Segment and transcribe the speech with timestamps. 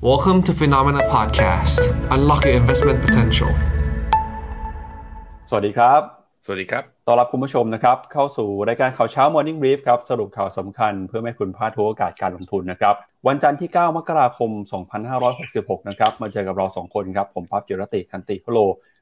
[0.00, 1.80] Welcome to Phenomena Podcast.
[2.14, 3.50] Unlock your investment potential.
[5.48, 6.00] สวัสดีครับ
[6.44, 12.94] สวัสดีครับ ต้อนรับคุณผู้ชมนะครับ เข้าสู่รายการข่าวเช้า Morning Brief ครับ สรุปข่าวสำคัญเพื่อไม่ให้คุณพลาดทุกโอกาสการลงทุนนะครับ
[13.28, 14.50] วันจันทร์ที่ 9 มกราคม
[15.20, 18.58] 2566 นะครับ มาเจอกับเรา 2 คนครับ ผมปั๊บจิรติคันติพโล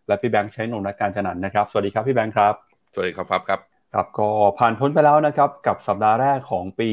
[0.08, 2.54] และพี่แบงค์ใช้นนท์การจันันนะครับ สวัสดีครับพี่แบงค์ครับ
[2.92, 3.60] สวัสดีครับพับครับ
[3.94, 4.28] ครับ ก็
[4.58, 6.90] ผ่านพ้นไปแล้วนะครับ กับสัปดาห์แรกของปี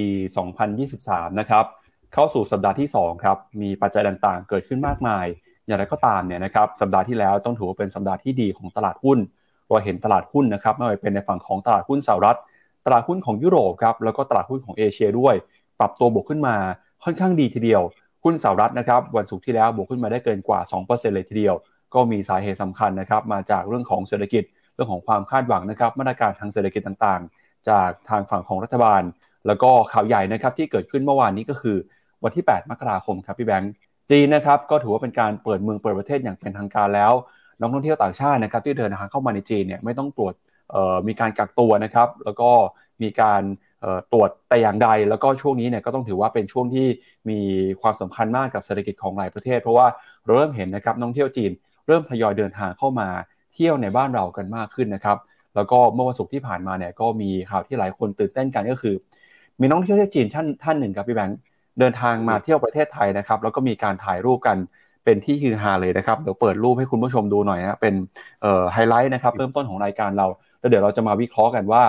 [0.68, 1.66] 2023 นะครับ
[2.14, 5.26] เข้าสู่สัปดาห์ที่2ครับมีปัจจัยต่างๆ เกิดขึ้นมากมาย
[5.68, 9.20] อย่างไรก็ตามเนี่ยนะครับสัปดาห์ที่แล้วต้องถือว่าเป็นสัปดาห์ที่ดีของตลาดหุ้น
[9.68, 12.38] เราเห็นตลาดหุ้นนะครับไม่ว่าเป็นในฝั่งของตลาดหุ้นสหรัฐ
[12.86, 15.36] ตลาดหุ้นของยุโรปครับแล้วก็ตลาดหุ้นของเอเชียด้วย
[15.80, 16.56] ปรับตัวบวกขึ้นมา
[17.04, 17.82] ค่อนข้างดีทีเดียว
[18.24, 21.56] หุ้นสหรัฐนะครับวันศุกร์ที่แล้วบวกขึ้นมาได้เกินกว่า 2%เลยทีเดียว
[21.94, 24.44] ก็มีสาเหตุสำคัญนะครับมาจากเรื่องของเศรษฐกิจ
[24.74, 29.02] เรื่องของความคาดหวังนะครับมาตรการทางเศรษฐกิจต่างๆ จากทางฝั่งของรัฐบาล
[29.48, 31.78] แล้วก็ข่าวใหญ่นะครับที่เกิดขึ้นเมื่อวานนี้ก็คือ
[32.24, 33.72] วันที่ 8 มกราคมครับพี่แบงค์
[34.12, 37.14] จีนนะครับก็ถือว่าเป็นการเปิดเมืองเปิดประเทศอย่างเป็นทางการแล้ว
[37.60, 40.34] นักท่องเที่ยวต่างชาตินะครับที่เดินทางเข้ามาในจีนเนี่ยไม่ต้องตรวจ
[41.08, 42.50] มีการกักตัวนะครับ แล้วก็
[43.02, 43.42] มีการ
[44.14, 46.88] ตรวจแต่อย่างใด แล้วก็ช่วงนี้เนี่ยก็ต้องถือว่าเป็นช่วงที่
[47.30, 47.40] มี
[47.82, 49.88] ความสำคัญมากกับเศรษฐกิจของหลายประเทศ เพราะว่า
[50.24, 51.52] เราเริ่มเห็นนะครับนักท่องเที่ยวจีน
[51.88, 53.08] เริ่มทยอยเดินทางเข้ามา
[53.54, 55.18] เที่ยวในบ้านเรากันมากขึ้นนะครับ
[55.56, 58.96] แล้วก็เมื่อวันศุกร์ที่ผ่านมาเนี่ยก็มีข่าวที่หลายคนตื่นเต้นกันก็คือ
[59.60, 61.38] มีนักท่องเที่ยวจีนท่านท่านหนึ่งครับพี่แบงค์
[61.80, 64.58] เดินทางมาเที่ยวประเทศไทยนะครับ แล้วก็มีการถ่ายรูปกัน
[65.04, 67.94] เป็นที่ฮือฮาเลยนะครับ เดี๋ยวเปิดรูปให้คุณผู้ชมดูหน่อยนะเป็น
[68.74, 70.28] ไฮไลท์นะครับเริ่มต้นของรายการเรา
[70.60, 71.84] แล้วเดี๋ยวเราจะมาวิเคราะห์กันว่า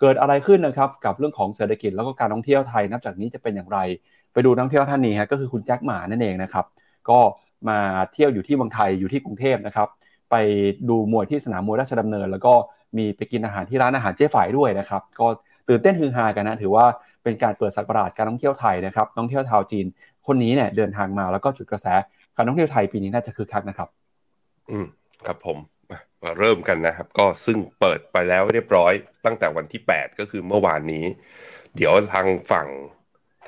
[0.00, 3.78] เกิดอะไรขึ้นนะครับกับเรื่องของเศรษฐกิจแล้วก็การท่องเที่ยวไทย นับจากนี้จะเป็นอย่างไร
[4.32, 6.64] ไปดูนักท่องเที่ยวท่านนี้ฮะก็คือคุณแจ็คหมานั่นเองนะครับ
[7.10, 7.18] ก็
[7.68, 7.78] มา
[8.12, 9.88] เที่ยวอยู่ที่เมืองไทยอยู่ที่กรุงเทพนะครับ
[10.30, 10.34] ไป
[10.88, 12.54] ดูมวยที่สนามมวยราชดำเนิน แล้วก็
[12.96, 15.26] มีไปกินอาหารที่ร้านอาหารเจ๊ฝ่ายด้วยนะครับ ก็
[15.68, 16.86] ตื่นเต้นฮือฮากันนะถือว่า
[17.28, 19.86] เป็นการเปิดสักราชการท่องเที่ยวไทยนะครับท่องเที่ยวชาวจีน
[20.26, 21.86] คนนี้เนี่ยเดินทางมาแล้วก็จุดกระแส
[22.36, 23.88] การท่องเที่ยวไทยปีนี้น่าจะคึกคักนะครับ
[24.70, 24.86] อืม
[25.26, 25.58] ครับผม
[26.22, 28.92] มาเริ่มกันนะครับ ก็ซึ่งเปิดไปแล้วเรียบร้อย
[29.24, 31.04] ตั้งแต่วันที่ 8 ก็คือเมื่อวานนี้
[31.76, 32.68] เดี๋ยวทางฝั่ง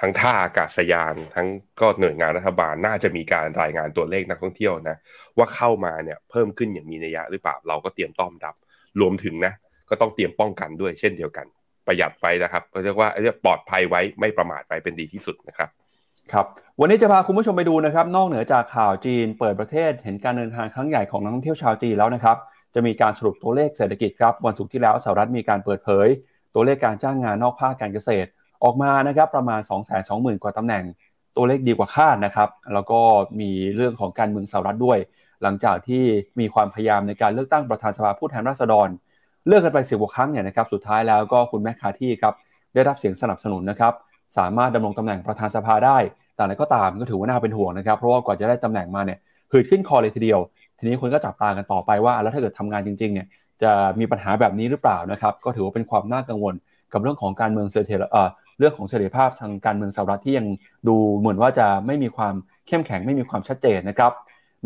[0.01, 1.49] ทั้งท่าอากาศยาน ทั้ง
[1.81, 4.97] ก็หน่วยงานรัฐบาลน่าจะมีการรายงานตัวเลขนักท่องเที่ยวนะ
[5.39, 8.55] ว่าเข้ามาเนี่ยเพิ่มขึ้นอย่างมีนัยยะหรือเปล่าเราก็เตรียมต้อมรับ
[9.01, 9.53] รวมถึงนะ
[9.91, 11.47] ก็ต้องเตรียมป้องกันด้วยเช่นเดียวกัน
[11.91, 15.69] ประหยัดไปนะครับเรียกว่าเรียกปลอดภัยไว้ไม่ประมาทไปเป็นดีที่สุดนะครับ
[16.33, 16.47] ครับ
[16.81, 22.37] วันนี้จะพาคุณผู้ชมไปดูนะครับ นอกเหนือจากข่าวจีนเปิดประเทศเห็นการเดินทางครั้งใหญ่ของนักท่องเที่ยวชาวจีนแล้วนะครับ
[22.75, 26.07] จะมีการสรุปตัวเลขเศรษฐกิจครับวันศุกร์ที่แล้วสหรัฐมีการเปิดเผย
[26.55, 28.29] ตัวเลขการจ้างงานนอกภาคการเกษตร
[28.65, 30.85] ออกมานะครับประมาณ 2 2 0 0 0 0 กว่าตำแหน่ง
[31.37, 33.01] ตัวเลขดีกว่าคาดนะครับ แล้วก็
[33.41, 34.99] มีเรื่องของการเมืองสหรัฐด้วย
[35.43, 36.05] หลังจากที่
[36.41, 38.89] มีความพยายามในการเลือกตั้งประธานสภาผู้แทนราษฎร
[39.47, 42.35] เลือกกันไปสิบกว่าครั้งเนี่ยนะครับสุดท้ายแล้วก็คุณแมคคาที่ครับ
[42.75, 43.93] ได้รับเสียงสนับสนุนนะครับ
[44.39, 45.99] สามารถดำรงตำแหน่งประธานสภาได้
[46.35, 49.19] แต่อะไรก็ตามก็ถือว่าน่าเป็นห่วงนะครับ เพราะว่ากว่าจะได้ตำแหน่งมาเนี่ย
[49.53, 50.41] หืดขึ้นคอเลยทีเดียว
[50.79, 53.27] ทีนี้คนก็จับตากันต่อไปว่า แล้วถ้าเกิดทำงานจริงๆเนี่ย
[53.63, 56.55] จะมีปัญหาแบบนี้หรือเปล่านะครับ ก็ถือว่าเป็นความน่ากังวล
[56.93, 58.29] กับเรื่องของการเมืองเสถียรเอ่อ
[58.59, 60.47] เรื่องของเสถียรภาพทางการเมืองสหรัฐที่ยัง
[60.89, 62.35] ดูเหมือนว่าจะไม่มีความ
[62.69, 64.13] เข้มแข็งไม่มีความชัดเจนนะครับ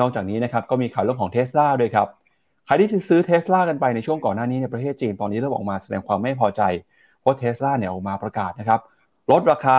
[0.00, 2.08] นอกจากนี้นะครับก็มีข่าวเรื่องของเทสลาด้วยครับ
[2.66, 6.62] ใครที่ซื้อเทสลากันไปในช่วงก่อนหน้านี้ในประเทศจีนตอนนี้เริ่มออกมาแสดงความไม่พอใจ
[7.20, 8.80] เพราะเทสลาเนี่ยออกมาประกาศนะครับ
[9.30, 9.78] ลดราคา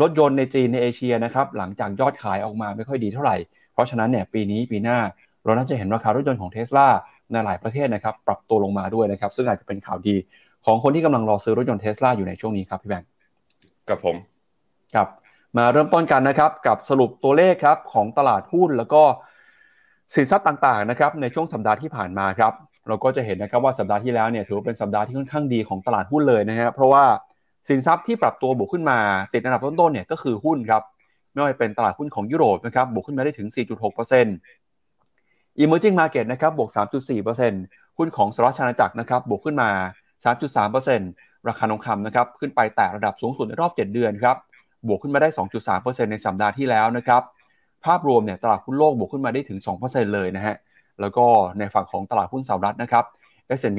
[0.00, 3.36] รถยนต์ในจีนในเอเชียนะครับหลังจากยอดขายออกมาไม่ค่อยดีเท่าไหร่
[3.72, 4.98] เพราะฉะนั้นเนี่ยปีนี้ปีหน้า
[5.44, 6.86] เราน่าจะเห็นราคารถยนต์ของเทสลา
[7.30, 10.16] ในหลายประเทศนะครับปรับตัวลงมาด้วยนะครับซึ่งอาจจะเป็นข่าวดี
[10.64, 13.08] ของคนที่กำลังรอซื้อรถยนต์เทสลาอยู่ในช่วงนี้ครับพี่แบงค์
[13.88, 14.16] กับผม
[14.94, 15.08] ครับ
[15.56, 19.02] มาเริ่มต้นกันนะครับกับสรุปตัวเลขครับของตลาดหุ้นแล้วก็
[20.14, 22.52] สินทรัพย์ต่างๆนะครับในช่วงสัปดาห์ที่ผ่านมาครับ
[22.88, 27.04] เราก็จะเห็นนะครับว่าสัปดาห์ที่แล้วเนี่ยถือว่าเป็นสัปดาห์ที่ค่อนข้างดีของตลาดหุ้นเลยนะฮะเพราะว่า
[27.68, 28.98] สินทรัพย์ที่ปรับตัวบวกขึ้นมา
[29.32, 30.82] ติดอันดับต้นๆเนี่ยก็คือหุ้นครับ
[31.32, 33.48] ไม่ว่าเป็นตลาดหุ้นของยุโรปนะครับบวกขึ้นมาได้ถึง
[34.74, 36.70] 4.6% Emerging Market นะครับบวก
[37.34, 39.70] 3.4%หุ้นของสหรัฐอาณาจักรนะครับบวกขึ้นมา
[40.24, 44.36] 3.3%ราคาทองคำนะครับขึ้นไปแตะระดับสูงสุดในรอบ 7 เดือนครับ
[44.88, 45.28] บวกขึ้นมาได้
[45.70, 47.22] 2.3%ในสัปดาห์ที่แล้วนะครับ
[47.84, 50.56] ภาพรวมเนี่ยตลาดหุ้นโลกบวกขึ้นมาได้ถึง 2%เลยนะฮะ
[51.00, 51.26] แล้วก็
[51.58, 53.04] ในฝั่งของตลาดหุ้นสหรัฐนะครับ
[53.58, 53.78] S&P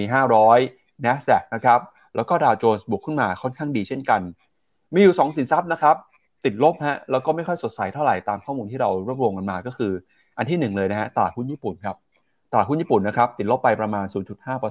[0.54, 1.80] 500 NASDAQ นะครับ
[2.16, 4.22] แล้วก็ดาวโจนส์บวกขึ้นมาค่อนข้างดีเช่นกัน
[4.94, 5.96] มีอยู่ 2 สินทรัพย์นะครับ
[6.46, 9.92] ติดลบฮะ แล้วก็ไม่ค่อยสดใสเท่าไหร่ตามข้อมูลที่เรารวบรวมกันมา ก็คือ
[10.38, 11.96] อันที่ 1 เลยนะฮะ ตลาดหุ้นญี่ปุ่นครับ
[12.52, 14.06] ตลาดหุ้นญี่ปุ่นนะครับติดลบไปประมาณ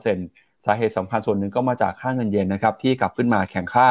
[0.00, 3.88] 0.5%สาเหตุสำคัญส่วนหนึ่งก็มาจากค่าเงินเยนนะครับที่กลับขึ้นมาแข่งค่า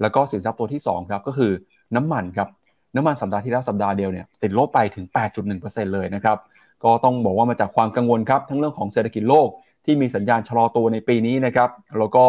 [0.00, 1.52] แล้วก็สินทรัพย์ตัวที่2ครับก็คือ
[1.96, 2.48] น้ำมันครับ
[2.96, 5.04] น้ำมันสัปดาห์ที่แล้วสัปดาห์เดียวเนี่ยติดลบไปถึง
[5.50, 6.38] 8.1%เลยนะครับ
[6.84, 9.48] ก็ต้องบอกว่ามาจากความกังวลครับทั้งเรื่องของเศรษฐกิจโลก
[9.84, 12.24] ที่มีสัญญาณชะลอตัวในปีนี้นะครับแล้วก็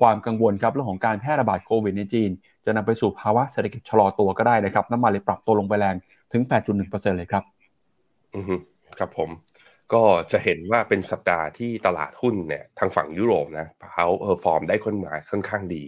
[0.00, 2.30] ความกังวลครับเรื่องของการแพร่ระบาดโควิดในจีน
[2.64, 5.96] จะนำไปสู่ภาวะเศรษฐกิจชะลอตัวก็ได้นะครับน้ำมันเลยปรับตัวลงไปแรง
[6.32, 6.42] ถึง
[6.80, 7.44] 8.1%เลยครับ
[8.34, 8.44] อือ
[8.98, 9.30] ครับผม
[9.92, 10.02] ก็
[10.32, 15.82] จะเห็นว่าเป็นสัปดาห์ที่ตลาดหุ้นเนี่ยทางฝั่งยุโรปนะเขาเออฟอร์มได้ค่อนมาค่อนข้างดี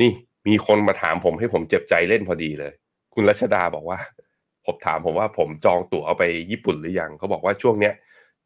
[0.00, 0.10] นี่
[0.48, 2.72] มีคนมาถามผมให้ผมเจ็บใจเล่นพอดีเลย
[3.18, 3.98] คุณรัชดาบอกว่า
[4.66, 7.94] ผมถามผมว่าผมจองตั๋วเอาไปญี่ปุ่นหรือยังเขาบอกว่าช่วงเนี้ย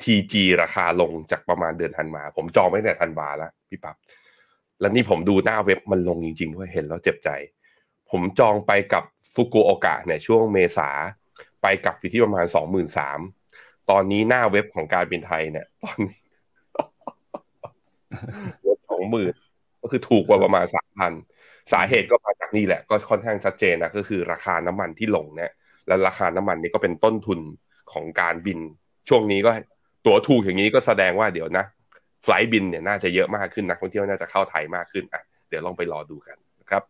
[0.03, 3.97] TG ราคาลงจากประมาณเดือนธันวาผมจองไว้แต่ธันวาแล้วพี่ปับ๊บ
[4.81, 7.29] แล้วนี่ผมดูหน้าเว็บมันลงจริงๆด้วยเห็นแล้วเจ็บใจ
[8.11, 10.89] ผมจองไปกับฟุกุโอกะเนี่ยช่วงเมษา
[11.63, 13.19] ไปกลับอยู่ที่ประมาณสองหมื่นสาม
[13.91, 16.19] ตอนนี้หน้าเว็บของการบินไทยเนี่ย ตอนนี้
[18.89, 19.33] สองหมื่น
[19.81, 21.13] ก็คือถูกกว่าประมาณสามพัน
[21.73, 25.53] สาเหตุก็มาจากนี่แหละ ก็ค่อนข้างชัดเจนนะก็คือราคาน้ำมันที่ลงเนี่ย
[25.87, 27.41] และราคาน้ำมันนี่ก็เป็นต้นทุน
[27.93, 28.59] ของการบิน
[29.09, 29.51] ช่วงนี้ก็
[30.07, 31.65] ตั๋วถูกอย่างนี้ก็แสดงว่าเดี๋ยวนะ
[32.25, 36.83] ไฟล์บินเนี่ยน่าจะเยอะมากขึ้นนักท่องเที่ยวน่าจะเข้าไทยมากขึ้นอะเดี๋ยวลองไปรอดูกันนะครับ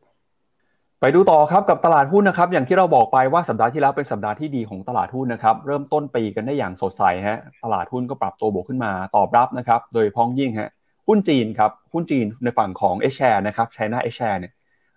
[1.00, 10.70] ไปดูต่อครับกับตลาดหุ้นนะครับอย่างที่เราบอกไปว่าสัปดาห์ที่แล้วเป็นสัปดาห์ที่ดีของตลาดหุ้นนะครับเริ่มต้นปีกันได้อย่างสดใสฮะตลาดหุ้นก็ปรับตัวบวกขึ้นมาตอบรับนะครับโดยพ้องยิ่งฮะ
[11.08, 14.52] หุ้นจีนครับหุ้นจีนในฝั่งของเอชแชร์นะครับไชน่าเอชแชร์เนี่ย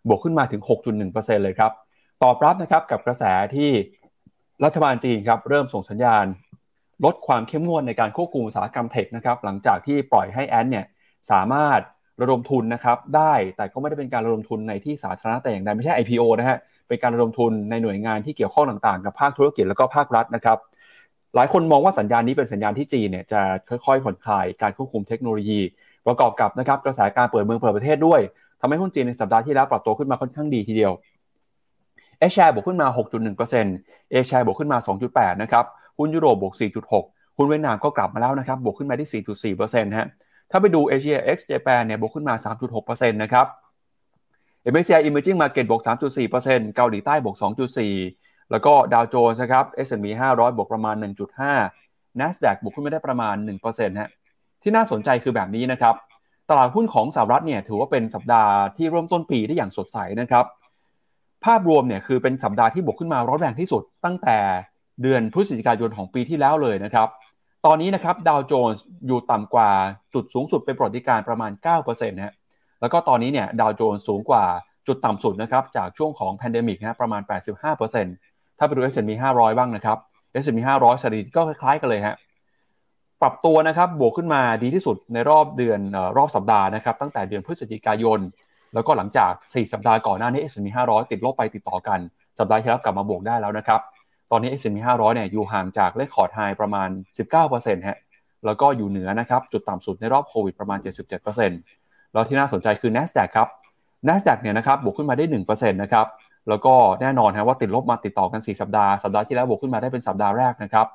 [0.08, 0.62] บวกขึ้นมาถึง
[1.04, 1.72] 6.1%เลยครับ
[2.24, 3.24] ตอบรับนะครับกับกระแส
[3.56, 3.70] ที่
[4.64, 6.26] รัฐบาลจีนครับเริ่มส่งสัญญาณ
[7.06, 10.86] ลดความเข้มงวดในการควบคุมอุตสาหกรรมเทคนะครับหลังจากที่ปล่อยให้แอนเนี่ย
[11.32, 11.80] สามารถ
[12.22, 16.58] ระดมทุนนะครับได้แต่ก็ไม่ได้เป็นการระดมทุนในที่สาธารณะแต่อย่างใดไม่ใช่ IPO นะฮะ
[16.88, 20.58] เป็นการระดมทุนในหน่วยงานที่เกี่ยวข้องต่างๆ กับภาคธุรกิจแล้วก็ภาครัฐนะครับ
[21.36, 25.60] หลายคนมองว่าสัญญาณนี้เป็นสัญญาณที่จีนเนี่ยจะค่อยๆผ่อนคลายการควบคุมเทคโนโลยี
[26.08, 28.22] ประกอบกับนะครับกระแสการเปิดเมืองเปิดประเทศด้วย
[28.66, 30.94] ทำให้หุ้นจีนในสัปดาห์ที่แล้วปรับตัวขึ้นมาค่อนข้างดีทีเดียว
[32.20, 32.88] เอชแชร์บวกขึ้นมา
[33.34, 34.78] 6.1%เอชแชร์บวกขึ้นมา
[35.10, 35.66] 2.8 นะครับ
[35.98, 36.54] หุ้นยุโรปบวก
[36.96, 40.08] 4.6 หุ้นเวียดนามก็กลับมาแล้วนะครับบวกขึ้นมาที่ 4.4%ฮะ
[40.52, 42.36] ถ้าไปดูเอเชีย X Japan เนี่ยบวกขึ้นมา
[42.74, 43.46] 3.6%นะครับ
[44.72, 45.82] MSCI Emerging Market บวก
[46.28, 47.36] 3.4%เกาหลีใต้บวก
[47.94, 50.96] 2.4 แล้วก็ดาวโจนส์นะครับ S&P 500 บวกประมาณ
[51.58, 53.36] 1.5 NASDAQ บวกขึ้นมาได้ประมาณ
[53.68, 54.10] 1%ฮะ
[54.62, 55.96] ที่น่าสนใจคือแบบนี้นะครับ
[56.50, 60.46] ตลาดหุ้นของสหรัฐเนี่ยถือว่าเป็นสัปดาห์ที่เริ่มต้นปีได้อย่างสดใสนะครับ
[61.46, 64.38] ภาพรวมเนี่ยคือเป็นสัปดาห์ที่บวกขึ้นมาร้อนแรงที่สุด ตั้งแต่
[65.02, 67.08] เดือนพฤศจิกายนของปีที่แล้วเลยนะครับ
[67.66, 69.70] ตอนนี้นะครับดาวโจนส์อยู่ต่ำกว่า
[70.14, 71.52] จุดสูงสุดเป็นประวัติการณ์ประมาณ
[71.82, 72.34] 9%นะฮะ
[72.82, 74.46] แล้วก็ตอนนี้เนี่ยดาวโจนส์สูงกว่า
[74.88, 77.22] จุดต่ำสุดนะครับจากช่วงของ pandemic นะประมาณ
[77.90, 79.98] 85%ถ้าไปดู S&P 500 บ้างนะครับ
[80.44, 82.16] S&P 500สถิติก็คล้ายๆกันเลยฮะ
[83.24, 85.80] ปรับตัวนะครับบวกขึ้นมาดีที่สุดในรอบเดือน
[86.18, 88.20] รอบสัปดาห์นะครับตั้งแต่เดือนพฤศจิกายน
[88.74, 92.00] แล้วก็หลังจาก 4 สัปดาห์ก่อนหน้านี้ S&P 500 ติดลบไปติดต่อกัน
[92.40, 93.80] สัปดาห์ที่แล้วกลับมาบวกได้แล้วนะครับ
[94.32, 96.90] ตอนนี้ S&P 500 เนี่ยอยู่ห่างจากเลขคอร์ดไฮประมาณ
[97.38, 97.98] 19%ฮะ
[98.46, 100.80] แล้วก็อยู่เหนือนะครับจุดต่ำสุดในรอบโควิดประมาณ
[101.46, 103.48] 77%แล้วที่น่าสนใจคือ NASDAQ ครับ
[104.08, 106.08] NASDAQ เนี่ยนะครับบวกขึ้นมาได้ 1%นะครับ
[106.50, 110.88] แล้วก็แน่นอนฮะว่าติดลบมาติดต่อกัน 4 สัปดาห์สัปดาห์ที่แล้วบวกขึ้นมาได้เป็นสัปดาห์แรกนะครับ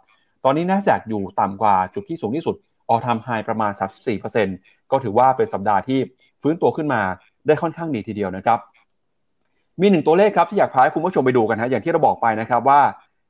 [0.45, 2.57] ตอนนี้ NASDAQ อยู่ต่ำกว่าจุดที่สูงที่สุด
[2.89, 3.73] ออทามไฮประมาณ
[4.31, 5.99] 34%ก็ถือว่าเป็นสัปดาห์ที่
[6.43, 7.03] ฟื้นตัวขึ้นมา
[7.47, 8.59] ได้ค่อนข้างดีทีเดียวนะครับ
[9.81, 12.81] มีหนึ่งตัวเลขครับที่อยากพาให้คุณผู้ชมไปดูกันฮะอย่างที่เราบอกไปนะครับว่า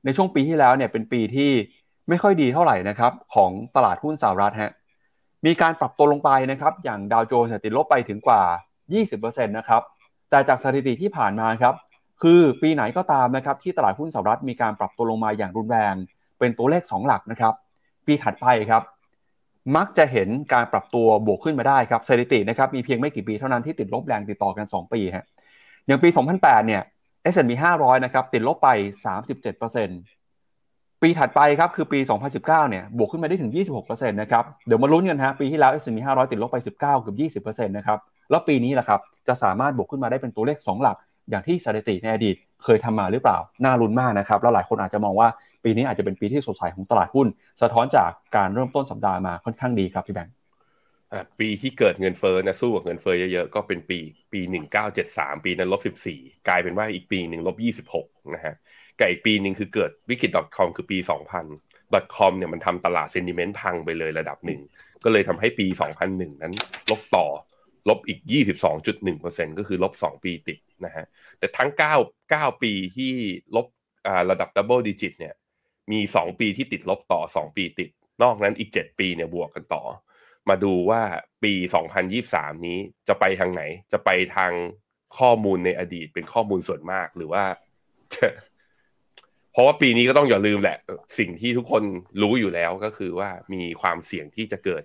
[0.05, 1.50] ในช่วงปีที่แล้วเนี่ยเป็นปีที่
[2.08, 4.72] ไม่ค่อยดีเท่าไหร่นะครับของตลาดหุ้นสหรัฐฮะ
[5.46, 8.43] มีการปรับตัวลงไปนะครับอย่างดาวโจนส์ติดลบไปถึงกว่า
[8.94, 9.82] 20%นะครับ
[10.31, 11.75] แต่จากสถิติที่ผ่านมาครับ
[12.22, 15.94] คือปีไหนก็ตามนะครับที่ตลาดหุ้นสหรัฐมีการปรับตัวลงมาอย่างรุนแรง
[16.38, 17.55] เป็นตัวเลข 2 หลักนะครับ
[18.07, 18.83] ปีถัดไปครับ
[19.76, 25.25] มักจะเห็นการปรับตัวบวกขึ้นมาได้ครับสถิตินะครับมีเพียงไม่กี่ปีเท่านั้นที่ติดลบแรงติดต่อกัน 2 ปีฮะ
[25.87, 26.83] อย่างปี 2008 เนี่ย
[27.33, 28.68] S&P 500 นะครับ ติดลบไป
[29.66, 37.99] 37%ปีถัดไปครับคือปี 2019 เนี่ย บวกขึ้นมาได้ถึง 26%นะครับ เดี๋ยวมาลุ้นกันฮะ ปีที่แล้ว S&P 500 ติดลบไป 19เกือบ20%นะครับ
[38.30, 40.97] แล้วปีนี้แหละครับ จะสามารถบวกขึ้นมาได้เป็นตัวเลข 2 หลัก
[41.30, 45.28] อย่างที่สถิติในอดีตเคยทำมาหรือเปล่า น่าลุ้นมากนะครับ แล้วหลายคนอาจจะมองว่า
[45.65, 47.27] ปีนี้อาจจะเป็นปีที่สดใสของตลาดหุ้น
[47.62, 50.35] สะท้อนจากการเริ่มต้นสัปดาห์มาค่อนข้างดีครับพี่แบงค์
[51.41, 53.99] ปีที่เกิดเงินเฟ้อนะสู้กับเงินเฟ้อเยอะๆ ก็เป็นปี
[54.33, 58.55] ปีหนึ่งเก้าเจ็ดสามปีนั้นลบสิบสี่กลายเป็นว่าอีกปีหนึ่งลบยี่สิบหกนะฮะ
[58.99, 61.47] กับอีกปีหนึ่งคือเกิดวิกฤต .com คือปีสองพัน
[62.17, 64.61] .com เนี่ยมันทำตลาดเซนดิเมนต์พังไปเลยระดับหนึ่ง
[65.05, 65.67] ก็เลยทำให้ปี
[66.05, 66.55] 2001 นั้น
[66.91, 67.27] ลบต่อ
[67.88, 68.21] ลบอีก
[68.85, 71.05] 22.1%ก็คือลบ 2 ปีติดนะฮะ
[71.38, 71.71] แต่ทั้ง
[72.03, 73.12] 9 9 ปีที่
[73.57, 73.67] ลบ
[74.31, 75.35] ระดับดับเบิลดิจิตเนี่ย
[75.92, 77.90] มี 2 ปีที่ติดลบต่อ 2 ปีติด
[78.23, 79.83] นอกนั้นอีก 7 ปีเนี่ยบวกกันต่อ
[80.49, 81.02] มาดูว่า
[81.45, 81.52] ปี
[82.11, 82.78] 2023 นี้
[83.09, 84.52] จะไปทางไหน จะไปทาง
[85.18, 87.45] ข้อมูลในอดีตเป็นข้อมูลส่วนมากหรือว่า
[89.52, 90.78] เพราะว่าปีนี้ก็ต้องอย่าลืมแหละ
[91.18, 91.83] สิ่งที่ทุกคน
[92.23, 94.83] รู้อยู่แล้วก็คือว่ามีความเสี่ยงที่จะเกิด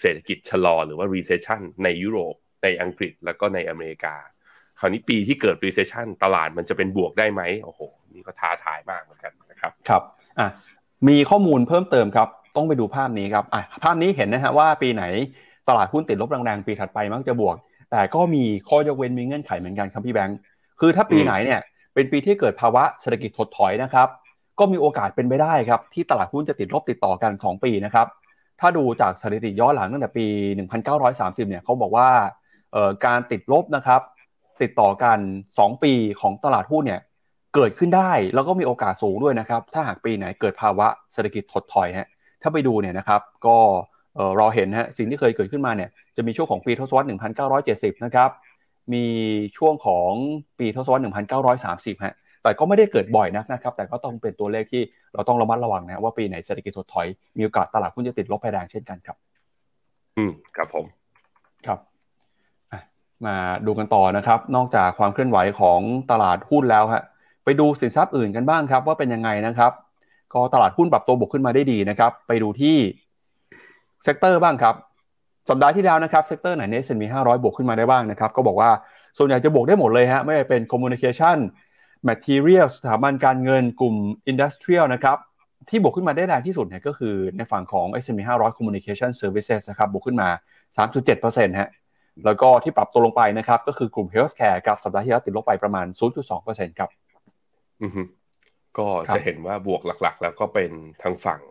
[0.00, 4.16] เศรษฐกิจชะลอหรือว่า recession ในยุโรป ในอังกฤษแล้วก็ในอเมริกา
[4.80, 7.80] คราวนี้ปีที่เกิด recession ตลาดมันจะเป็นบวกได้ไหมโอ้โห
[8.14, 10.02] นี่ก็ท้าทายมากเหมือนกันนะนะครับ ครับ
[10.38, 10.48] อะ
[11.08, 15.04] มีข้อมูลเพิ่มเติมครับ ต้องไปดูภาพนี้ครับอะภาพนี้เห็นนะฮะว่าปีไหน
[15.68, 17.56] ตลาดหุ้นติดลบแรงๆปีถัดไปมักจะบวก
[17.90, 20.38] แต่ก็มีข้อยกเว้นมีเงื่อนไขเหมือนกันครับพี่แบงค์
[20.80, 21.60] คือถ้าปีไหนเนี่ย
[21.94, 24.08] เป็นปีที่เกิดภาวะเศรษฐกิจถดถอยนะครับ
[24.58, 28.06] ก็มีโอกาสเป็นไปได้ครับ ที่ตลาดหุ้นจะติดลบติดต่อกัน 2 ปีนะครับ
[28.60, 30.26] ถ้าดูจากสถิติย้อนหลังตั้งแต่ปี
[30.88, 32.08] 1930 เนี่ยเขาบอกว่า
[33.06, 34.00] การติดลบนะครับ
[34.62, 35.18] ติดต่อกัน
[35.52, 37.00] 2 ปีของตลาดหุ้นเนี่ย
[37.54, 42.08] เกิดขึ้นได้แล้วก็มีโอกาสสูงด้วยนะครับ ถ้าหากปีไหนเกิดภาวะเศรษฐกิจถดถอยฮะ
[42.42, 43.56] ถ้าไปดูเนี่ยนะครับก็
[44.38, 47.06] เราเห็นฮะสิ่งที่เคยเกิดขึ้นมาเนี่ยจะมีช่วงของปีทศวรรษ
[47.54, 48.30] 1970 นะครับ
[48.92, 49.04] มี
[49.58, 50.10] ช่วงของ
[50.58, 54.82] ปีทศวรรษ 1930 ฮะ แต่ก็ไม่ได้เกิดบ่อยนักนะครับ แต่ก็ต้องเป็นตัวเลขที่
[55.14, 57.06] เราต้องระมัดระวังนะว่าปีไหนเศรษฐกิจถดถอย
[57.38, 59.16] มีโอกาสตลาดหุ้นจะติดลบไปแรงเช่นกันครับ
[60.16, 60.84] อืมครับผม
[61.66, 61.78] ครับ
[63.26, 63.36] มา
[63.66, 67.02] ดูกันต่อนะครับ นอกจากความเคลื่อนไหวของตลาดหุ้นแล้วฮะ
[67.48, 69.72] ไปดูสินทรัพย์อื่นกันบ้างครับ ว่าเป็นยังไงนะครับ
[70.34, 72.76] ก็ตลาดหุ้นปรับตัวบวกขึ้นมาได้ดีนะครับ ไปดูที่
[74.02, 74.74] sector บ้างครับ
[75.48, 78.70] สัปดาห์ที่แล้วนะครับ sector ไหนใน S&P 500บวกขึ้นมาได้บ้างนะครับ ก็บอกว่า
[79.18, 81.38] ส่วนใหญ่จะบวกได้หมดเลยฮะไม่ว่าเป็น Communication
[82.08, 83.94] Material สถาบันการเงินกลุ่ม
[84.30, 85.16] Industrial นะครับ
[85.68, 90.28] ที่บวกขึ้นมาได้แรงที่สุดเนี่ยก็คือในฝั่งของ S&P 500 Communication Services นะครับบวกขึ้นมา
[90.76, 91.70] 3.7%ฮะ
[92.24, 95.86] แล้วก็ที่ปรับตัวลงไปนะครับก็คือกลุ่ม Healthcare กับสัปดาห์ที่แล้วติดลบไปประมาณ
[96.32, 96.90] 0.2%ครับ
[98.78, 100.70] ก็จะเห็นว่าบวกหลักๆ แล้วก็เป็น
[101.02, 101.42] ทางฝั่ง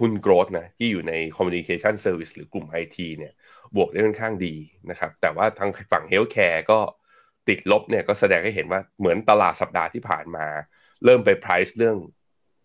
[0.00, 3.32] หุ้นโกรดนะที่อยู่ใน Communication Service หรือกลุ่ม IT เนี่ย
[3.76, 4.54] บวกได้ค่อนข้างดี
[4.90, 6.78] นะครับแต่ว่าทางฝั่ง Healthcare ก็
[7.48, 10.46] ติดลบเนี่ยก็แสดงให้เห็นว่าเหมือนตลาดสัปดาห์ที่ผ่านมา
[11.04, 11.96] เริ่มไป price เรื่อง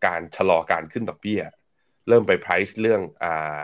[0.05, 1.41] การชะลอการขึ้นดอกเบี้ย
[2.07, 3.63] เริ่มไป price เรื่องอ่า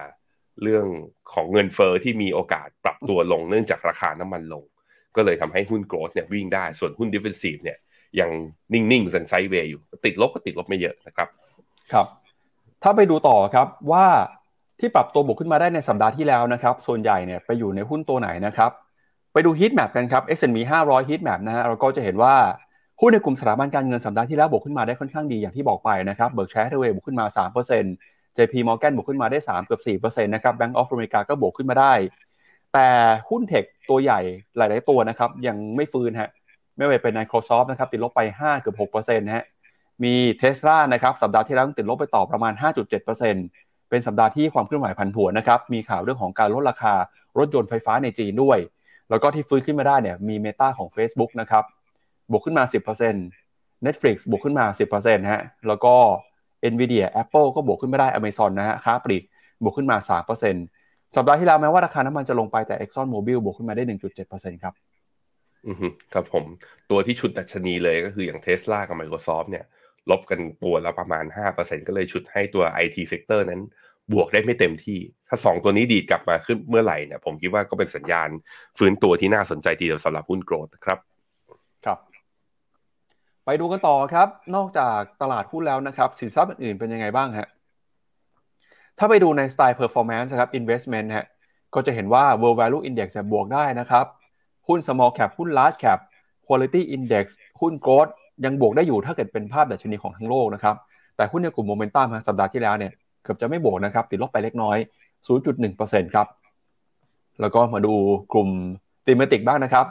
[0.63, 0.85] เรื่อง
[1.33, 4.63] ของเงินเฟอ้อที่มีโอกาสปรับตัวลงเนื่องจากราคาน้ำมันลง
[5.15, 7.77] ก็เลยทำให้หุ้น growth เนี่ยวิ่งได้ส่วนหุ้น defensive เนี่ย
[8.20, 8.29] ยัง
[8.74, 11.27] นิ่งๆสันไซเวย์อยู่ ติดลบก็ติดลบไม่เยอะนะครับ
[11.93, 12.08] ครับ
[12.84, 14.05] ถ้าไปดูต่อครับว่า
[14.79, 18.72] ที่ปรับตัวบวกขึ้นมาได้ในสัปดาห์ที่แล้วนะครับ ส่วนใหญ่เนี่ยไปอยู่ในหุ้นตัวไหนนะครับ
[19.34, 22.36] ไปดู heat map กันครับ S&P 500ฮิตแมปนะฮะเราก็จะเห็นว่า
[23.01, 27.25] หุ้นในกลุ่มสถาบันการเงินสัปดาห์ที่แล้วบวกขึ้นมาได้ค่อนข้างดีอย่างที่บอกไปนะครับ Berkshire Hathaway บวกขึ้นมา
[27.86, 31.93] 3% JP Morgan บวกขึ้นมาได้ 3 เกือบ4%นะครับ Bank of America ก็บวกขึ้นมาได้
[32.74, 32.88] แต่
[33.29, 34.20] หุ้นเทคตัวใหญ่
[34.58, 36.29] หลาย ๆ ตัวนะครับยังไม่ฟื้นฮะ
[36.77, 39.46] ไม่ว่าเป็น Microsoft นะครับติดลบไป 5 เกือบ6%นะฮะ
[40.03, 42.53] มีเทสลานะครับสัปดาห์ที่แล้วติดลบไปต่อประมาณ
[43.22, 46.94] 5.7%เป็นสัปดาห์ที่ความเคลื่อนไหวผันผวนนะครับมีข่าวเรื่องของการลดราคา
[47.38, 48.60] รถยนต์ไฟฟ้าในจีนด้วย
[49.10, 51.63] แล้วก็ที่ฟื้นขึ้นมาได้เนี่ยมีเมตาของ Facebook นะครับ
[52.32, 52.63] บวกขึ้นมา
[53.24, 54.65] 10% Netflix บวกขึ้นมา
[54.98, 55.94] 10%ฮะแล้วก็
[56.72, 59.24] Nvidia Apple ก็บวกขึ้นไม่ได้ Amazon นะฮะค้าปลีก
[59.63, 59.98] บวกขึ้นมา
[60.58, 63.84] 3%สัปดาห์ที่แล้วแม้ว่าราคาน้ำมันจะลงไปแต่ Exxon Mobil บวกขึ้นมาได้
[64.24, 64.74] 1.7%ครับ
[65.67, 65.75] อือ
[66.13, 66.46] ครับผม
[66.89, 69.65] ตัวที่ชุดดัชนีเลยก็คืออย่าง Tesla กับ Microsoft เนี่ย
[70.10, 73.62] ลบกันตัวละประมาณ 5%ก็เลยชุดให้ตัว IT sector นั้น
[74.13, 78.29] บวกได้ไม่เต็มที่ ถ้า 2 ตัวนี้ดีดกลับมาขึ้นเมื่อไหร่เนี่ยผมคิดว่าก็เป็นสัญญาณ
[78.77, 81.00] ฟื้นตัวที่น่าสนใจทีเดียวสำหรับหุ้นโกลด์ครับ
[81.86, 82.00] ครับ
[83.46, 87.48] ไปดูกันต่อครับ นอกจากตลาดหุ้นแล้วนะครับ สินทรัพย์อื่นๆเป็นยังไงบ้างฮะ
[89.00, 91.25] ถ้าไปดูในสไตล์ performance ครับ investment ฮะ
[91.74, 94.05] ก็จะเห็นว่า world value index บวกได้นะครับ
[94.67, 96.00] หุ้น small cap หุ้น large cap
[96.48, 97.25] quality index
[97.62, 98.12] หุ้น growth
[98.46, 100.75] ยังบวกได้อยู่ถ้าเกิดเป็นภาพดัชนีของทั้งโลกนะครับ
[101.15, 102.91] แต่หุ้นในกลุ่มโมเมนตัมสัปดาห์ที่แล้วเนี่ย
[103.24, 104.77] เกือบจะไม่บวกนะครับ ติดลบไปเล็กน้อย
[105.46, 106.27] 0.1%ครับ
[107.41, 107.93] แล้วก็มาดู
[108.34, 108.50] กลุ่ม
[109.05, 109.86] thematic บ้างนะครับ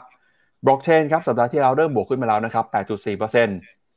[0.65, 3.31] บล็อกเชนครับสัปดาห์ที่แล้วเริ่มบวกขึ้นมาแล้วนะครับ 8.4%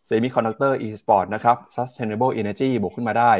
[0.06, 3.32] semiconductor e-sports นะครับ sustainable energy บวกขึ้นมาได้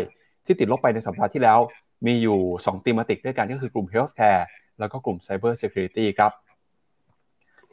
[0.46, 1.60] ที่ติดลบไปในสัปดาห์ที่แล้ว
[2.06, 4.44] มีอยู่ 2ติมติกด้วยกันก็คือกลุ่ม healthcare
[4.80, 6.32] แล้วก็กลุ่ม cyber security ครับ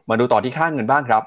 [0.09, 1.23] มาดูต่อที่ค่างเงินบ้างครับ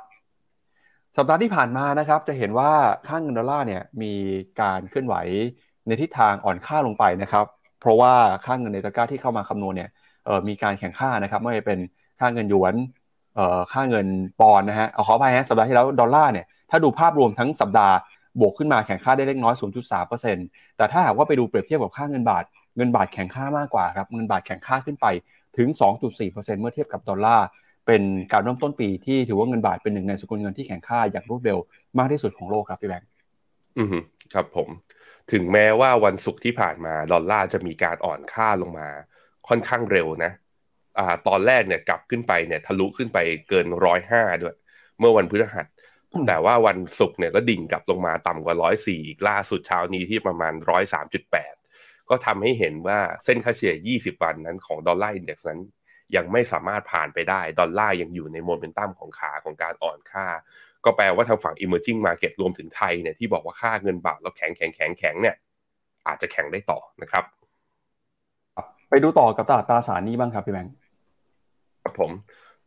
[1.17, 2.71] สัปดาห์ที่ผ่านมานะครับ จะเห็นว่า
[3.07, 4.13] ค่างเงินดอลลาร์เนี่ยมี
[4.61, 5.15] การเคลื่อนไหว
[5.87, 7.45] ในทิศทางอ่อนค่าลงไปนะครับ
[7.79, 8.13] เพราะว่า
[8.45, 9.89] ค่างเงินในตะกร้าที่เข้ามาคำนวณเนี่ย
[10.47, 11.79] มีการแข่งค่านะครับไม่ว่าจะเป็น
[12.19, 12.75] ค่าเงินหยวน
[13.73, 14.07] ค่าเงิน
[14.39, 17.95] ปอนนะฮะเอาขอไปฮะสัปดาห์ที่แล้วดอลลาร์เนี่ยถ้าดูภาพรวมทั้งสัปดาห์
[18.39, 19.55] บวกขึ้นมาแข่งค่าได้เล็กน้อย
[20.15, 22.43] 0.3%แต่ถ้าหากว่าไปดูเปรียบเทียบกับค่าเงินบาท
[22.77, 25.05] เงินบาทแข่งค่ามากกว่าครับ เงินบาทแข่งค่าขึ้นไป
[25.57, 25.67] ถึง
[26.15, 27.45] 2.4%เมื่อเทียบกับดอลลาร์
[27.85, 31.57] เป็นการเริ่มต้นปีที่ถือว่าเงินบาทเป็นหนึ่งในสกุลเงินที่แข็งค่าอย่างรวดเร็ว
[31.97, 33.09] มากที่สุดของโลกครับพี่แบงค์
[33.77, 33.87] อืม
[34.33, 34.69] ครับผม
[35.31, 38.87] ถึงแม้ว่าวันศุกร์ที่ผ่านมาดอลลาร์จะมีการอ่อนค่าลงมา
[39.47, 40.31] ค่อนข้างเร็วนะ
[40.99, 43.17] อ่าตอนแรกเนี่ยกลับขึ้นไปเนี่ยทะลุขึ้นไป
[43.49, 44.55] เกินร้อยห้าด้วย
[44.99, 45.67] เมื่อวันพฤหัส
[46.27, 51.53] แต่ว่าวันศุกร์เนี่ยก็ดิ่งกลับลงมาต่ำกว่าร้อยสี่อีกล่าสุดเช้านี้ที่ประมาณร้อยสามจุดแปด
[52.09, 55.61] ก็ทำให้เห็นว่าเส้นค่าเฉลี่ย20 วันนั้นของ dollar index นั้น
[56.15, 60.27] ยังไม่สามารถผ่านไปได้ ดอลลาร์ยังอยู่ในโมเมนตัมของขาของการอ่อนค่า
[60.85, 65.35] ก็แปลว่าทางฝั่ง emerging market รวมถึงไทยเนี่ยที่บอกว่าค่าเงินบาทเราแข็งแข็งแข็งแข็งเนี่ย
[66.07, 67.23] อาจจะแข็งได้ต่อนะครับ
[68.89, 70.73] ไปดูต่อกับตลาดตราสารนี้บ้างครับพี่แบงค์
[71.83, 72.11] ครับผม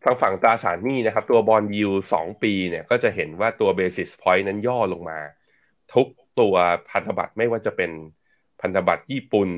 [0.04, 5.18] ทางฝั่งตราสารหนี้นะครับ ตัวบอลยูสองปีเนี่ยก็จะเห็นว่าตัวเบสิสพอยต์นั้นย่อลงมา
[5.94, 6.06] ทุก
[6.40, 6.54] ตัว
[6.90, 7.90] พันธบัตรไม่ว่าจะเป็น
[8.60, 9.50] พันธบัตรญี่ปุ่น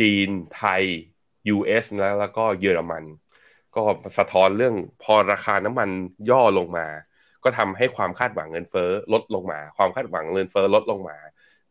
[0.00, 0.84] จีนไทย
[1.54, 3.04] US แล้วแล้วก็เยอรมัน
[3.74, 3.82] ก็
[4.18, 5.88] สะท้อนเรื่องพอราคาน้ำมัน
[6.30, 6.86] ย่อลงมา
[7.44, 11.18] ก็ทำให้ความคาดหวังเงินเฟ้อลดลงมา ความคาดหวังเงินเฟ้อลดลงมา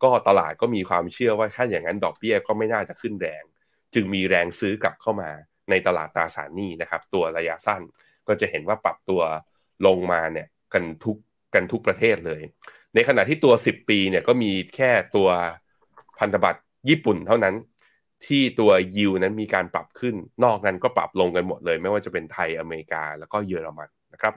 [0.03, 3.43] ก็ตลาดก็มีความเชื่อว่าถ้าอย่างนั้นดอกเบี้ยก็ไม่น่าจะขึ้นแรง
[3.93, 5.29] จึงมีแรงซื้อกลับเข้ามา
[5.69, 7.81] ในตลาดตราสารหนี้นะครับ ตัวระยะสั้น
[8.27, 9.21] ก็จะเห็นว่าปรับตัว
[9.85, 11.17] ลงมาเนี่ยกันทุก
[11.53, 12.41] กันทุกประเทศเลย
[12.95, 15.29] ในขณะที่ตัว 10 ปีเนี่ยก็มีแค่ตัว
[16.19, 17.55] พันธบัตรญี่ปุ่นเท่านั้น
[18.27, 24.33] ที่ตัวยิวนั้นมีการปรับขึ้น นอกนั้นก็ปรับลงกันหมดเลย ไม่ว่าจะเป็นไทยอเมริกาแล้วก็เยอรมันนะครับ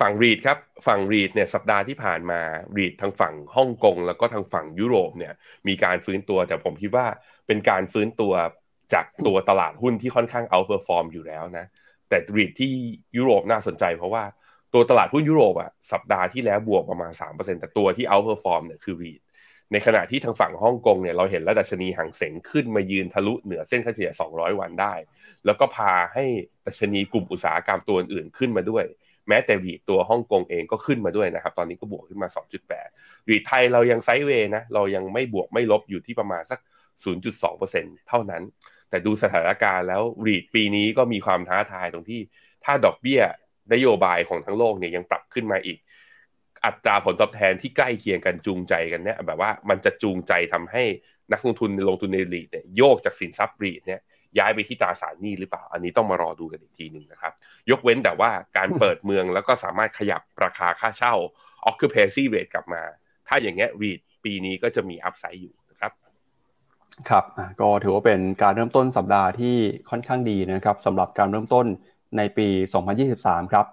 [0.00, 2.40] ฝั่ง REIT ครับ ฝั่ง REIT เนี่ยสัปดาห์ที่ผ่านมา
[2.76, 5.32] REIT ทางฝั่งฮ่องกงแล้วก็ทางฝั่งยุโรปเนี่ย
[5.68, 7.06] มีการฟื้นตัวแต่ผมคิดว่า
[7.46, 8.32] เป็นการฟื้นตัว
[8.94, 11.66] จากตัวตลาดหุ้นที่ค่อนข้าง outperform อยู่แล้วนะ
[12.08, 12.70] แต่ REIT ที่
[13.16, 14.24] ยุโรปน่าสนใจเพราะว่า
[14.74, 19.20] ตัวตลาดหุ้นยุโรปอะสัปดาห์ที่แล้วบวกประมาณ3%แต่ตัวที่ outperform เนี่ยคือ REIT
[19.72, 24.94] ในขณะที่ทางฝั่งฮ่องกงเนี่ยเราเห็นดัชนีฮั่งเส็งขึ้นมายืนทะลุเหนือเส้นค่าเฉลี่ย 200 วันได้
[25.44, 26.24] แล้วก็พาให้
[26.66, 28.84] ดัชนีกลุ่มอุตสาหกรรมตัวอื่นขึ้นมาด้วย
[29.28, 32.28] แม้แต่วีตัวฮ่องกงเองก็ขึ้นมาด้วยนะครับ ตอนนี้ก็บวกขึ้นมา
[32.78, 36.58] 2.8วีไทยเรายังไซด์เวย์นะ เรายังไม่บวกไม่ลบอยู่ที่ประมาณสัก
[37.32, 38.42] 0.2%เท่านั้น
[38.90, 42.20] แต่ดูสถานการณ์แล้วรีดปีนี้ก็มีความท้าทายตรงที่
[42.64, 43.20] ถ้าดอกเบี้ย
[43.72, 45.78] นโยบายของทั้งโลกเนี่ยยังปรับขึ้นมาอีก
[46.64, 50.84] อัตราผลตอบแทนที่ใกล้เคียงกันจูงใจกันเนี่ยแบบว่ามันจะจูงใจทำให้
[51.32, 54.00] นักลงทุนลงทุนในรีดเนี่ยโยกจากสินทรัพย์รีดเนี่ย
[54.38, 57.32] ย้ายไปที่ตราสารหนี้หรือเปล่า อันนี้ต้องมารอดูกันอีกทีหนึ่งนะครับ
[57.70, 61.14] ยกเว้นแต่ว่าการเปิดเมืองแล้วก็สามารถขยับราคาค่าเช่า
[61.70, 62.82] occupancy rate กลับมา
[63.28, 65.92] ถ้าอย่างเงี้ยรีดปีนี้ก็จะมีอัพไซด์อยู่นะครับ
[67.08, 67.24] ครับ
[67.60, 69.56] ก็ถือว่าเป็นการเริ่มต้นสัปดาห์ที่
[69.90, 71.66] ค่อนข้างดีนะครับสำหรับการเริ่มต้น
[72.16, 72.48] ในปี
[73.00, 73.66] 2023 ครับ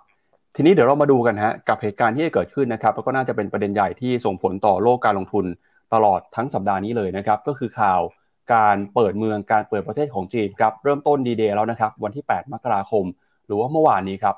[0.56, 5.46] ทีนี้เดี๋ยวเรามาดูกันฮะกับเหตุการณ์ที่จะเกิดขึ้นนะครับแล้วก็น่าจะเป็นประเด็นใหญ่ที่ส่งผลต่อโลกการลงทุน
[5.94, 8.02] ตลอดทั้งสัปดาห์นี้เลยนะครับก็คือข่าว
[8.54, 13.06] การเปิดเมืองการเปิดประเทศของจีนครับเริ่มต้นดีเดย์แล้วนะครับวันที่ 8 มกราคม
[13.46, 14.36] หรือว่าเมื่อวานนี้ครับ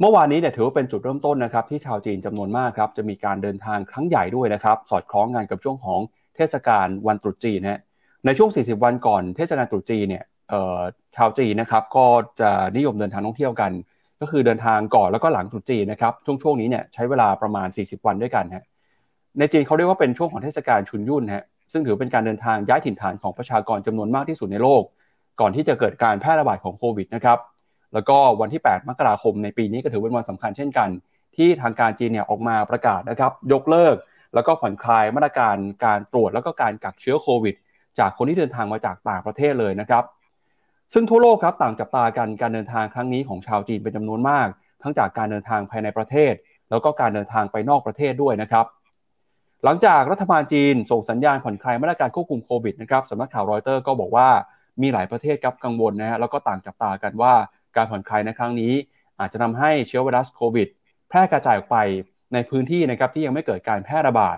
[0.00, 6.00] เมื่อวานนี้เนี่ยถือว่าเป็นจุดเริ่มต้นนะครับที่ชาวจีนจำนวนมากครับจะมีการเดินทางครั้งใหญ่ด้วยนะครับสอดคล้องงานกับช่วงของ
[6.36, 7.80] เทศกาลวันตรุษจีนฮะ
[8.24, 10.24] ในช่วง 40 วันก่อนเทศกาลตรุษจีนเนี่ย
[11.16, 12.06] ชาวจีนนะครับก็
[12.40, 13.70] จะนิยมเดินทางท่องเที่ยวกัน
[14.20, 18.64] ก็คือเดินทางก่อนแล้วก็หลังตรุษจีนนะครับช่วงช่วงนี้เนี่ยใช้เวลาประมาณ 40 วันด้วยกันฮะ
[19.38, 24.82] ในจีนเขาเรียกว่าเป็นช่วงของเทศกาลชุนยุ่นฮะซึ่งถือเป็นการเดินทางย้ายถิ่นฐานของประชากรจำนวนมากที่สุดในโลก
[25.40, 27.38] ก่อนที่จะเกิดการแพร่ระบาดของโควิดนะครับ
[27.94, 30.88] แล้วก็วันที่ 8 มกราคมในปีนี้ก็ถือเป็นวันสำคัญเช่นกัน
[31.36, 33.96] ที่ทางการจีนเนี่ยออกมาประกาศนะครับยกเลิก
[34.34, 37.54] แล้วก็ผ่อนคลายมาตรการการตรวจแล้วก็การกักเชื้อโควิด
[37.98, 40.04] จากคนที่เดินทางมาจากต่างประเทศเลยนะครับ
[40.92, 44.46] ซึ่งทั่วโลกครับต่างจับตากันการเดินทางครั้งนี้ของชาวจีนเป็นจำนวนมาก
[44.82, 46.32] ทั้งจากการเดินทางภายในประเทศ
[46.70, 48.66] แล้วก็การเดินทางไปนอกประเทศด้วยนะครับ
[49.64, 54.28] หลังจากรัฐบาลจีนส่งสัญญาณผ่อนคลายมาตรการควบคุมโควิดนะครับสำนักข่าวรอยเตอร์ก็บอกว่า
[54.82, 57.34] มีหลายประเทศครับกังวลนะฮะแล้วก็ต่างจับตากันว่า
[57.76, 58.72] การผ่อนคลายในครั้งนี้
[59.20, 60.68] อาจจะทาให้เชื้อไวรัสโควิด
[61.08, 61.78] แพร่กระจายออกไป
[62.32, 64.36] ในพื้นที่นะครับที่ยังไม่เกิดการแพร่ระบาด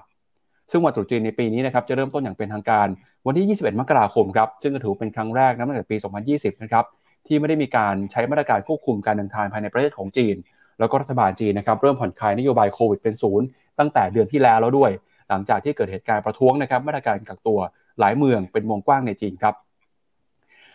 [0.70, 2.86] ซึ่งวันตรุษจีนในปีนี้นะครับจะเริ่มต้นอย่างเป็นทางการ
[3.26, 5.96] วันที่ 21 มกราคมครับซึ่งถือเป็นครั้งแรกนับตั้งแต่ปี
[6.28, 6.84] 2020 นะครับ
[7.26, 10.36] ที่ไม่ได้มีการใช้มาตรการควบคุมการเดินทางภายในประเทศของจีน
[10.78, 13.46] แล้วก็รัฐบาลจีนนะครับเริ่มผ่อนคลายนโยบายโควิดเป็นศูนย์
[13.78, 14.90] ตั้งแต่เดือนที่แล้วแล้วด้วย
[15.28, 17.58] หลังจากที่เกิดเหตุการณ์ประท้วงนะครับมาตรการกักตัว
[18.00, 19.54] หลายเมืองเป็นวงกว้างในจีนครับ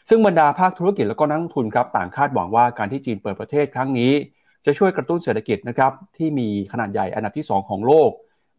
[0.10, 4.12] ซึ่งบรรดาภาคธุรกิจแล้วก็นักลงทุนครับต่างคาดหวังว่าการที่จีนเปิดประเทศครั้งนี้
[4.66, 8.10] จะช่วยกระตุ้นเศรษฐกิจนะครับที่มีขนาดใหญ่อันดับที่ 2 ของโลก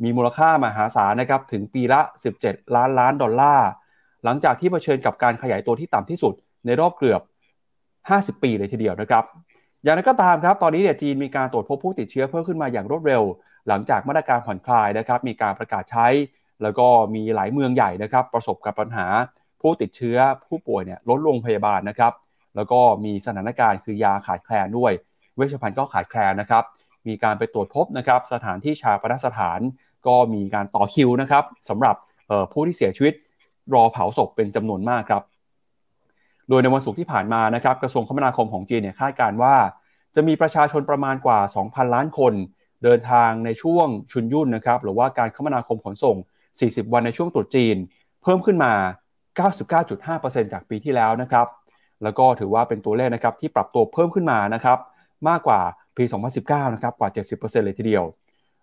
[0.02, 2.00] มีมูลค่ามหาศาลนะครับถึงปีละ
[2.38, 3.68] 17 ล้านล้านดอลลาร์
[4.24, 6.34] หลังจากที่เผชิญกับการขยายตัวที่ต่ำที่สุด
[6.66, 7.20] ในรอบเกือบ
[7.80, 9.24] 50 ปีเลยทีเดียวนะครับ
[9.82, 13.22] อย่างนั้นก็ตามครับ ตอนนี้เนี่ยจีนมีการตรวจพบผู้ติดเชื้อเพิ่มขึ้นมาอย่างรวดเร็ว
[13.68, 16.06] หลังจากมาตรการผ่อนคลายนะครับ มีการประกาศใช้
[16.62, 19.06] แล้วก็มีหลายเมืองใหญ่นะครับ ประสบกับปัญหา
[19.60, 22.12] ผู้ติดเชื้อผู้ป่วยเนี่ยลดลงพยาบาลนะครับ
[22.56, 24.92] แล้วก็มีสถานการณ์คือยาขาดแคลนด้วย
[25.36, 26.64] เวชภัณฑ์ก็ขาดแคลนนะครับ
[27.08, 29.60] มีการไปตรวจพบนะครับสถานที่ชาปนสถาน
[30.06, 31.96] ก็มีการต่อคิวนะครับสำหรับ
[32.52, 33.14] ผู้ที่เสียชีวิต
[33.74, 35.22] รอเผาศพเป็นจำนวนมากครับ
[36.48, 39.54] โดยในวันศุกร์ที่ผ่านมานะครับกระทรวงคมนาคมของจีนเนี่ยคาดการว่า
[40.14, 42.32] จะมีประชาชนประมาณกว่า 2,000 ล้านคน
[42.84, 46.16] เดินทางในช่วงชุนยุ่นนะครับหรือว่าการคมนาคมขนส่ง
[46.54, 47.76] 40 วันในช่วงตรุษจีน
[48.22, 48.72] เพิ่มขึ้นมา
[49.62, 51.46] 99.5%จากปีที่แล้วนะครับ
[52.02, 54.78] แล้วก็ถือว่าเป็นตัวเลขนะครับที่ปรับตัวเพิ่มขึ้นมานะครับ
[55.28, 55.60] มากกว่า
[55.96, 56.04] ปี
[56.40, 58.04] 2019 นะครับกว่า 70%เลยทีเดียว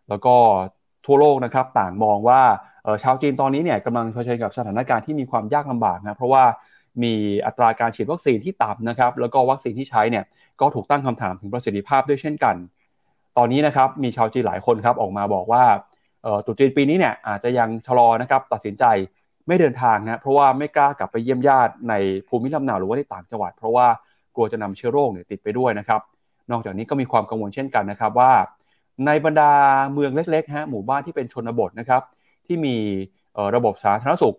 [0.10, 0.36] แล้วก็
[1.06, 2.42] ทั่วโลกนะครับต่างมองว่า
[3.04, 6.44] ชาวจีนตอนนี้เนี่ยกำลังเผชิญกับสถานการณ์ที่มีความยากลำบากนะเพราะว่า
[7.04, 7.14] มี
[7.46, 10.26] อัตราการฉีดวัคซีนที่ต่ำนะครับแล้วก็วัคซีนที่ใช้เนี่ย
[10.62, 12.56] ก็ถูกตั้งคำถามถึงประสิทธิภาพด้วยเช่นกัน
[13.38, 15.64] ตอนนี้นะครับมีชาวจีนหลายคนครับออกมาบอกว่า
[16.46, 18.86] ตุจีนปีนี้เนี่ยอาจจะยังชะลอนะครับตัดสินใจ
[19.48, 21.94] ไม่เดินทางนะเพราะว่าไม่กล้ากลับไปเยี่ยมญาติใน
[22.28, 23.88] ภูมิลำเนาหรือว่าในต่างจังหวัด เพราะว่า
[24.36, 26.02] กลัวจะนำเชื้อโรคเนี่ยติดไปด้วยนะครับ
[26.52, 28.32] นอกจากนี้ก็มีความกังวลเช่นกันนะครับว่า
[29.06, 29.52] ในบรรดา
[29.94, 32.02] เมืองเล็กๆฮะหมู่บ้านที่เป็นชนบทนะครับ
[32.46, 32.76] ที่มี
[33.56, 34.38] ระบบสาธารณสุข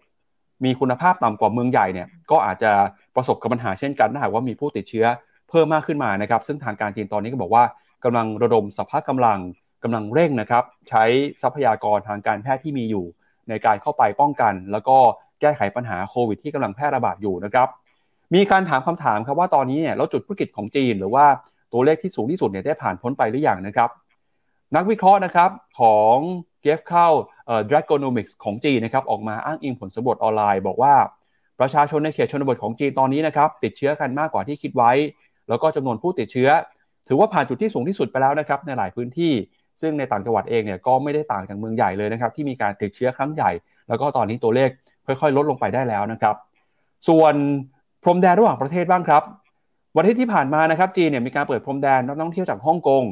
[0.64, 2.72] มีคุณภาพต่ำกว่าเมืองใหญ่เนี่ยก็อาจจะ
[3.16, 5.07] ประสบกับปัญหาเช่นกันถ้าหากว่ามีผู้ติดเชื้อ
[5.48, 7.64] เพิ่มมากขึ้นมานะครับ ซึ่งทางการจีนตอนนี้ก็บอกว่า
[8.05, 9.38] กำลังระดมสภาพกำลัง
[9.83, 11.05] กำลังเร่งนะครับ ใช้
[11.42, 13.05] ทรัพยากรทางการแพทย์ที่มีอยู่
[13.48, 14.96] ในการเข้าไปป้องกัน แล้วก็
[15.40, 17.68] แก้ไขปัญหาโควิดที่กำลังแพร่ระบาดอยู่นะครับ
[18.35, 21.27] มีการถามคำถามครับว่าตอนนี้เนี่ยแล้วจุดวิกฤตของจีน หรือว่า
[21.72, 23.90] ตัวเลขที่สูงที่สุดเนี่ยได้ผ่านพ้นไปหรืออยังนะครับ
[24.76, 26.16] นักวิเคราะห์นะครับของ
[26.62, 27.08] เกฟเข้า
[27.46, 30.94] เอ่อ Dragonomics ของจีนนะครับออกมาอ้างอิงผลสำรวจออนไลน์ บอกว่า
[31.61, 34.92] ประชาชนในเขตชนบทของจีนตอนนี้นะครับติดเชื้อกันมากกว่าที่คิดไว้
[35.48, 36.50] แล้วก็จำนวนผู้ติดเชื้อ
[37.08, 39.32] ถือว่าผ่านจุดที่สูงที่สุดไปแล้วนะครับในหลายพื้นที่
[39.80, 43.50] ซึ่งในต่างจังหวัดเองเนี่ยก็ไม่ได้ต่างจากเมืองใหญ่เลยนะครับที่มีการติดเชื้อครั้งใหญ่
[43.88, 44.70] แล้วก็ตอนนี้ตัวเลข
[45.06, 46.35] ค่อยๆ ลดลงไปได้แล้วนะครับ
[47.08, 47.35] ส่วน
[48.02, 49.22] พรมแดนระหว่างประเทศบ้างครับ
[49.96, 53.05] วันที่ที่ผ่านมานะครับจีนเนี่ยมีการเปิดพรมแดนนักท่องเที่ยวจากฮ่องกง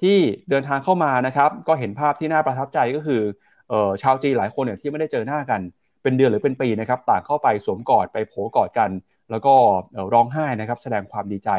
[0.00, 0.18] ที่
[0.50, 3.22] เดินทางเข้ามานะครับก็เห็นภาพที่น่าประทับใจก็คือ
[3.68, 5.60] เออชาวจีนหลายคนเนี่ยที่ไม่ได้เจอหน้ากัน
[6.02, 8.90] เป็นเดือนหรือเป็นปีนะครับต่างเข้าไปสวมกอดไปโผกอดกัน
[9.30, 9.54] แล้วก็
[10.12, 11.50] ร้องไห้นะครับแสดงความดีใจ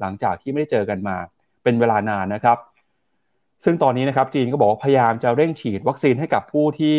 [0.00, 1.16] หลังจากที่ไม่ได้เจอกันมา
[1.62, 2.58] เป็นเวลานานนะครับ
[3.64, 6.98] ซึ่งตอนนี้นะครับจีนก็บอกว่าพยายามจะเร่งฉีดวัคซีนให้กับผู้ที่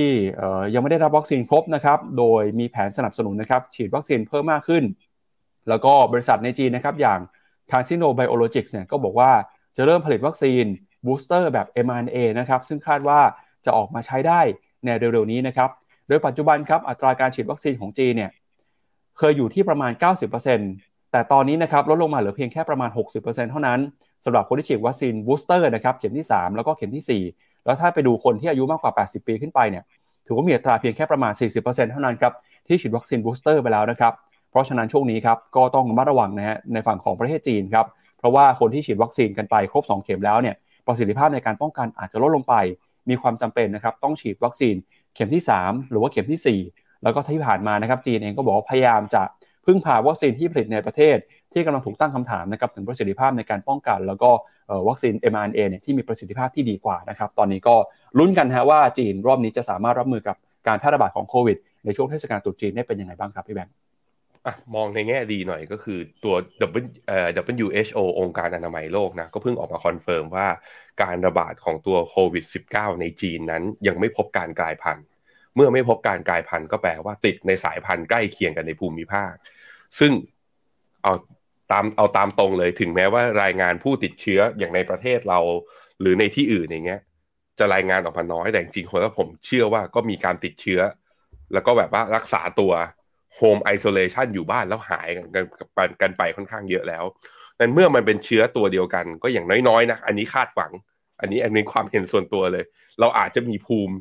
[0.73, 4.83] ยังไม่ได้รับวัคซีนครบนะครับโดยมีแผนสนับสนุนนะครับฉีดวัคซีนเพิ่มมากขึ้น
[5.69, 7.19] แล้วก็บริษัทในจีนนะครับอย่าง
[7.71, 9.31] CanSino Biologics เนี่ยก็บอกว่า
[9.77, 10.65] จะเริ่มผลิตวัคซีน
[11.05, 13.19] บูสเตอร์แบบ mRNA นะครับซึ่งคาดว่า
[13.65, 14.41] จะออกมาใช้ได้
[14.85, 15.69] ในเร็วๆนี้นะครับ
[16.07, 18.31] โดยปัจจุบันครับอัตราการฉีดวัคซีนของจีนเนี่ย
[19.17, 19.91] เคยอยู่ที่ประมาณ
[20.51, 23.79] 90%แต่ตอนนี้นะครับลดลงมาเหลือเพียงแค่ประมาณ 60%เท่านั้น
[24.25, 29.83] สำหรับคนที่ฉีดวัคซีนบูสเตอร์นะครับเข็มที่ 3 แล้วก็เข็มที่ 4 แล้วถ้าไปดูคนที่อายุมากกว่า 80 ปีขึ้นไปเนี่ย
[30.25, 32.33] ถือว่ามีอัตราเพียงแค่ประมาณ 40%เท่านั้นครับ
[32.67, 34.13] ที่ฉีดวัคซีนบูสเตอร์ไปแล้วนะครับ
[34.53, 37.85] เพราะฉะนั้นช่วงนี้ครับก็ต้องระมัดระวังนะฮะในฝั่งของประเทศจีนครับ
[38.19, 40.55] เพราะว่าคนที่ฉีดวัคซีนกันไปครบ 2 เข็มแล้วเนี่ย
[40.87, 42.55] ประสิทธิภาพในการป้องกันอาจจะลดลงไป
[43.09, 44.75] มีความจำเป็นนะครับต้องฉีดวัคซีน
[45.15, 49.23] เข็มที่ 3 หรือว่าเข็มที่ 4 แล้วก็ที่ผ่านมานะครับจีนเองก็บอกว่าพยายามจะ
[49.65, 51.17] พึ่งพาวัคซีนที่ผลิตในประเทศ
[51.53, 54.29] ที่กำลังถูกตั้งคำถามนะครับถึงประสิทธิภาพในการป้องกัน แล้วก็
[54.87, 57.75] วัคซีน mRNA เนี่ยที่มีประสิทธิภาพที่ดีกว่านะครับตอนนี้ก็
[58.19, 60.35] ลุ้นกันฮะว่าจีนรอบนี้จะสามารถรับมือกับ
[60.67, 63.73] การแพร่ระบาดของโควิดในช่วงเทศกาลตรุษจีนได้เป็นยังไงบ้างครับพี่แบงค์
[64.75, 66.35] มองในแง่ดีหน่อยก็คือตัว
[67.61, 70.47] WHO องค์การอนามัยโลกนะ ก็เพิ่งออกมา confirm ว่า
[71.03, 75.05] การระบาดของตัวโควิด -19 ในจีนนั้นยังไม่พบการกลายพันธุ์
[75.55, 79.33] เมื่อไม่พบการกลายพันธุ์ก็แปลว่าติดในสายพันธุ์ใกล้เคียงกันในภูมิภาค
[79.99, 80.11] ซึ่ง
[81.03, 81.13] เอา
[81.71, 85.39] ตามเอาตามตรงเลยถึงแม้ว่ารายงานผู้ติดเชื้ออย่างในประเทศเรา
[86.01, 87.01] หรือในที่อื่นอย่างเงี้ย
[87.59, 90.81] จะรายงานออกมาน้อยแต่จริงๆคนว่าผมเชื่อว่าก็มีการติดเชื้อ
[91.53, 92.71] แล้วก็แบบว่ารักษาตัว
[93.35, 97.03] โฮมไอโซเลชันอยู่บ้านแล้วหายกันกันกันไปค่อนข้างเยอะแล้ว
[97.59, 100.71] นั้นเมื่อมันเป็นเชื้อตัวเดียวกัน ก็อย่างน้อยๆนะอันนี้คาดหวัง
[101.19, 102.63] อันนี้อันนี้ความเห็นส่วนตัวเลย
[102.99, 103.95] เราอาจจะมีภูมิ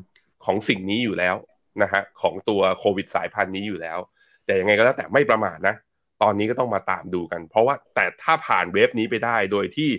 [0.45, 1.35] ของสิ่งนี้อยู่แล้ว
[1.81, 3.99] นะฮะของตัวโควิดสายพันธุ์นี้อยู่แล้ว
[4.45, 5.75] แต่ยังไงก็แล้วแต่ไม่ประมาทนะ
[6.21, 9.89] ตอนนี้ก็ต้องมาตามดูกัน เพราะว่าแต่ถ้าผ่านเวฟนี้ไปได้โดยที่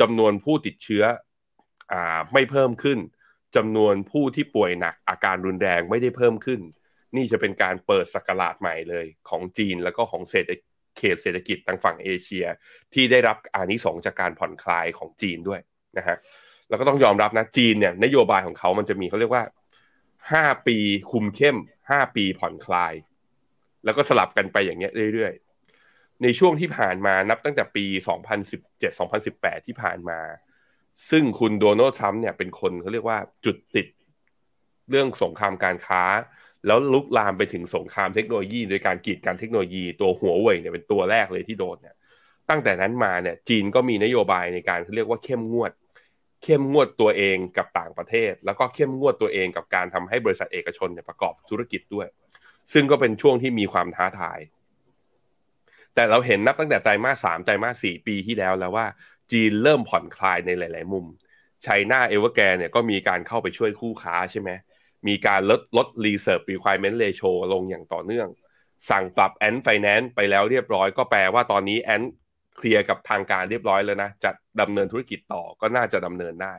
[0.00, 1.04] จำนวนผู้ติดเชื้อ
[1.92, 2.98] อ่าไม่เพิ่มขึ้น
[3.56, 6.60] จำนวนผู้ที่ป่วยหนักอาการรุนแรงไม่ได้เพิ่มขึ้น
[7.16, 10.50] นี่จะเป็นการเปิดสกราชใหม่เลยของจีนแล้วก็ของเศรษฐ
[10.98, 12.46] เขตเศรษฐกิจทางฝั่งเอเชีย
[12.94, 15.60] ที่ได้รับอานิสงจากการผ่อนคลายของจีนด้วย
[15.98, 16.16] นะฮะ
[16.68, 19.44] แล้วก็ต้องยอมรับนะจีนเนี่ยนโยบายของเขามันจะมีเขาเรียกว่า
[20.32, 20.76] ห้าปี
[21.10, 21.56] คุมเข้ม
[21.90, 22.94] ห้าปีผ่อนคลาย
[23.84, 27.84] แล้วก็สลับกันไปอย่างเงี้ยเรื่อยๆ ในช่วงที่ผ่านมานับตั้งแต่ปี
[28.56, 30.20] 2017-2018 ที่ผ่านมา
[31.10, 33.86] ซึ่งคุณโดนัลด์ทรัมป์เนี่ยเป็นคนเขาเรียกว่าจุดติด
[34.90, 36.02] เรื่องสงครามการค้า
[36.66, 41.94] แล้วลุกลามไปถึงสงครามเทคโนโลยี โดยการกีดกันเทคโนโลยีตัวหัวเว่ยเนี่ยเป็นตัวแรกเลยที่โดนเนี่ย
[42.50, 45.72] ตั้งแต่นั้นมาเนี่ยจีนก็มีนโยบายในการเรียกว่าเข้มงวด
[46.44, 52.08] เข้มงวดตัวเองกับต่างประเทศ แล้วก็เข้มงวดตัวเองกับการทำให้บริษัทเอกชนเนี่ยประกอบธุรกิจด้วย
[52.72, 54.40] ซึ่งก็เป็นช่วงที่มีความท้าทาย
[55.94, 58.86] แต่เราเห็นนับตั้งแต่ไตรมาสสามไตรมาสสี่ปีที่แล้วแล้วว่า
[59.32, 61.06] จีนเริ่มผ่อนคลายในหลาย ๆ มุม
[61.62, 64.50] China Evergrande เนี่ยก็มีการเข้าไปช่วยคู่ค้าใช่ไหม
[65.08, 68.28] มีการลดลด reserve requirement ratio ลงอย่างต่อเนื่อง
[68.90, 72.02] สั่งปรับ Ant Finance ไปแล้วเรียบร้อยก็แปลว่าตอนนี้ Ant
[72.56, 76.54] clear กับทางการเรียบร้อยแล้วนะจะดำเนินธุรกิจต่อก็น่าจะดำเนินได้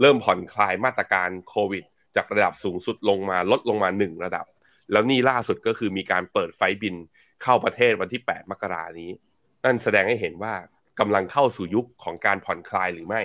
[0.00, 1.84] เริ่มผ่อนคลายมาตรการโควิด
[2.16, 4.46] จากระดับสูงสุดลงมาลดลงมาหนึ่งระดับ
[4.92, 6.96] แล้วนี่ล่าสุดก็คือมีการเปิดไฟบิน
[7.42, 9.10] เข้าประเทศวันที่ 8 มกรานี้
[9.64, 10.54] นั่นแสดงให้เห็นว่า
[11.00, 13.22] กำลังเข้าสู่ยุคของการผ่อนคลายหรือไม่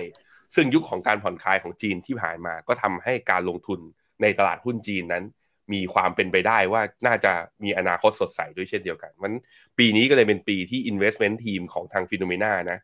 [0.54, 3.80] ซึ่งยุคของการผ่อนคลายของจีนที่ผ่านมาก็ทำให้การลงทุน
[4.22, 5.24] ในตลาดหุ้นจีนนั้น
[5.72, 7.32] มีความเป็นไปได้ว่าน่าจะ
[7.64, 9.32] มีอนาคตสดใสด้วยเช่นเดียวกันมัน
[9.78, 12.78] ปีนี้ก็เลยเป็นปีที่ investment team ของทางฟิโนเมนานะ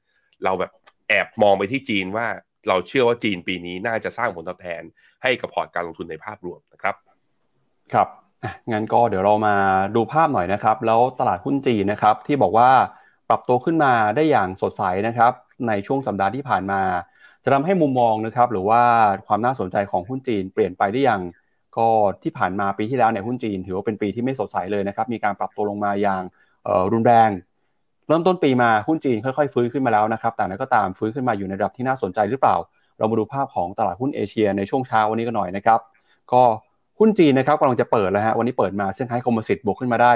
[0.45, 0.73] เราแบบ
[1.09, 2.27] แอบมองไปที่จีนว่า
[2.69, 4.83] เราเชื่อว่าจีนปีนี้น่าจะสร้างผลตอบแทน
[5.23, 6.95] ให้กับพอร์ตการลงทุนในภาพรวมนะครับ
[7.93, 8.09] ครับ
[8.73, 9.57] งั้นก็เดี๋ยวเรามา
[9.97, 12.71] ดูภาพหน่อยนะครับ แล้วตลาดหุ้นจีนนะครับที่บอกว่า
[13.29, 15.33] ปรับตัวขึ้นมาได้อย่างสดใสนะครับ
[15.69, 16.81] ในช่วงสัปดาห์ที่ผ่านมา
[17.45, 18.83] จะทำให้มุมมองนะครับหรือว่า
[19.27, 21.23] ความน่าสนใจของหุ้นจีนเปลี่ยนไปได้อย่าง
[21.77, 21.89] ก็
[22.23, 26.23] ที่ผ่านมาปีที่แล้วเนี่ยหุ้นจีนถือว่าเป็นปีที่ไม่สดใสเลยนะครับมีการปรับตัวลงมาอย่าง
[26.93, 27.31] รุนแรง
[28.09, 32.57] เริ่มต้นปีมาหุ้นจีนค่อยๆ ฟื้นขึ้นมาแล้วนะครับแต่นั้นก็ตามฟื้นขึ้นมาอยู่ในระดับที่น่าสนใจหรือเปล่า
[32.99, 35.81] เรามาดูภาพของตลาดหุ้นเอเชียในช่วงเช้าวันนี้กันหน่อยนะครับ
[36.33, 36.43] ก็
[36.99, 40.13] หุ้นจีนนะครับกำลังจะเปิดแล้วฮะวันนี้เปิดมาเซี่ยงไฮ้คอมโพสิตบวกขึ้นมาได้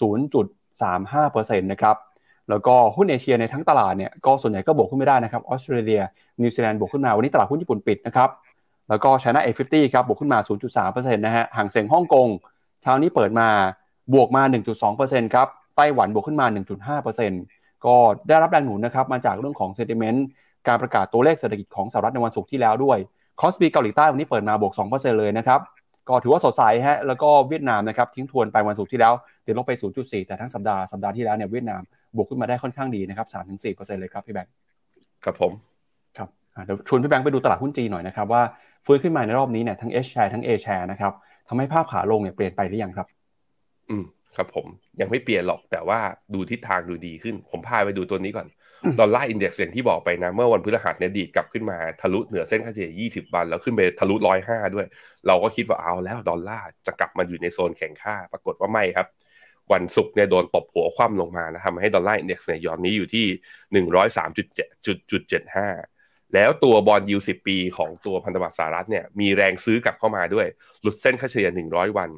[0.00, 1.96] 0.35%นะครับ
[2.50, 6.02] แล้วก็หุ้นเอเชียในทั้งตลาดเนี่ยก็ส่วนใหญ่ก็บวกขึ้นมาได้นะครับออสเตรเลีย
[6.42, 8.28] นิวซีแลนด์บวกขึ้นมาวันนี้ตลาดหุ้นญี่ปุ่นปิดนะครับ
[8.88, 10.38] แล้วก็ China A50 ครับบวกขึ้นมา
[10.76, 12.28] 0.3%นะฮะฮั่งเส็งฮ่องกง
[12.82, 13.48] เช้านี้เปิดมา
[14.14, 14.42] บวกมา
[14.88, 16.46] 1.2%ครับไต้หวันบวกขึ้นมา
[16.96, 17.96] 1.5%ก็
[18.28, 20.26] ได้รับแรงหนุนนะครับมาจากเรื่องของ sentiment
[20.68, 22.98] การประกาศตัวเลขเศรษฐกิจของสหรัฐในวันศุกร์ที่แล้วด้วย
[23.40, 25.60] คอสปีเกาหลีใต้วันนี้เปิดมาบวก 2%เลยนะครับ
[26.08, 29.12] ก็ถือว่าสดใสฮะแล้วก็เวียดนามนะครับทิ้งทวนไปวันศุกร์ที่แล้ว
[29.44, 31.82] เดี๋ยวลงไป 0.4 แต่ทั้งสัปดาห์สัปดาห์ที่แล้วเนี่ยเวียดนาม
[32.16, 33.28] บวกขึ้นมาได้ค่อนข้างดีนะครับ
[33.62, 34.52] 3-4%เลยครับพี่แบงค์
[35.24, 35.52] ครับผม
[36.16, 36.28] ครับ
[36.64, 38.42] เดี๋ยวชวนพี่แบงค์ไปดูตลาดหุ้นจีนหน่อยนะครับว่า
[38.86, 41.12] ฟื้นขึ้นมาในรอบนี้เนี่ยทั้ง H share ทั้ง A share นะครับ
[41.48, 43.06] ทำให้ภาพขาลงเนี่ยเปลี่ยนไปหรือยังครับ
[43.90, 44.04] อืม
[44.36, 44.66] ครับผม
[45.00, 45.98] ยังไม่เปลี่ยนหรอกแต่ว่า
[46.34, 48.46] ดูทิศทางดูดีขึ้น ผมพาไปดูตัวนี้ก่อน
[49.00, 54.14] dollar index อย่างที่บอกไปนะ เมื่อวันพฤหัสเนี่ยดีดกลับขึ้นมาทะลุเหนือเส้นค่าเฉลี่ย20 วัน แล้วขึ้นไปทะลุ
[54.46, 54.86] 105 ด้วย
[55.26, 59.06] เราก็คิดว่าเอาแล้วดอลลาร์จะกลับมาอยู่ในโซนแข็งค่า ปรากฏว่าไม่ครับ
[59.72, 63.26] วันศุกร์เนี่ยโดนตบหัวคว่ำลงมานะทำให้ dollar index เนี่ยย่อมานี้อยู่ที่
[63.84, 70.46] 103.75แล้วตัวบอลยูสิปีของตัวพันธบัตรสหรัฐเนี่ยมีแรงซื้อกลับเข้ามาด้วย
[70.82, 72.10] หลุดเส้นค่าเฉลี่ย 100 วัน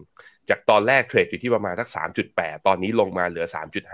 [0.51, 1.89] จากตอนแรก trade อยู่ที่ประมาณสัก
[2.27, 3.47] 3.8 ตอนนี้ลงมาเหลือ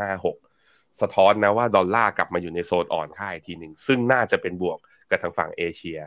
[0.03, 0.52] 3.56
[1.01, 4.79] สะท้อนนะว่าดอลลาร์กลับมาอยู่ในโซนอ่อนค่าอีกทีหนึ่งซึ่งน่าจะเป็นบวก
[5.11, 5.99] กับทางฝั่งเอเชีย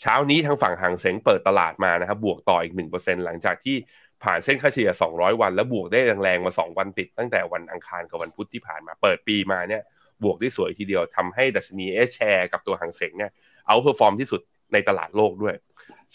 [0.00, 3.76] เช้านี้ทางฝั่งฮั่งเส็งเปิดตลาดมานะครับบวกต่ออีก 1%หลังจากที่
[4.24, 9.82] ผ่านเส้นค่าเฉลี่ย 200 วัน แล้วบวกได้แรงๆมา 2 วันติด ตั้งแต่วันอังคารกับวันพุธที่ผ่านมาเปิดปีมาเนี่ย
[10.24, 13.30] บวกได้สวยทีเดียวทำให้ดัชนี H share กับตัวฮั่งเส็งเนี่ย
[13.66, 14.40] outperform ที่สุด
[14.72, 15.54] ในตลาดโลกด้วย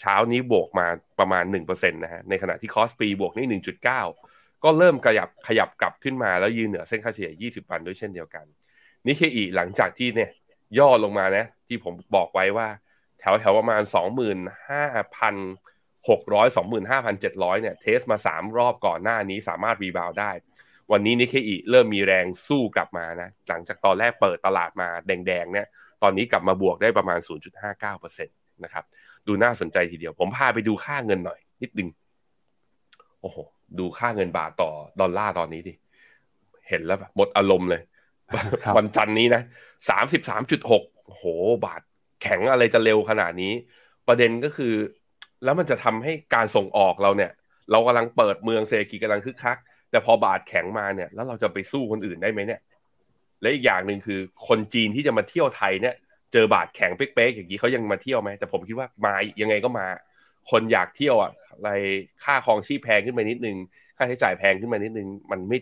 [0.00, 0.86] เช้านี้บวกมา
[1.18, 4.31] ประมาณ1%นะฮะในขณะที่คอสปีบวกนี่1.9
[4.64, 8.44] ก็เริ่มขยับขยับกลับขึ้นมาแล้วยืนเหนือเส้นค่าเฉลี่ย 20 วันด้วยเช่นเดียวกัน
[9.06, 10.30] นิกเกอิหลังจากที่เนี่ย
[10.78, 12.68] ย่อลงมานะที่ผมบอกไว้ว่า
[13.20, 13.92] แถวแถวประมาณ 25,600
[16.86, 20.30] 25,700เนี่ย test มา 3 รอบก่อนหน้านี้สามารถ rebound ได้
[20.92, 25.66] วันนี้นิกเกอิเริ่มมีแรงซื้อกลับมานะหลังจากตอนแรกเปิดตลาดมาแดงๆเนี่ย
[26.02, 27.18] ตอนนี้กลับมาบวกได้ประมาณ
[27.72, 28.84] 0.59%นะครับ
[29.26, 31.88] ดูน่าสนใจทีเดียว ผมพาไปดูค่าเงินหน่อยนิดนึง
[33.20, 33.36] โอ้โห
[33.78, 35.74] ดูค่าเงินบาทต่อดอลลาร์ตอนนี้ดิ
[36.68, 37.82] เห็นแล้วแบบหมดอารมณ์เลย
[38.76, 39.42] วันจันนี้นะ
[39.90, 41.24] สามสิบสามจุดหกโห
[41.64, 41.82] บาท
[42.22, 43.52] แข็งอะไรจะเร็วขนาดนี้
[44.08, 44.74] ประเด็นก็คือ
[45.44, 47.30] แล้วมันจะทำให้การส่งออกเราเนี่ย
[47.70, 49.58] เรากำลังเปิดเมืองเศรษฐกิจกำลังคึกคัก
[49.90, 52.60] แต่พอบาทแข็งมาเนี่ย แล้วเราจะไปสู้คนอื่นได้ไหมเนี่ย
[53.40, 55.94] และอีกอย่างหนึ่งคือ คนจีนที่จะมาเที่ยวไทยเนี่ย
[56.32, 59.86] เจอบาทแข็งเป๊กๆอย่างนี้เขายังมาเที่ยวไหมแต่ผมคิดว่ามายังไงก็มา
[60.50, 61.70] คนอยากเที่ยวอะอะไร
[62.24, 63.56] ค่าครองชีพแพงขึ้นไปนิดนึง
[63.96, 65.58] ค่าใช้จ่ายแพงขึ้นมานิดนึง มันไม่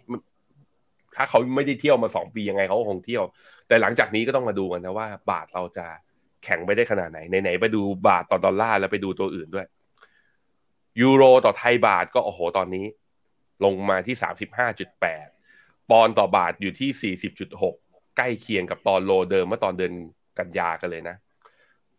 [1.16, 3.24] ถ้าเขาไม่ได้เที่ยวมาสองปียังไงเขาคงเที่ยว
[3.68, 5.86] แต่หลังจากนี้ก็ต้องมาดูกันนะว่า บาทเราจะ
[6.44, 9.66] แข็งไปได้ขนาดไหนไหนๆไปดูบาทต่อดอลลาร์แล้วไปดูตัวอื่นด้วย
[11.00, 12.86] ยูโรต่อไทยบาทก็โอ้โหตอนนี้
[13.64, 15.26] ลงมาที่สามสิบห้าจุดแปด
[15.90, 17.74] ปอนต่อบาทอยู่ที่สี่สิบจุดหก
[18.16, 19.92] ใกล้เคียงกับตอนโลเดิมเมื่อตอนเดือน
[20.38, 21.16] กันยากันเลยนะ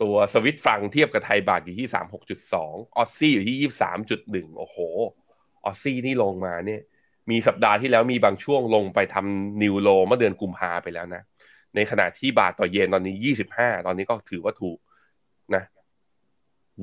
[0.02, 4.78] ตัวสวิตฟังเทียบกับไทยบาทอยู่ที่สามหกจุดสองออซซี่อยู่ที่ยี่สามจุดหนึ่งโอ้โห
[5.66, 6.82] ออซซี่นี่ลงมาเนี่ย
[7.30, 11.22] มีสัปดาห์ที่แล้วมีบางช่วงลงไปทำนิวโลเมื่อเดือนกุมภาไปแล้วนะ
[11.76, 14.78] ในขณะที่บาทต่อเยนตอนนี้ยี่สิบห้าตอนนี้ก็ถือว่าถูก
[15.56, 15.64] นะ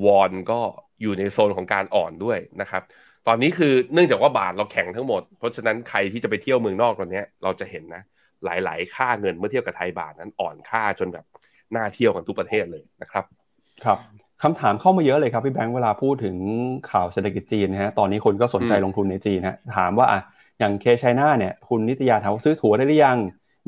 [0.04, 0.60] วอนก็
[1.02, 2.82] อยู่ในโซนของการอ่อนด้วยนะครับ
[3.26, 8.02] ตอนนี้คือเนื่องจากว่าบาทเราแข็งทั้งหมด เพราะฉะนั้นใครที่จะไปเที่ยวเมืองนอกตอนนี้เราจะเห็นนะ
[8.44, 11.24] หลาย ๆ ค่าเงินเมื่อเทียบกับไทยบาทนั้นอ่อนค่าจนแบบ
[11.74, 13.24] น่าเที่ยวกันทุกประเทศเลยนะครับ
[13.84, 13.98] ครับ
[14.42, 16.36] คำถามเข้ามาเยอะเลยครับพี่แบงค์เวลาพูดถึง
[16.90, 20.20] ข่าวเศรษฐกิจจีนนะฮะตอนนี้คนก็สนใจลงทุนในจีนนะถามว่าอะ
[20.58, 23.18] อย่างเคชัยนาเนี่ยคุณนิตยาถามว่าซื้อถั่วได้หรือยัง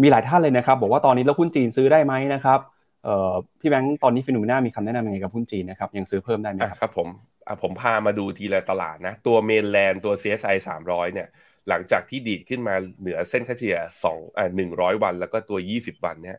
[0.03, 2.59] มีหลายท่านเลยนะครับ บอกว่าตอนนี้แล้วหุ้นจีนซื้อได้ไหมนะครับ
[3.05, 7.09] เอ่อพี่แบงค์ตอนนี้ฟิโนเมนามีคำแนะนำยังไงกับหุ้นจีนนะครับยังซื้อเพิ่มได้ไหมครับครับผม
[7.47, 11.29] อะผมพามาดูทีละตลาดนะ ตัวเมนแลนด์ตัว CSI 300 เนี่ย
[11.69, 16.39] หลังจากที่ดีดขึ้นมาเหนือเส้นค่าเฉลี่ย2อ่า100 วัน แล้วก็ตัว 20 วันเนี่ย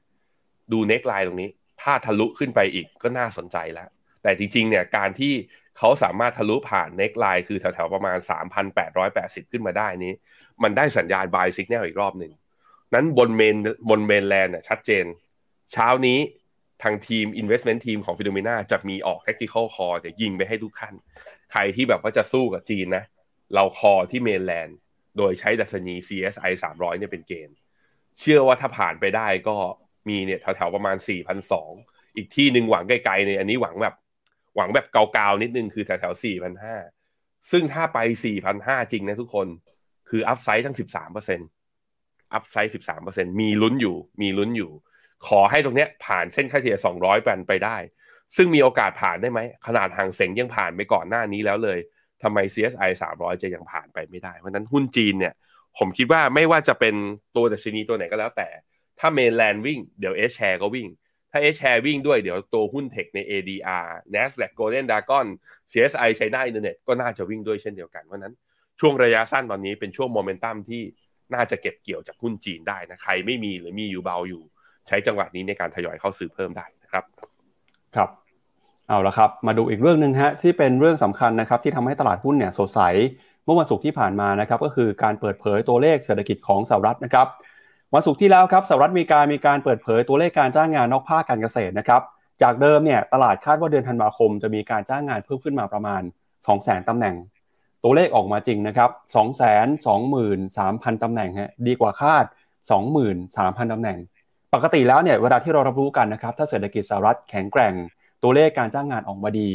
[0.71, 1.49] ดู neckline ตรงนี้
[1.81, 3.89] ถ้าทะลุขึ้นไปอีกก็น่าสนใจแล้ว
[4.23, 5.33] แต่จริงๆเนี่ยการที่
[5.77, 8.17] เขาสามารถทะลุผ่าน neckline คือแถวๆประมาณ
[8.85, 10.13] 3,880 ขึ้นมาได้นี้
[10.63, 12.31] มันได้สัญญาณ buy signal อีกรอบหนึ่ง
[12.93, 13.55] นั้นบน main
[13.89, 15.05] บน mainland เนี่ยชัดเจน
[15.71, 16.19] เช้านี้
[16.83, 20.93] ทางทีม investment ทีมของฟิโนเมนาจะมีออก tactical call เดี๋ยวยิงไปให้ทุกท่าน
[21.51, 23.03] ใครที่แบบว่าจะสู้กับจีนนะ
[23.55, 24.77] เราคอที่เมนแลนด์
[25.17, 27.55] โดยใช้ดัชนี CSI 300เนี่ยเป็นเกณฑ์
[28.19, 29.57] เชื่อว่าถ้าผ่านไปได้ก็
[30.09, 30.97] มีเนี่ยแถวๆประมาณ
[31.57, 33.95] 4,200อีกที่หนึ่งหวังไกลๆเนี่ยอันนี้หวังแบบ
[34.55, 36.23] หวังแบบเกาๆนิดนึงคือแถวๆ
[36.81, 37.99] 4,500ซึ่งถ้าไป
[38.45, 39.47] 4,500จริงนะทุกคน
[40.09, 42.73] คืออัพไซด์ทั้ง13%อัพไซด์
[43.05, 44.71] 13%มีลุ้นอยู่ มีลุ้นอยู่
[45.27, 47.77] ขอให้ตรงเนี้ยผ่านเส้นค่าเฉลี่ย200ปันไปได้
[48.35, 51.79] ซึ่งมีโอกาสผ่านได้ไหม ขนาดห่างเสงยังผ่านไปก่อนหน้านี้แล้วเลย
[52.23, 55.33] ทำไม CSI 300 จะยังผ่านไปไม่ได้ เพราะนั้นหุ้นจีนเนี่ย
[55.77, 56.95] ผมคิดว่าไม่ว่าจะเป็น
[57.35, 58.47] ตัวดัชนีตัวไหนก็แล้วแต่
[59.01, 60.87] ถ้าเมนแลนด์วิ่งเดี๋ยว H share ก็วิ่ง
[61.31, 65.25] ถ้า H share วิ่งด้วยเดี๋ยวตัวหุ้นเทคใน ADR NASDAQ Golden Dragon
[65.71, 68.33] CSI China Internet ก็น่าจะวิ่งด้วยเช่นเดียวกันเพราะนั้น
[68.79, 70.81] ช่วงระยะสั้นตอนนี้เป็นช่วงโมเมนตัมที่
[71.33, 74.43] น่าจะเก็บเกี่ยวจากหุ้นจีนได้นะใครไม่มีหรือมีอยู่เบาอยู่
[74.87, 77.03] ใช้จังหวะนี้ในการทยอยเข้าซื้อเพิ่มได้นะครับ
[77.95, 78.09] ครับ
[78.87, 82.81] เอาละครับ มาดูอีกเรื่องหนึ่งฮะที่เป็นเรื่องสำคัญนะครับที่ทำให้ตลาดหุ้นเนี่ยสดใส
[83.45, 87.27] เมื่อวันศุกร์ที่ผ่านมานะครับก็คือการเปิดเผยตัวเลขเศรษฐกิจของสหรัฐนะครับ
[87.95, 92.01] วันศุกร์ที่แล้วครับสหรัฐอเมริกามีการเปิดเผยตัวเลขการจ้างงานนอกภาคการเกษตรนะครับ
[92.41, 96.01] จากเดิมเนี่ยตลาดคาดว่าเดือนธันวาคมจะมีการจ้างงานเพิ่มขึ้นมาประมาณ
[96.45, 97.15] 200,000ตำแหน่ง
[97.83, 98.89] ตัวเลขออกมาจริงนะครับ
[99.71, 102.25] 223,000ตำแหน่งฮะดีกว่าคาด
[102.99, 103.97] 23,000ตำแหน่ง
[104.53, 107.73] ปกติแล้วเนี่ยเวลาที่เรารับรู้กันนะครับถ้าเศรษฐกิจสหรัฐแข็งแกร่ง
[108.23, 109.49] ตัวเลขการจ้างงานออกมาดี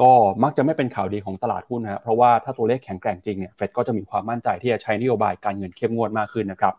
[0.00, 0.10] ก็
[0.42, 6.74] มักจะไม่เป็นข่าวดีของตลาดหุ้นนะเพราะว่าถ้าตัวเลขแข็งแกร่งจริงเนี่ยเฟดก็จะมีความมั่นใจที่จะใช้นโยบายการเงินเข้มงวดมากขึ้นนะครับ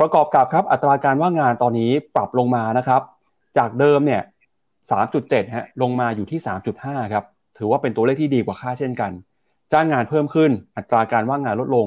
[0.00, 3.02] ประกอบกับครับอัตราการว่างงานตอนนี้ปรับลงมานะครับ
[3.58, 4.22] จากเดิมเนี่ย
[4.88, 6.40] 3.7 ฮะลงมาอยู่ที่
[6.76, 7.24] 3.5 ครับ
[7.58, 9.12] ถือว่าเป็นตัวเลขที่ดีกว่าคาดเช่นกัน
[9.72, 11.86] จ้างงานเพิ่มขึ้น อัตราการว่างงานลดลง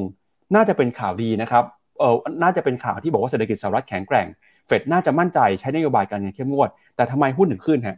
[0.56, 1.64] น่าจะเป็นข่าวดีนะครับ
[2.00, 4.28] เออน่าจะเป็นข่าวที่บอกว่าเศรษฐกิจสหรัฐแข็งแกร่ง
[4.68, 7.98] เฟดน่าจะมั่นใจใช้นโยบายการเงินเข้มงวด แต่ทำไมหุ้นถึงขึ้นฮะ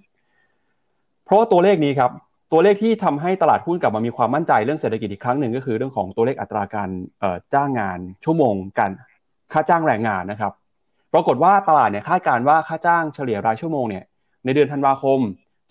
[1.26, 2.12] เพราะว่าตัวเลขนี้ครับ
[2.52, 6.90] ตัวเลขที่ทำให้ตลาดหุ้นกลับมามีความมั่นใจเรื่องเศรษฐกิจอีกครั้งหนึ่งก็คือเรื่องของตัวเลขอัตราการ
[7.54, 8.92] จ้างงานชั่วโมงการ
[9.54, 10.54] ค่าจ้างแรงงานนะครับ
[11.14, 14.04] ปรากฏว่าตลาดเนี่ยคาดการณ์ว่าค่าจ้างเฉลี่ยรายชั่วโมงเนี่ย
[14.46, 15.20] ในเดือนธันวาคม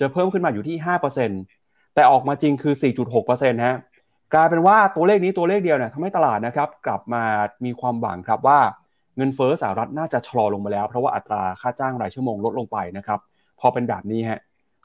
[0.01, 0.77] จะเพิ่มขึ้นมาอยู่ที่
[1.37, 2.75] 5%แต่ออกมาจริงคือ
[3.21, 3.77] 4.6%ฮะ
[4.35, 7.23] กลายเป็นว่าตัวเลขนี้ตัวเลขเดียวเนี่ยทำให้ตลาดนะครับกลับมา
[7.65, 8.61] มีความหวังครับว่า
[9.17, 13.21] เงินเฟ้อสหรัฐน่าจะชะลอลงมาแล้ว เพราะว่าอัตราค่าจ้างรายชั่วโมงลดลงไปนะครับ
[13.61, 14.41] พอเป็นแบบนี้ฮะ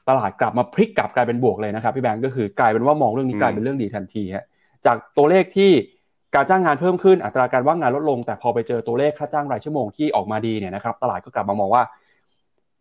[0.08, 4.44] ตลาดกลับมาพลิกกลับกลายเป็นบวกเลยนะครับพี่แบงก์ก็คือกลายเป็นว่ามองเรื่องนี้กลายเป็นเรื่องดีทันทีฮะ
[4.86, 5.70] จากตัวเลขที่
[6.36, 11.82] การจ้างงานเพิ่มขึ้นอัตราการว่างงานลดลง แต่พอไปเจอตัวเลขค่าจ้างรายชั่วโมงที่ออกมาดีเนี่ยนะครับตลาดก็กลับมามองว่า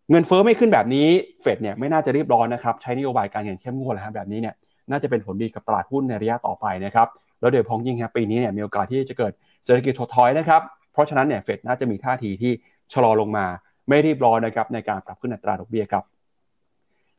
[0.10, 1.08] เงินเฟ้อไม่ขึ้นแบบนี้
[1.42, 4.56] เฟดเนี่ยไม่น่าจะรีบร้อนนะครับใช้นโยบายการเงินเข้มงวดแล้วแบบนี้เนี่ย
[4.92, 7.08] น่าจะเป็นผลดีกับตลาดหุ้นในระยะต่อไปนะครับ
[7.40, 9.34] แล้วโดยพ้องยิ่งครับปีนี้เนี่ยมีโอกาสที่จะเกิด
[9.66, 10.62] เศรษฐกิจถดถอยนะครับ
[10.94, 12.52] เพราะฉะนั้นเนี่ยเฟดน่าจะมีท่าทีที่
[12.94, 13.46] ชะลอลงมา
[13.90, 16.04] ไม่รีบร้อนนะครับในการปรับขึ้นอัตราดอกเบี้ยครับ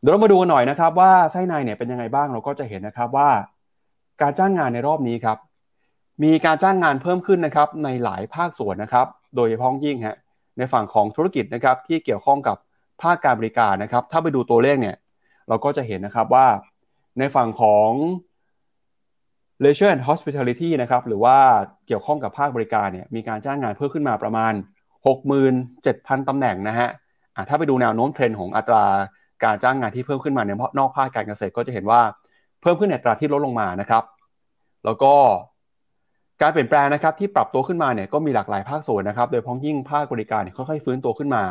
[0.00, 3.28] เดี๋ยวเรามาดูกันหน่อยนะครับว่าไส้ในเนี่ยเป็นยังไงบ้างเราก็จะเห็นนะครับว่า
[4.22, 5.38] การจ้างงานในรอบนี้ครับ
[6.22, 10.16] มีการจ้างงานเพิ่มขึ้นนะครับในหลายภาคส่วนนะครับ โดยเฉพาะยิ่งฮะ
[10.58, 12.56] ในฝั่งของธุรกิจนะครับที่เกี่ยวข้องกับ
[13.02, 14.96] ภาคการบริการนะครับ ถ้าไปดูตัวเลขเนี่ย
[15.48, 16.46] เราก็จะเห็นนะครับว่า
[17.18, 17.90] ในฝั่งของ
[19.62, 21.36] leisure and hospitality นะครับหรือว่า
[21.86, 24.52] เกี่ยวข้องกับภาคบริการเนี่ยมีการจ้างงานเพิ่มขึ้นมาประมาณ
[25.40, 26.88] 67,000 ตำแหน่งนะฮะ
[27.48, 28.84] ถ้าไปดูแนวโน้มเทรนด์ของอัตรา
[29.44, 32.00] การจ้างงานที่เพิ่มขึ้นมาในนอกภาคการเกษตรก็จะเห็นว่า
[32.62, 34.04] เพิ่มขึ้นในอัตราที่ลดลงมานะครับ
[34.84, 35.14] แล้วก็
[36.42, 41.42] การเปลี่ยนแปลงนะครับที่ปรับตัวขึ้นมาเนี่ยก็มีหลากหลายภาคส่วนนะครับ โดยเฉพาะยิ่งภาคบริการเนี่ยค่อยๆฟื้นตัวขึ้นมา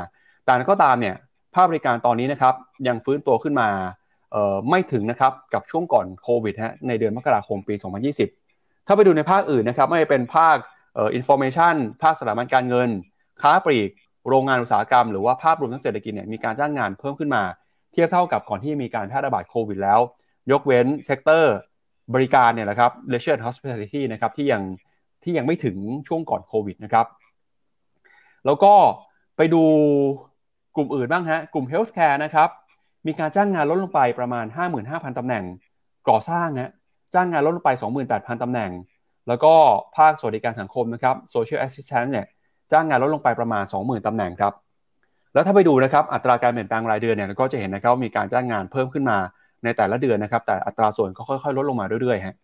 [0.45, 1.15] แต่ก็ตามเนี่ย
[1.55, 2.53] ภาคบริการตอนนี้นะครับ
[2.87, 3.69] ยังฟื้นตัวขึ้นมา
[4.69, 7.75] ไม่ถึงนะครับกับช่วงก่อนโควิดฮะในเดือนมกราคมปี
[8.31, 10.57] 2020 ถ้าไปดูในภาคอื่นนะครับไม่ว่าเป็นภาค
[10.97, 12.89] information ภาคสถาบันการเงิน
[13.41, 13.89] ค้าปลีก
[14.29, 17.43] โรงงานอุตสาหกรรม หรือว่าภาพรวมทั้งเศรษฐกิจเนี่ยมีการจ้างงานเพิ่มขึ้นมา
[17.91, 19.99] เทียบเท่ากับก่อนที่มีการแพร่ระบาดโควิดแล้ว
[20.51, 21.55] ยกเว้น sector
[22.13, 24.63] บริการเนี่ยแหละครับ leisure and hospitality นะครับที่ยัง
[25.23, 25.77] ที่ยังไม่ถึง
[26.07, 27.05] ช่วงก่อนโควิดนะครับ
[28.45, 28.73] แล้วก็
[29.37, 29.63] ไปดู
[30.75, 32.49] กลุ่มอื่นบ้างฮะกลุ่ม healthcare นะครับ
[33.07, 34.45] มีการจ้างงานลดลงไปประมาณ
[34.81, 35.43] 55,000 ตำแหน่ง
[36.09, 36.71] ก่อสร้างนะ
[37.13, 37.69] จ้างงานลดลงไป
[38.05, 38.71] 28,000 ตำแหน่ง
[39.27, 39.53] แล้วก็
[39.97, 42.25] ภาคสวัสดิการสังคมนะครับ social assistance เนี่ย
[42.71, 44.53] จ้างงานลดลงไปประมาณ 20,000 ตำแหน่งครับ
[45.33, 49.17] แล้วถ้าไปดูนะครับอัตราการเปลี่ยนแปลงรายเดือนเนี่ยเราก็จะเห็นนะครับมีการจ้างงานเพิ่มขึ้นมา
[49.65, 52.35] ในแต่ละเดือนนะครับ แต่อัตราส่วนก็ค่อยๆ ลดลงมาเรื่อยๆฮะ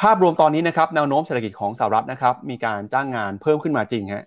[0.00, 4.24] ภาพรวมตอนนี้นะครับแนวโน้มเศรษฐกิจของสหรัฐนะครับมีการจ้างงานเพิ่มขึ้นมาจริงฮะ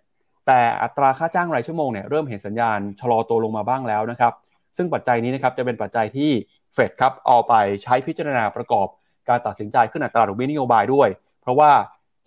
[0.48, 4.34] แต่อัตราค่าจ้างรายชั่วโมงเนี่ยเริ่มเห็นสัญญาณชะลอตัวลงมาบ้างแล้วนะครับ
[4.78, 6.32] ซึ่งปัจจัยนี้นะครับจะเป็นปัจจัยที่
[6.74, 8.88] เฟดครับเอาไปใช้พิจารณาประกอบ
[9.30, 11.10] การตัดสินใจขึ้นอัตราดอกเบี้ยนโยบายด้วย
[11.42, 11.72] เพราะว่า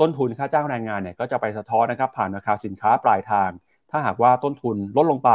[0.01, 3.51] ต้นทุนค่าจ้างแรงงานเนี่ยก็จะไปสะท้อนนะครับผ่านราคาสินค้าปลายทาง
[3.91, 5.31] ถ้าหากว่าต้นทุนลดลงไป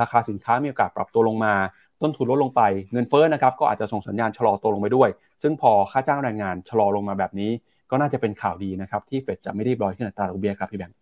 [0.00, 1.54] ราคาสินค้ามีโอกาสปรับตัวลงมา
[2.02, 5.08] ต้นทุนลดลงไปเงินเฟ้อนะครับก็อาจจะส่งสัญญาณชะลอตัวลงไปด้วย
[5.42, 7.50] ซึ่งพอค่าจ้างแรงงานชะลอลงมาแบบนี้
[7.90, 10.96] ก็น่าจะเป็นข่าวดีนะครับที่เฟดจะไม่รีบร้อยขึ้นอัตราดอกเบี้ยครับพี่แบงค์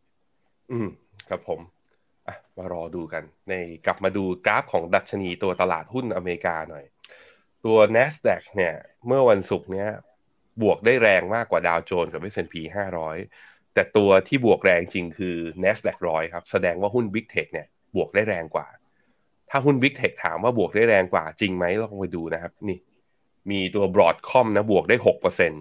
[0.71, 0.89] อืม
[1.29, 1.61] ครับผม
[2.57, 3.55] มารอดูกันใน
[3.87, 6.85] กลับมาดูกราฟของดัชนีตัวตลาดหุ้นอเมริกาหน่อย
[7.65, 8.75] ตัว NASDAQ เนี่ย
[9.07, 9.89] เมื่อวันศุกร์เนี้ย
[10.63, 12.55] บวกได้แรงมากกว่าดาวโจนส์กับ S&P
[13.15, 18.67] 500 แต่ตัวที่บวกแรงจริงคือ NASDAQ 100 ครับ แสดงว่าหุ้น Big Tech เนี่ยบวกได้แรงกว่า
[19.51, 22.79] ถ้าหุ้น Big Tech ถามว่าบวกได้แรงกว่าจริงไหมลองไปดูนะครับ นี่
[23.51, 24.97] มีตัว Broadcom นะบวกได้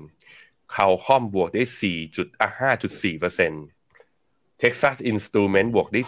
[0.04, 6.02] 6%เขาคอมบวกได้4จุดอะ5.4% Texas Instrument บวกได้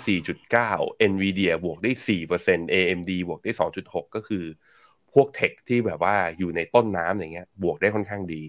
[0.54, 1.92] 4.9 Nvidia บวกได้
[2.32, 3.52] 4% AMD บวกได้
[3.84, 4.44] 2.6 ก็คือ
[5.14, 8.42] พวกเทคที่แบบว่าอยู่ในต้นน้ำอย่างเงี้ย บวกได้ค่อนข้างดี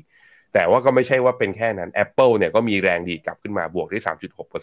[0.52, 3.98] แต่ว่าก็ไม่ใช่ว่าเป็นแค่นั้น Apple เนี่ยก็มีแรงดีดกลับขึ้นมาบวกได้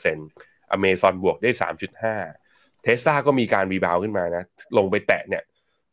[0.06, 2.47] 3.6% Amazon บวกได้ 3.5
[2.88, 4.44] Tesla ก็มีการ rebound ขึ้นมานะ
[4.78, 5.44] ลงไปแตะเนี่ย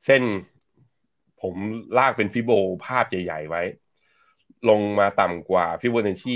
[0.06, 0.22] เส้น
[1.42, 1.54] ผม
[1.98, 2.50] ลากเป็น Fibo
[2.86, 3.62] ภาพใหญ่ ๆ ไว้
[4.70, 6.34] ลงมาต่ำกว่าฟิโบนัชชี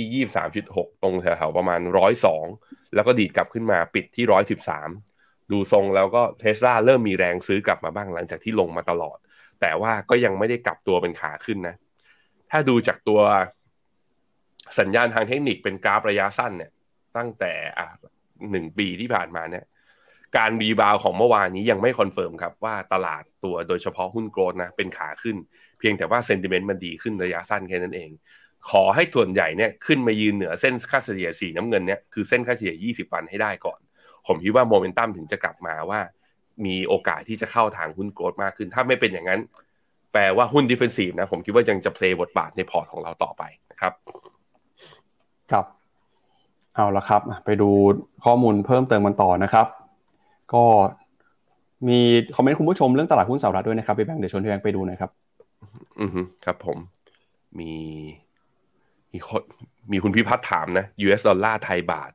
[0.50, 1.80] 23.6ตรงแถวๆประมาณ
[2.36, 4.24] 102แล้วก็ดีดกลับขึ้นมาปิดที่
[4.88, 9.18] 113ดูทรงแล้วก็เทสลาเริ่มมีแรงซื้อกลับมาบ้างหลังจากที่ลงมาตลอด
[9.60, 11.74] แต่ว่าก็ยังไม่ได้กลับตัวเป็นขาขึ้นนะ
[12.50, 13.20] ถ้าดูจากตัว
[14.78, 16.70] สัญญาณทางเทคนิคเป็นกราฟระยะสั้นเนี่ย
[17.16, 17.86] ตั้งแต่อะ
[18.50, 19.64] หนึ่งปีที่ผ่านมาเนี่ย
[20.36, 25.36] การ rebound ของเมื่อวานนี้ยังไม่ confirm ครับว่าตลาดตัวโดยเฉพาะหุ้น growth นะเป็นขาขึ้น
[25.78, 28.10] เพียงแต่ว่า sentiment มันดีขึ้นระยะสั้นแค่นั้นเอง
[28.70, 33.78] ขอให้ส่วนใหญ่เนี่ยขึ้นมายืนเหนือเส้นค่าเฉลี่ยสีน้ำเงินเนี่ยคือเส้นค่าเฉลี่ย 20 วันให้ได้ก่อน
[34.26, 36.00] ผมคิดว่าโมเมนตัมถึงจะกลับมาว่า
[36.66, 39.40] มีโอกาสที่จะเข้าทางหุ้น growth มากขึ้น ถ้าไม่เป็นอย่างนั้น
[40.12, 43.92] แปลว่าหุ้น defensive นะผมคิดว่ายังจะ play บทบาทในพอร์ตของเราต่อไปนะครับ
[45.52, 45.64] ครับ
[46.74, 47.70] เอาละครับ ไปดู
[48.24, 49.66] ข้อมูลเพิ่มเติมกันต่อนะครับ
[50.54, 50.64] ก็
[51.88, 52.00] มี
[52.36, 55.10] comment คุณผู้ชมเรื่องตลาดหุ้นสหรัฐด้วยนะครับพี่แบงค์เดี๋ยวชวนพี่แบงค์ไปดูหน่อยครับ
[56.00, 56.78] อือฮึครับผม
[57.58, 57.72] มี
[59.12, 59.42] มีคน
[59.92, 62.10] มีคุณพิพัฒน์ถามนะ US ดอลลาร์ไทยบาท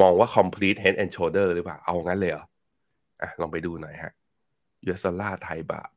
[0.00, 2.44] มองว่า complete head and shoulder หรือเปล่า เอางั้นเลยเหรอ
[3.22, 4.12] อะลองไปดูหน่อยฮะ
[4.84, 5.90] US ดอลลาร์ไทยบาท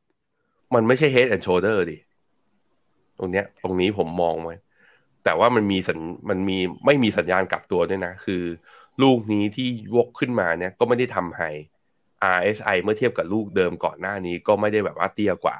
[0.74, 1.98] มันไม่ใช่ head and shoulder ดิ
[3.18, 4.56] ตรงเนี้ย ตรงนี้ผมมองไว้
[5.24, 8.42] แต่ว่ามันมีสัญมันมีไม่มีสัญญาณกลับตัวด้วยนะ คือ
[9.02, 11.50] ลูกนี้ที่วกขึ้นมาเนี่ย ก็ไม่ได้ทำให้
[12.36, 15.58] RSI เมื่อเทียบกับลูกเดิมก่อนหน้านี้ก็ไม่ได้แบบว่าเตี้ยกว่า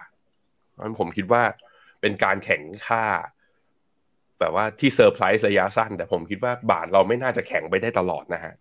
[0.70, 1.42] เพราะนั้นผมคิดว่า
[2.00, 3.04] เป็นการแข่งค่า
[4.40, 8.54] แบบว่าที่เซอร์ไพรส์ระยะสั้น แต่ผมคิดว่าบาทเราไม่น่าจะแข็งไปได้ตลอดนะฮะ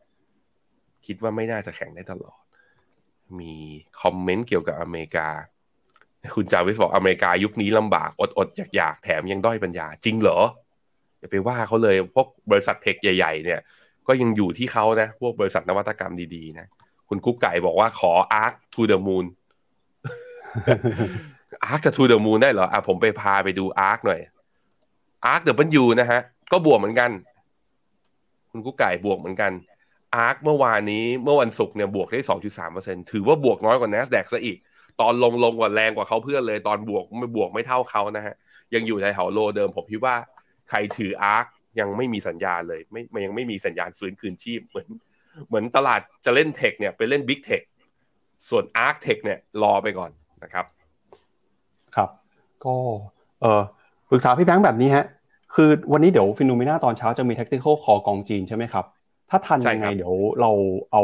[1.08, 2.40] คิดว่าไม่น่าจะแข็งได้ตลอด
[3.40, 3.54] มี
[4.02, 5.28] comment เกี่ยวกับอเมริกา
[6.36, 10.40] คุณจาวิสบอกอเมริกายุคนี้ลำบากอดอดอยากอยากแถมยังด้อยปัญญา จริงเหรอ
[11.20, 13.60] อย่าไปว่าเขาเลยพวกบริษัท tech ใหญ่ ๆ เนี่ย
[14.08, 16.68] ก็ยังอยู่ที่เขานะ พวกบริษัทนวัตกรรมดีๆนะ
[17.14, 18.12] คุณกุ๊กไก่บอกว่าขอ
[18.44, 19.26] ARK to the Moon
[21.72, 24.20] Arc จะ to the Moon ได้เหรอ อะผมไปพาไปดู Arc หน่อย
[25.32, 27.12] Arc เดี๋ยวมันยูนะฮะ ก็บวกเหมือนกัน
[28.52, 29.52] คุณกุ๊กไก่บวกเหมือนกัน
[30.26, 32.20] Arc เมื่อวานนี้เมื่อวันศุกร์เนี่ยบวกได้
[32.66, 34.58] 2.3%ถือว่าบวกน้อยกว่า NASDAQ ซะอีก
[35.02, 38.36] ตอนลงลงกว่าแรงกว่าเขาเพื่อนเลย ตอนบวกไม่บวกไม่เท่าเขานะฮะ
[38.76, 40.16] ยังอยู่ในแถวโลเดิม ผมคิดว่า
[40.70, 41.46] ใครถือ Arc
[41.80, 44.88] ยังไม่มีสัญญาณเลย ไม่ยังไม่มีสัญญาณฟื้นคืนชีพเหมือน
[45.48, 47.62] เหมือนตลาดจะเล่นเทคเนี่ยไปเล่นบิ๊กเทค
[48.50, 50.12] ส่วน ARK Tech เนี่ยรอไปก่อน
[50.44, 50.66] นะครับ
[51.96, 52.10] ครับ
[52.66, 52.76] ก็
[53.42, 53.62] เออ
[54.10, 55.06] ปรึกษาพี่แบงค์แบบนี้ฮะ
[55.56, 58.86] คือวันนี้เดี๋ยว Finnomena ตอนเช้าจะมี tactical call กองจีนใช่ไหมครับ
[59.30, 60.52] ถ้าทันใช่ยังไงรับเดี๋ยวเรา
[60.92, 61.02] เอา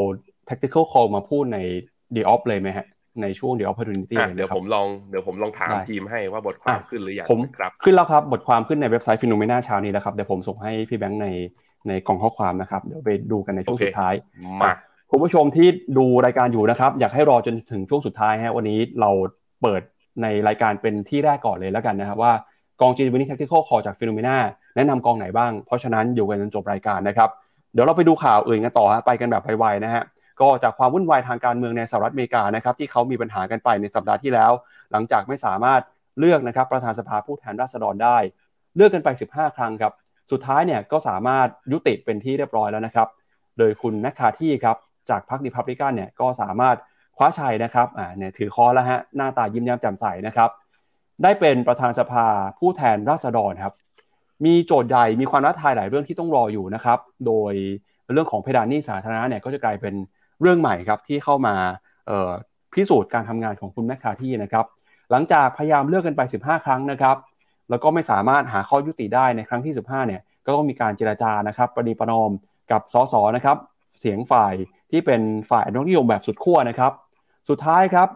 [0.49, 1.57] tactical call มาพูดใน
[2.15, 2.85] The Opp เลยไหมฮะ
[3.21, 11.27] ในช่วง The Opportunity อะเลยเดี๋ยวนะครับผมลองเดี๋ยวผมลองถามได้ทีมให้ว่าบทความอะขึ้นหรือยังผมครับ ขึ้นแล้วครับบทความขึ้นในเว็บไซต์ Finnomena เช้านี้แล้วครับเดี๋ยวผมส่งให้พี่แบงค์ใน
[11.89, 14.13] ในกล่องข้อความนะครับ เดี๋ยวไปดูกันในช่วงโอเคสุดท้าย
[14.61, 14.73] มา
[15.11, 15.67] คุณผู้ชมที่
[15.97, 19.09] ดูรายการอยู่นะครับ อยากให้รอจนถึงช่วงสุดท้ายฮะวันนี้เรา
[19.61, 19.81] เปิด
[20.21, 22.33] ในรายการเป็นที่แรกก่อนเลยแล้วกันนะครับว่า
[22.81, 24.37] กองจีนวินิ tactical call จาก Finnomena
[24.75, 27.29] แนะนำกองไหนบ้าง เพราะฉะนั้นอยู่กันจนจบรายการนะครับ
[27.73, 30.03] เดี๋ยวเราไปดูข่าวอื่นกันต่อฮะไปกันแบบไวๆนะฮะ
[30.41, 34.51] ก็จากความวุ่นวายทางการเมืองในสหรัฐอเมริกานะครับที่เขามีปัญหากันไปในสัปดาห์ที่แล้ว
[34.91, 35.81] หลังจากไม่สามารถ
[36.19, 38.17] เลือกนะครับประธานสภาผู้แทนราษฎรได้
[38.75, 39.93] เลือกกันไป 15 ครั้งครับ
[40.31, 43.07] สุดท้ายเนี่ยก็สามารถยุติเป็นที่เรียบร้อยแล้วนะครับ
[43.57, 44.77] โดยคุณแมคคาที่ครับ
[45.09, 46.75] จากพรรคดิพับลิกันเนี่ยก็สามารถ
[47.17, 50.49] คว้าชัยนะครับอ่าเนี่ยถือคอแล้วฮะหน้าตายิ้มแย้มแจ่มใสนะครับ
[51.23, 52.25] ได้เป็นประธานสภา
[52.59, 53.73] ผู้แทนราษฎรครับ
[54.45, 57.53] มีโจทย์ใหญ่มีความท้าทายหลายเรื่องที่ต้องรออยู่นะครับ โดย
[58.13, 59.93] เรื่องของเพดานหนี้สาธารณะเนี่ยก็จะกลายเป็น
[60.41, 61.55] เรื่องใหม่ครับที่เข้ามา
[62.73, 64.65] พิสูจน์การทำงานของคุณแมคคาที่นะครับ
[65.11, 67.15] หลังจากพยายามเลือกกันไป 15 ครั้งนะครับ
[67.69, 72.31] แล้วก็ไม่สามารถหาข้อยุติได้ในครั้งที่ 15เนี่ยก็ต้องมีการเจรจานะครับประนีประนอม
[72.71, 73.57] กับสสนะครับ
[73.99, 74.53] เสียงฝ่าย
[74.91, 76.91] ที่เป็นฝ่ายอนุรักษ์นิยมแบบสุดขั้วนะครับ
[77.49, 78.09] สุดท้ายครับ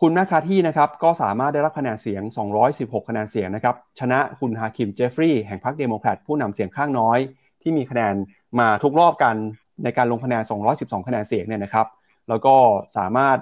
[0.00, 2.22] คุณแมคคาร์ธีนะครับก็สามารถได้รับคะแนนเสียง
[2.66, 7.18] 216 คะแนนเสียงนะครับชนะคุณฮาคีมเจฟฟรีส์แห่งพรรคเดโมแครตผู้นำเสียงข้างน้อย
[7.62, 8.14] ที่มีคะแนน
[8.58, 9.34] มาทุกรอบกัน
[9.84, 10.42] ในการลงคะแนน
[10.74, 11.86] 212 คะแนนเสียงเนี่ยนะครับ
[12.28, 12.54] แล้วก็
[12.96, 13.36] สามารถ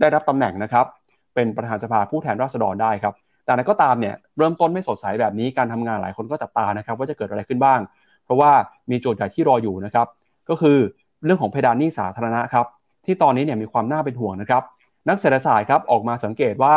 [0.00, 0.86] ได้รับตำแหน่งนะครับ
[1.34, 3.14] เป็นประธานสภาผู้แทนราษฎรได้ครับ
[3.44, 7.80] แต่นั้นก็ตามเนี่ยเริ่มต้นไม่สดใสแบบนี้การทำงานหลายคนก็จับตานะครับว่าจะเกิดอะไรขึ้นบ้าง
[8.24, 8.52] เพราะว่า
[8.90, 10.06] มีโจทย์ใหญ่ที่รออยู่นะครับ
[10.48, 10.78] ก็คือ
[11.24, 12.66] เรื่องของเพดานหนี้สาธารณะครับ
[13.04, 14.62] ที่ตอนนี้เนี่ยมีความน่าเป็นห่วงนะครับ
[15.08, 16.76] นักเศรษฐศาสตร์ครับออกมาสังเกตว่า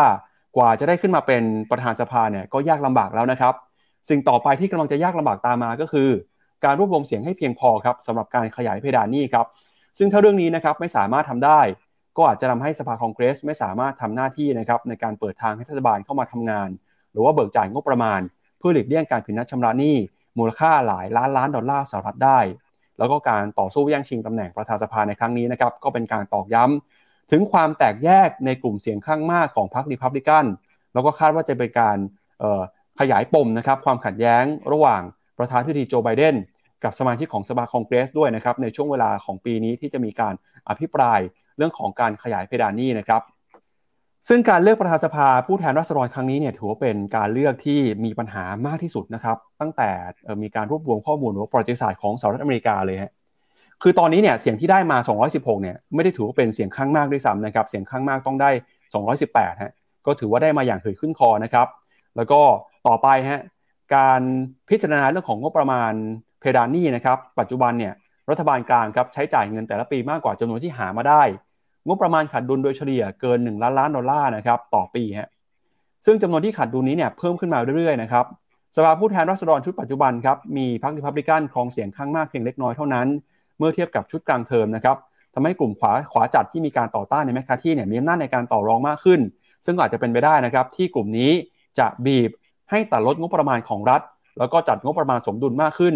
[0.57, 3.53] กว่าจะได้ขึ้นมาเป็นประธานสภาเนี่ยก็ยากลำบากแล้วนะครับ
[4.09, 6.09] สิ่งต่อไปที่กำลังจะยากลำบากตามมาก็คือ
[6.65, 9.45] การรวบรวมเสียงให้เพียงพอครับสำหรับการขยายเพดานหนี้ครับ
[9.97, 11.59] ซึ่งถ้าเรื่องนี้นะครับไม่สามารถทำได้
[12.18, 16.70] ก็อาจจะทาให้สภาคองเกรสไม่สามารถทำหน้าที่นะครับในการเปิดทางให้รัฐบาลเข้ามาทำงาน
[17.11, 18.22] หรือว่าเบิกจ่ายงบประมาณ
[18.59, 19.95] เพื่อหลีกเลี่ยงการผิดนัดชำระหนี้
[20.38, 22.39] มูลค่าหลายล้านล้านดอลลาร์สหรัฐได้
[22.97, 30.45] แล้วก็การต่อสู้แย่งชิงตำแหน่งประธานสภาในครั้งนี้นะครับก็เป็นการตอกย้ำถึงความแตกแยกในกลุ่มเสียงข้างมากของพรรครีพับลิกัน
[30.93, 31.97] แล้วก็คาดว่าจะเป็นการ
[32.99, 35.01] ขยายปมนะครับความขัดแย้งระหว่าง
[35.38, 36.36] ประธานาธิบดีโจไบเดน
[36.84, 40.34] กับสมาชิกของสภาคองเกรสด้วยนะครับในช่วงเวลาของปีนี้ที่จะมีการ
[40.70, 41.20] อภิปราย
[41.57, 43.21] เรื่องของการขยายเพดานหนี้นะครับ
[44.27, 49.89] ซึ่งการเลือกประธานสภาผู้แทนราษฎรครั้งนี้เนี่ยถือว่าเป็นการเลือกที่มีปัญหามากที่สุดนะครับ ตั้งแต่
[50.43, 53.11] มีการรวบรวมข้อมูลหรือประวัติศาสตร์ของสหรัฐอเมริกาเลยฮะ
[53.81, 54.97] คือตอนนี้เนี่ยเสียงที่ได้มา
[55.29, 58.49] 216 เนี่ยไม่ได้ถือว่าเป็นเสียงข้างมากด้วยซ้ำนะครับ เสียงข้างมากต้องได้
[59.05, 59.71] 218 ฮะ
[60.05, 61.67] ก็ถือว่าได้มาอย่างถือขึ้นคอนะครับ
[62.15, 62.41] แล้วก็
[62.87, 63.41] ต่อไปฮะ
[63.95, 64.21] การ
[64.69, 65.91] พิจารณาเรื่องของงบประมาณ
[66.39, 67.93] เพดานหนี้นะครับ ปัจจุบันเนี่ย
[68.29, 71.21] รัฐบาลกลางครับใช้จ่ายเงินแต่ละปีมากกว่าจำนวนที่หามาได้
[71.88, 75.29] งบประมาณขาดดุลโดยเฉลี่ยเกิน 1 ล้านล้านดอลลาร์นะครับต่อปีฮะ
[76.05, 78.25] ซึ่งจำนวนที่ขาดดุลนี้เนี่ยเพิ่มขึ้นมาเรื่อยๆนะครับ
[78.75, 83.07] สภาผู้แทนราษฎรชุดปัจจุบันครับมีพรรคริพับลิกันครองเสียงข้างมากเพียงเล็กน้อยเท่านั้น
[83.57, 84.97] เมื่อเทียบกับชุดกลางเทอมนะครับ
[85.33, 89.19] ทำให้กลุ่มขวาขวาจัดที่มีการต่อต้านในแมคคาที่เนี่ยมีอำนาจในการต่อรองมากขึ้น
[89.65, 91.31] ซึ่งอาจจะเป็นไปได้นะครับที่กลุ่มนี้
[91.79, 92.29] จะบีบ
[92.69, 94.01] ให้ตัดลดงบประมาณของรัฐ
[94.39, 95.95] แล้วก็จัดงบประมาณสมดุลมากขึ้น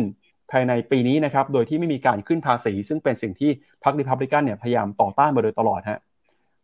[0.52, 3.52] ภายในปีนี้นะครับ โดยที่ไม่มีการขึ้นภาษี ซึ่งเป็นสิ่งที่
[3.84, 6.00] พรรครีพับลิกันเนี่ยพยายามต่อต้านมาโดยตลอดฮะ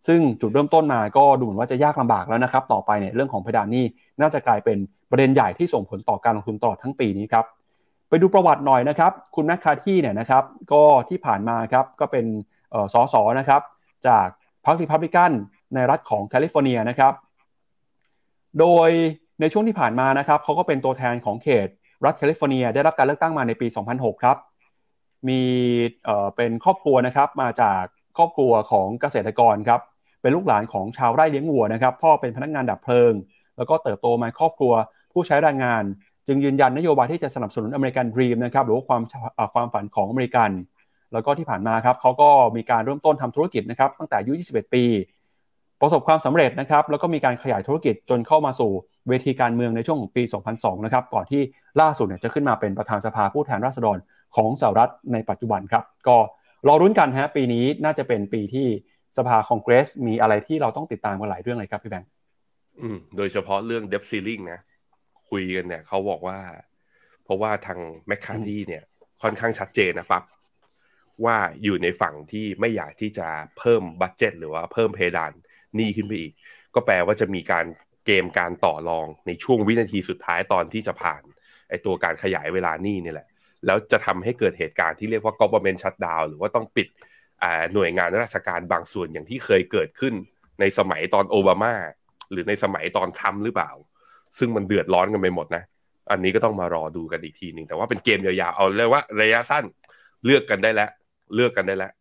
[0.07, 3.85] ซึ่งจุดเริ่มต้นมาก็ดูเหมือนว่าจะยากลำบากแล้วนะครับ ต่อไปเนี่ยเรื่องของเพดานนี้
[4.21, 4.77] น่าจะกลายเป็น
[5.11, 7.45] ประเด็นใหญ่ที่ส่งผลต่อการลงทุนตลอดทั้งปีนี้ครับ
[8.09, 12.25] ไปดูประวัติหน่อยนะครับ คุณแมคคาที่เนี่ยนะครับก็ที่ผ่านมาครับก็เป็น
[12.93, 13.61] สสนะครับ
[14.07, 14.27] จาก
[14.65, 15.31] พรรครีพับลิกัน
[15.75, 17.13] ในรัฐของแคลิฟอร์เนียนะครับ
[18.59, 18.89] โดย
[19.41, 21.67] ในช่วงที่ผ่านมานะครับเขาก็เป็นตัวแทนของเขต
[22.05, 24.37] รัฐแคลิฟอร์เนียได้รับการเลือกตั้งมาในปี 2006 ครับ
[25.27, 25.41] มี
[26.35, 27.83] เป็นครอบครัวนะครับมาจาก
[28.17, 29.81] ครอบครัวของเกษตรกรครับ
[30.21, 33.13] เป็นลูกหลานของชาวไร่เลี้ยงวัวนะครับ พ่อเป็นพนักงานดับเพลิง
[33.57, 34.73] แล้วก็เติบโตมาครอบครัว
[35.13, 35.83] ผู้ใช้แรงงาน
[36.27, 39.01] จึงยืนยันนโยบายที่จะสนับสนุน American Dream นะครับหรือว่าความ
[39.53, 40.49] ความฝันของอเมริกัน
[41.13, 44.83] แล้วก็ที่ผ่านมาครับเขาก็มีการเริ่มต้นทำธุรกิจนะครับตั้งแต่อายุ 21 ปี
[45.81, 48.71] ประสบความสำเร็จนะครับแล้วก็มีการขยายธุรกิจจนเข้ามาสู่
[49.09, 51.41] เวทีการเมืองในช่วงของปี 2002 นะครับ ก่อนที่
[51.81, 53.97] ล่าสุดเนี่ยจะขึ้นมาเป็นประธานสภาผู้แทนราษฎร
[54.35, 56.17] ของสหรัฐในปัจจุบันครับ ก็
[56.67, 58.67] รอรุ้นกันฮะปีนี้น่าจะเป็นปีที่
[59.17, 62.09] สภาคองเกรส มีอะไรที่เราต้องติดตามกันหลายเรื่องเลยครับพี่แบงค์
[62.81, 64.59] อืมโดยเฉพาะเรื่องเดฟซีลิงนะ
[65.29, 66.39] คุยกันเนี่ยเขาบอกว่า
[67.23, 68.83] เพราะว่าทางแมคคาที่เนี่ย
[69.21, 70.23] ค่อนข้างชัดเจนนะครับ
[71.25, 73.27] ว่าอยู่ในฝั่งที่ไม่อยากที่จะ
[73.57, 75.31] เพิ่มบัตเจตหรือว่าเพิ่มเพดาน
[75.75, 76.33] หนี้ขึ้นไปอีก
[76.75, 77.65] ก็แปลว่าจะมีการ
[78.07, 81.21] เกมการต่อรองในช่วงวินาทีสุดท้ายตอนที่จะผ่าน
[81.69, 83.27] ไอตัวการขยายเวลานี่นี่แหละ
[83.65, 86.87] แล้วจะทำให้เกิดเหตุการณ์ที่เรียกว่า government shutdown หรือว่าต้องปิด
[87.73, 90.13] หน่วยงานราชการบางส่วนอย่างที่เคยเกิดขึ้น
[90.59, 91.73] ในสมัยตอนโอบามา
[92.31, 93.71] หรือในสมัยตอนทรัมป์หรือเปล่า
[94.37, 95.63] ซึ่งมันเดือดร้อนกันไปหมดนะ
[96.11, 99.63] อันนี้ก็ต้องมารอดูกันอีกทีหนึ่งแต่ว่าเป็นเกมยาวๆเอาเลยกว่าระยะสั้น
[100.25, 100.89] เลือกกันได้แล้ว
[101.35, 101.91] เลือกกันได้แล้ว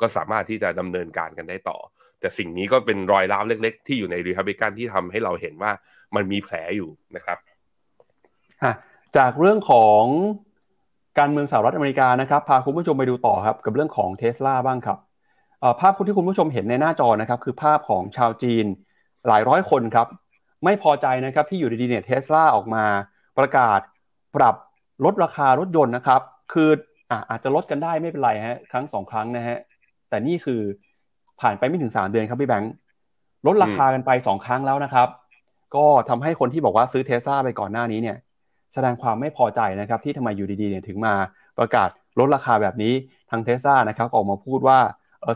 [0.00, 1.78] ก็สามารถที่จะดำเนินการกันได้ต่อ
[2.20, 5.72] แต่สิ่งนี้ก็เป็นรอยร้าวเล็ก ๆ ที่อยู่ในรีฮับบิกันที่ทำให้เราเห็นว่า
[6.14, 7.38] มันมีแผลอยู่นะครับ
[9.16, 10.02] จากเรื่องของ
[11.18, 14.98] การเมืองสหรัฐอเมริกานะครับ พาคุณผู้ชมไปดูต่อครับกับเรื่องของเทสลาบ้างครับ
[15.80, 18.66] ภาพที่คุณผู้ชมเห็นในหน้าจอนะครับคือภาพของชาวจีน
[19.26, 20.06] หลายร้อยคนครับ
[20.64, 22.84] ไม่พอใจนะครับที่อยู่ดีๆเนี่ยเทสลาออกมา
[23.38, 23.80] ประกาศ
[24.36, 24.56] ปรับ
[25.04, 26.20] ลดราคารถยนต์นะครับ
[26.52, 26.70] คือ
[27.10, 29.58] ออาจจะลดกันได้ไม่เป็นไรฮะครั้งสองครั้งนะฮะ
[30.08, 30.60] แต่นี่คือ
[31.40, 32.72] ผ่านไปไม่ถึงสามเดือนครับพี่แบงค์
[33.46, 35.08] ลดราคากันไปสองครั้งแล้วนะครับ
[35.76, 38.16] ก็ทำให้คนที่บอกว่าซื้อเทสลาไปก่อนหน้านี้เนี่ย
[38.74, 41.14] แสดงความไม่พอใจนะครับ ที่ทำไมอยู่ดีๆเนี่ยถึงมา
[41.58, 41.88] ประกาศ
[42.20, 42.92] ลดราคาแบบนี้
[43.30, 44.78] ทางเทสลานะครับออกมาพูดว่า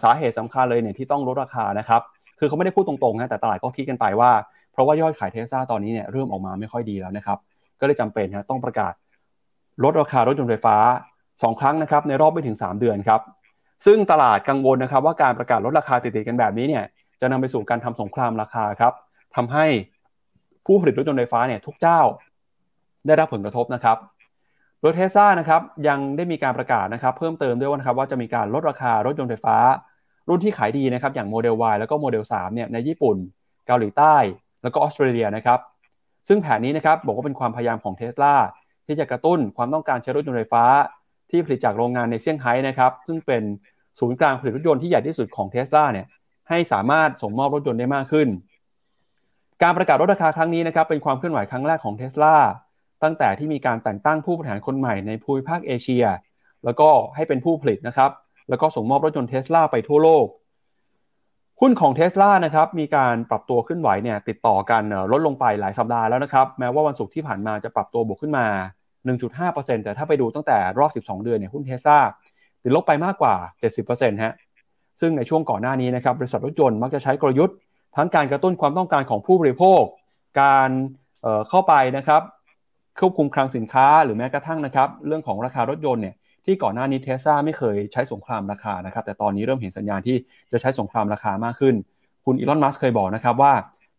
[0.05, 2.01] สาเหตุสำคัญเลยเนี่ยที่ต้องลดราคานะครับ
[2.39, 4.31] คือเขาไม่ได้พูดตรงๆนะแต่ตลาดก็คิดกันไปว่า
[4.73, 7.39] เพราะว่ายอดขายเทสลาตอนนี้เนี่ยเริ่มออกมาไม่ค่อยดีแล้วนะครับ
[7.81, 8.93] ก็เลยจำเป็นนะต้องประกาศ
[9.85, 10.77] ลดราคารถยนต์ไฟฟ้า
[11.21, 13.21] 2 ครั้งนะครับในรอบไม่ถึง 3 เดือนครับ
[13.85, 16.85] ซึ่งตลาดกังวลนะครับว่าการประกาศลดราคาติดๆกันแบบนี้เนี่ย
[17.21, 18.93] จะนำไปสู่การทำสงครามราคาครับ
[19.37, 19.67] ทำให้
[20.67, 22.01] ผู้ผลิตรถยนต์ไฟฟ้าเนี่ยทุกเจ้า
[23.07, 23.97] ได้รับผลกระทบนะครับ
[24.81, 29.57] โดยเทสลานะครับยังได้มีการประกาศนะครับ เพิ่มเติมด้วยว่านะครับว่าจะมีการลดราคารถยนต์ไฟฟ้า
[30.29, 33.17] รุ่นที่ขายดีนะครับอย่างโมเดล Y แล้วก็โมเดล3เนี่ยในญี่ปุ่น
[33.67, 34.17] เกาหลีใต้
[34.63, 35.59] แล้วก็ออสเตรเลียนะครับ
[36.29, 38.35] ซึ่งแผนนี้นะครับบอกว่าเป็นความพยายามของเทสลา
[38.87, 40.65] ที่จะกระตุ้นความต้องการใช้รถยนต์ไฟฟ้า
[41.31, 43.43] ที่ผลิตจากโรงงานในเซี่ยงไฮ้นะครับซึ่งเป็น
[43.99, 46.07] ศูนย์กลางผลิตรถยนต์ที่ใหญ่ที่สุดของเทสลาเนี่ย
[46.49, 48.29] ให้สามารถส่งมอบรถยนต์ได้มากขึ้น
[49.63, 52.37] การประกาศลดราคาครั้งนี้นะครับเป็นความเคลื่อนไหวครั้งแรกของเทสลา
[53.03, 56.05] ตั้งแต่ที่มีการแต่งตั้งผู้บริหารคนใหม่ในภูมิภาคเอเชีย
[56.65, 58.11] แล้วก็ให้เป็นผู้ผลิตนะครับ
[58.49, 60.27] แล้วก็ส่งมอบรถยนต์เทสลาไปทั่วโลก
[61.61, 64.83] หุ้นของเทสลานะครับมีการปรับตัวขึ้นไหวเนี่ยติดต่อกัน
[65.13, 68.47] ลดลงไปหลายสัปดาห์แล้วนะครับแม้ว่าวันศุกร์ที่ผ่านมาจะปรับตัวบวกขึ้นมา
[69.15, 71.99] 1.5%แต่ถ้าไปดูตั้งแต่รอบ 12 เดือนเนี่ยหุ้นเทสลา
[72.63, 73.35] ติดลบไปมากกว่า
[73.79, 74.35] 70%ฮะ
[75.01, 77.57] ซึ่งในช่วงก่อนหน้านี้นะครับบริษัทรถยนต์มักจะใช้กลยุทธ์
[77.97, 79.83] ทั้งการกระตุ้นความต้องการของผู้บริโภค
[80.41, 80.71] การ
[81.23, 82.23] เเข้าไปนะครับ
[82.99, 90.17] ควบคุมคลังสินค้าหรือแม้กระทั่งนะครับ เรื่องของราคารถยนต์เนี่ยที่ก่อนหน้านี้เทสลาไม่เคยใช้สงครามราคานะครับ แต่ตอนนี้เริ่มเห็นสัญญาณที่
[90.53, 91.75] จะใช้สงครามราคามากขึ้น
[92.25, 93.53] คุณอีลอนมัสเคยบอกนะครับว่า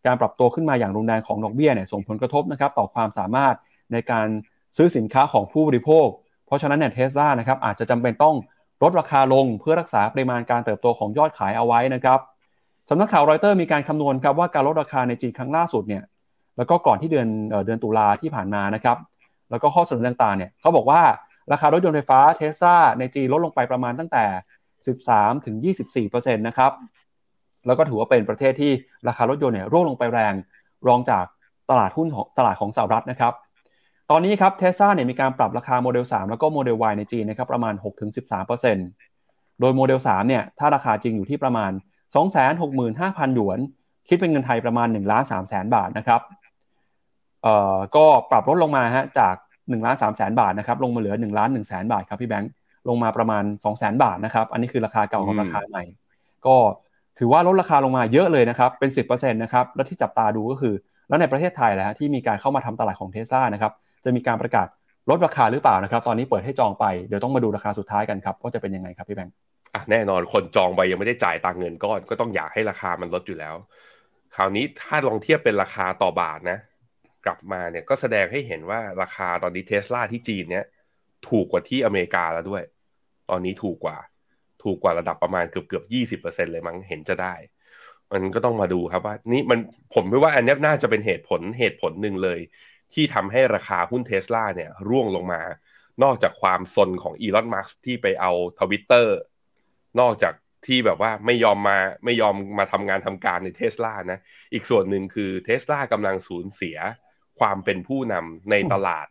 [0.06, 3.54] การปรับตัวขึ้นมาอย่างรุนแรงของดอกเบี้ยเนี่ยส่งผลกระทบนะครับต่อความสามารถ
[3.92, 4.26] ในการ
[4.76, 6.06] ซื้อสินค้าของผู้บริโภค
[6.52, 8.36] เพราะฉะนั้นเนี่ยเทสลานะครับอาจจะจำเป็นต้อง
[8.82, 12.18] ลดราคาลงเพื่อรักษาปริมาณการเติบโตของยอดขายเอาไว้นะครับ
[12.90, 16.02] สำนักข่าวรอยเตอร์มีการคำนวณครับว่าการลดราคาในจีนครั้งล่าสุดเนี่ย
[16.56, 17.28] แล้วก็ก่อนที่เดือน
[17.66, 18.96] เดือนตุลาที่ผ่านมานะครับ
[19.50, 21.02] แล้วก็ข้อเสนอต่างๆเนี่ยเขาบอกว่า
[21.52, 24.24] ราคารถยนต์ไฟฟ้าเทสลาในจีนลดลงไปประมาณตั้งแต่
[24.86, 25.56] 13ถึง
[26.00, 26.72] 24%นะครับ
[27.66, 28.72] แล้วก็ถือว่าเป็นประเทศที่
[29.08, 30.34] ราคารถยนต์เนี่ยร่วงลงไปแรง
[30.86, 31.24] รองจาก
[31.70, 33.32] ตลาดหุ้นของตลาดของสหรัฐนะครับ
[34.14, 37.74] ตอนนี้ครับเทสซาเนี่ยมีการปรับราคาโมเดล 3 แล้วก็โมเดล Y ในจีนนะครับประมาณ
[38.86, 41.70] 6-13%โดยโมเดล 3 เนี่ยถ้าราคาจริงอยู่ที่ประมาณ
[42.52, 43.58] 265,000 หยวน
[44.08, 46.20] คิดเป็นเงินไทยประมาณ1ล้าน3แสนบาทนะครับ
[47.42, 52.50] เอ่อก็ปรับลดลงมาฮะจาก1ล้าน3แสนบาทนะครับลงมาเหลือ1ล้าน1แสนบาทครับพี่แบงค์
[52.88, 55.84] ลงมาประมาณ2แสนบาทนะครับอันนี้คือราคาเก่ากับราคาใหม่
[56.46, 56.56] ก็
[57.18, 60.74] ถือว่าลดราคาลงมาเยอะเลยนะครับเป็น 10%นะครับแล้วที่จับตาดูก็คือ
[61.08, 63.72] แล้วในประเทศไทยแหละที่มีการเข้ามาทำตลาดของเทสลานะครับ
[64.04, 64.66] จะมีการประกาศ
[65.10, 69.34] ลดราคาหรือเปล่านะครับ ตอนนี้เปิดให้จองไปเดี๋ยวต้องมาดูราคาสุดท้ายกันครับว่าจะเป็นยังไงครับพี่แบงค์
[69.90, 73.54] แน่นอนคนจองไปยังไม่ได้จ่ายตังเงินก้อน ก็ต้องอยากให้ราคามันลดอยู่แล้ว
[74.36, 76.58] คราวนี้ถ้าลองเทียบเป็นราคาต่อบาทนะ
[77.26, 80.64] กลับมาเนี่ยก็แสดงให้เห็นว่าราคาตอนนี้เทสลาที่จีนเนี่ย
[81.28, 82.62] ถูกกว่าที่อเมริกาแล้วด้วย
[83.30, 83.98] ตอนนี้ถูกกว่า
[84.62, 87.34] ถูกกว่าระดับประมาณเกือบเกือบยี่สิบเปอร์เซ็นเลยมั้งเห็นจะได้
[88.12, 89.58] มันก็ต้องมาดูครับว่า นี่มัน
[89.94, 92.38] ผมไม่ว่าอันนี้น่าจะเป็นเหตุผลเหตุผลหนึ่งเลย
[92.94, 95.42] ที่ทำให้ราคาหุ้นเทสลาเนี่ยร่วงลงมา
[96.02, 99.16] นอกจากความซนของอีลอนมัสก์ที่ไปเอาทวิตเตอร์
[100.00, 100.34] นอกจาก
[100.66, 104.18] ที่แบบว่าไม่ยอมมาไม่ยอมมาทำงานทำการในเทสลานะ
[104.52, 106.78] อีกส่วนหนึ่งคือเทสลากำลังสูญเสีย
[107.40, 109.06] ความเป็นผู้นำในตลาด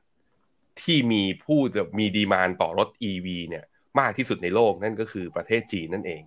[0.84, 1.60] ที่มีผู้
[2.00, 3.66] มี demand ต่อรถ EV เนี่ย
[4.00, 6.22] มากที่สุดในโลกนั่นก็คือประเทศจีนนั่นเอง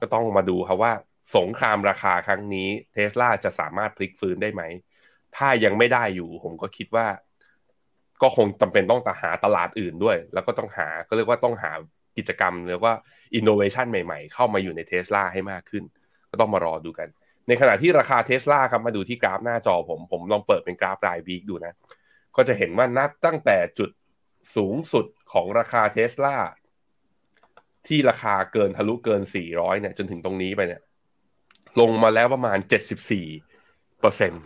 [0.00, 0.92] ก็ต้องมาดูครับว่า
[1.36, 4.62] สงครามราคาครั้งนี้เทสลาจะสามารถพลิกฟื้นได้ไหม
[5.36, 7.06] ถ้ายังไม่ได้อยู่ ผมก็คิดว่า
[8.22, 11.72] ก็คงจำเป็นต้องหาตลาดอื่นด้วย แล้วก็ต้องหาก็เรียกว่าต้องหา
[12.16, 12.94] กิจกรรมหรือว่า
[13.34, 15.84] อินโนเวชันใหม่ๆ เข้ามาอยู่ในเทสลาให้มากขึ้น
[16.30, 17.08] ก็ต้องมารอดูกัน
[17.48, 21.74] ในขณะที่ราคาเทสลาครับมาดูที่กราฟหน้าจอผม ผมลองเปิดเป็นกราฟราย week ดูนะ
[22.36, 23.90] ก็จะเห็นว่านับตั้งแต่จุด
[24.56, 26.36] สูงสุดของราคาเทสลา
[27.86, 29.22] ที่ราคาเกินทะลุเกิน
[29.52, 30.82] 400 เนี่ย จนถึงตรงนี้ไปเนี่ย
[31.80, 32.58] ลงมาแล้วประมาณ
[33.28, 34.44] 74เปอร์เซ็นต์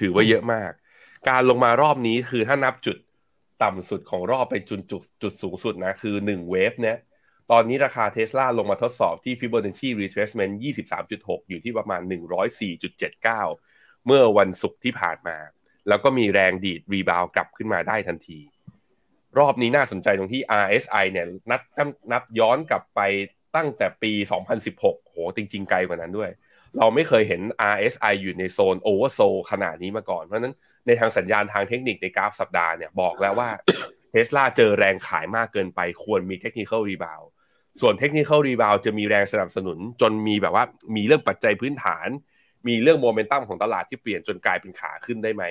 [0.00, 0.72] ถือว่าเยอะมาก
[1.28, 2.96] การลงมารอบนี้คือถ้านับจุด
[3.62, 6.96] ต่ำสุดของรอบไปจุดจุดจุดสูงสุดนะคือ1 wave เนี่ย
[7.50, 10.54] ตอนนี้ราคาเทสลาลงมาทดสอบที่ Fibonacci retracement
[11.02, 12.00] 23.6 อยู่ที่ประมาณ
[12.84, 15.38] 104.79 เมื่อวันศุกร์ที่ผ่านมา
[15.88, 18.40] แล้วก็มีแรงดีด rebound กลับขึ้นมาได้ทันที
[19.38, 21.60] รอบนี้น่าสนใจตรงที่ RSI เนี่ยนับ
[22.12, 23.00] นับย้อนกลับไป
[23.56, 24.12] ตั้งแต่ปี
[24.58, 26.30] 2016 โห จริง ๆ ไกลกว่านั้นด้วย
[26.78, 27.42] เราไม่เคยเห็น
[27.72, 29.20] RSI อยู่ในโซน oversold
[29.50, 30.54] ขนาดนี้มาก่อน เพราะนั้น
[30.86, 33.50] ในทางสัญญาณทางเทคนิคในกราฟสัปดาห์เนี่ยบอกแล้วว่า
[34.10, 37.20] เทสลาเจอแรงขายมากเกินไปควรมี technical rebound
[37.80, 40.64] ส่วน technical rebound จะมีแรงสนับสนุนจนมีแบบว่า
[40.96, 42.08] มีเรื่องปัจจัยพื้นฐาน
[42.68, 45.44] มีเรื่องโมเมนตัมของตลาดที่เปลี่ยนจนกลายเป็นขาขึ้นได้ไหม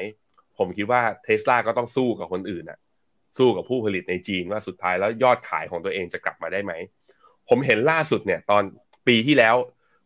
[0.58, 2.80] ผมคิดว่าเทสลาก็ต้องสู้กับคนอื่นอะ
[3.38, 6.74] สู้กับผู้ผลิตในจีนว่าสุดท้ายแล้วยอดขายของตัวเองจะกลับมาได้ไหม
[7.50, 8.64] ผมเห็นล่าสุดเนี่ยตอน
[9.08, 9.56] ปีที่แล้ว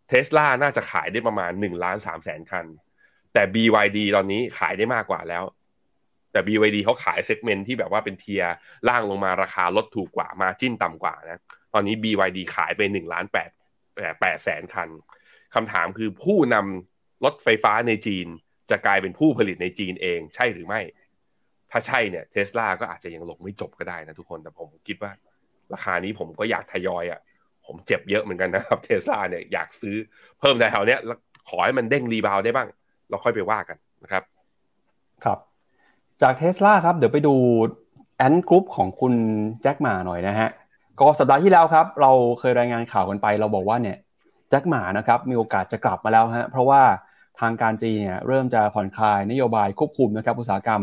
[0.10, 2.66] เทสลาน่าจะขายได้ประมาณ1ล้าน3แสนคัน
[3.34, 5.44] แต่ BYD ตอนนี้ขายได้มากกว่าแล้ว
[6.32, 8.56] แต่ BYD เขาขาย segment ที่แบบว่าเป็น tier
[8.90, 11.40] ล่างลงมาราคาลดถูกกว่า margin ต่ำกว่านะ
[11.74, 14.90] ตอนนี้ BYD ขายไป1ล้าน8 8แสนคัน
[15.56, 18.28] คำถามคือผู้นำรถไฟฟ้าในจีน
[18.70, 20.82] จะกลายเป็นผู้ผลิตในจีนเองใช่หรือไม่
[21.72, 25.12] ถ้าใช่เนี่ยเทสลาก็อาจจะยังลงไม่จบก็ได้นะทุกคนแต่ผมคิดว่า
[25.74, 27.20] ราคานี้ผมก็อยากทยอยอะ่ะ
[27.66, 29.96] ผมเจ็บเยอะเหมือนกันนะครับเทสลาเนี่ยอยากซื้อ
[30.40, 31.18] เพิ่มในแถวเนี้ยแล้ว
[31.50, 32.68] ขอให้มันเด้งรีบาวได้บ้าง
[33.10, 34.24] เราค่อยไปว่ากันนะครับ
[35.24, 35.40] ครับ
[36.22, 37.36] จากเทสลาครับเดี๋ยวไปดู
[38.18, 39.14] แอนกรุ๊ปของคุณ
[39.62, 40.50] แจ็คหมาหน่อยนะฮะ
[41.00, 43.98] ก็สัปดาห์ที่แล้วครับ เราเคยรายงานข่าวกันไป เราบอกว่าเนี่ย
[44.50, 46.82] แจ็คหมานะครับมีโอกาสจะกลับมาแล้วฮะเพราะว่า
[47.40, 50.82] ทางการจีนเนี่ยเริ่มจะผ่อนคลายนโยบายควบคุมนะครับอุตสาหกรรม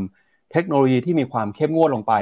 [0.53, 2.15] เทคโนโลยีที่มีความเข้มงวดลงไป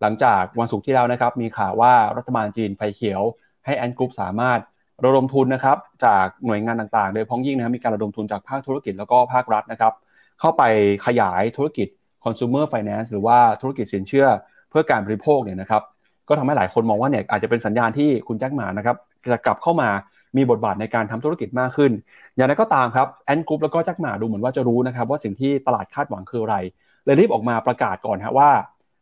[0.00, 3.22] หลังจากวันศุกร์ที่แล้วนะครับมีข่าวว่ารัฐบาลจีนไฟเขียว
[3.66, 4.60] ให้แอนกรุ๊ปสามารถ
[5.04, 9.92] ระดมทุนนะครับจากหน่วยงานต่างๆ โดยพ้องยิ่งนะครับมีการระดมทุนจากภาคธุรกิจแล้วก็ภาครัฐนะครับ
[10.40, 10.62] เข้าไป
[11.06, 11.88] ขยายธุรกิจ
[12.24, 14.26] consumer finance หรือว่าธุรกิจสินเชื่อ
[14.70, 15.82] เพื่อการบริโภคเนี่ยนะครับ
[16.28, 18.96] ก็ทำให้หลายคนมองว่าเนี่ยอาจจะเป็นสัญญาณที่คุณแจ็คหมานะครับ
[19.32, 19.88] จะกลับเข้ามา
[20.36, 21.92] มีบทบาทในการทำธุรกิจมากขึ้น
[22.36, 26.56] อย่างไรก็ตามครับแอนกรุ๊ปแล้วก็แจ็คหมาดูเหมือนว่าจะรู้นะครับว่าสิ่งที่ตลาดคาดหวังคืออะไร
[27.04, 28.50] เลยรีบออกมาประกาศก่อนฮะว่า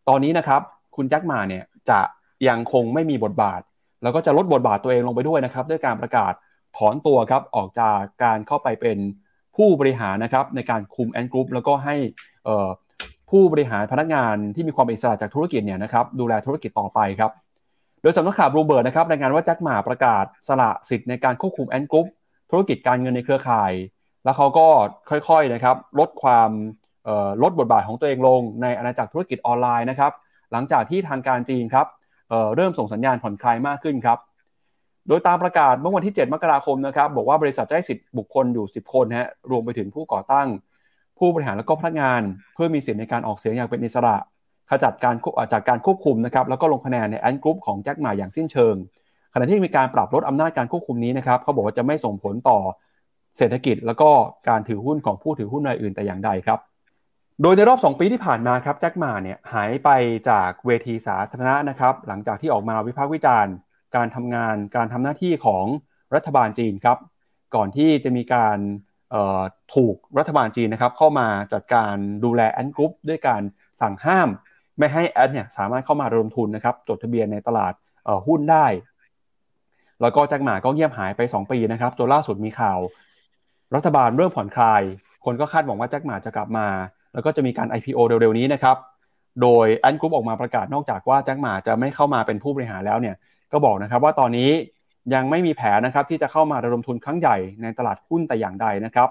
[0.09, 0.61] ตอนนี้นะครับ
[0.97, 2.01] คุณแจ็คหมาเนี่ยจะ
[2.49, 3.61] ยังคงไม่มีบทบาท
[4.03, 6.33] แล้วก็จะลดบทบาทตัวเองลงไปด้วยนะครับด้วยการประกาศ
[6.77, 8.99] ถอนตัวครับออกจากการเข้าไปเป็น
[9.57, 11.97] ผู้บริหารนะครับในการคุม Ant Group แล้วก็ให้
[13.31, 17.31] ผู้บริหารพนักงานที่มีความอิสระจากธุรกิจเนี่ยนะครับดูแลธุรกิจต่อไปครับ
[18.03, 22.07] โดยสำนักข่าวบลูมเบิร์กนะครับรายงานว่าแจ็คหม่าประกาศสละสิทธิ์ในการควบคุม Ant Group
[22.51, 23.73] ธุรกิจการเงินในเครือข่าย
[24.25, 24.67] แล้วเขาก็
[25.11, 26.51] ค่อยๆนะครับลดความ
[27.43, 30.13] ลดบทบาทของตัวเองลงในอาณาจักรธุรกิจออนไลน์นะครับ
[30.53, 31.87] หลังจากที่ทางการจีนครับ
[32.57, 34.19] เริ่มส่งสัญญาณผ่อนคลายมากขึ้นครับ
[35.09, 40.49] โดยตามประกาศเมื่อวันที่ 7 มกราคมนะครับ บอกว่าบริษัทได้สิทธิ์บุคคลอยู่ 10 คนฮะ รวมไปถึงผู้ก่อตั้ง
[41.19, 42.23] ผู้บริหารและก็พนักงาน
[42.55, 44.17] เพื่อมีสิทธิ์ในการออกเสียงอย่างเป็นอิสระ
[44.71, 45.15] ขจัดการ
[45.53, 48.75] จากการควบคุมนะครับ แล้วก็ลงคะแนนในแอนกรุ๊ปของแจ็คหมาอย่างสิ้นเชิง
[49.35, 52.59] ขณะที่มีการปรับลดอำนาจการควบคุมนี้นะครับ เขาบอกว่าจะไม่ส่งผลต่อ
[53.37, 54.11] เศรษฐกิจ แล้วก็
[54.49, 56.59] การถือหุ้นของผู้ถือหุ้นรายอื่นแต่อย่างใดครับ
[57.41, 59.91] โดยในรอบ 2 ปีที่ผ่านมาครับแจ็คหมาเนี่ยหายไป
[60.31, 63.55] จากเวทีสาธารณะนะครับหลังจากที่ออกมาวิพากษ์วิจารณ์
[63.97, 65.65] การทำงานการทำหน้าที่ของ
[66.15, 66.99] รัฐบาลจีนครับ
[67.55, 68.59] ก่อนที่จะมีการ
[69.75, 73.43] ถูกรัฐบาลจีนนะครับเข้ามาจัดการดูแลแอนกรุ๊ปด้วยการ
[73.81, 74.29] สั่งห้าม
[74.79, 77.73] ไม่ให้แอนเนี่ยสามารถเข้ามาระดมทุนนะครับจดทะเบียนในตลาด
[78.27, 78.67] หุ้นได้
[80.01, 82.79] แล้วก็แจ็คหมาก็เงียบหายไป 2 ปีนะครับจนล่าสุดมีข่าว
[83.75, 84.83] รัฐบาลเริ่มผ่อนคลาย
[85.25, 86.67] คนก็คาดหวังว่าแจ็คหมาจะกลับมา
[87.13, 88.77] แล้วก็จะมีการ IPO เร็วๆนี้นะครับ
[89.43, 93.17] โดยแอนกรุ๊ปออกมาประกาศนอกจากว่าแจ็คหมาจะไม่เข้ามาเป็นผู้บริหารแล้วเนี่ย
[93.53, 94.51] ก็บอกนะครับว่าตอนนี้
[95.15, 99.09] ยังไม่มีแผนนะครับที่จะเข้ามาระดมทุนครั้งใหญ่ในตลาดหุ้นแต่อย่างใดนะครับ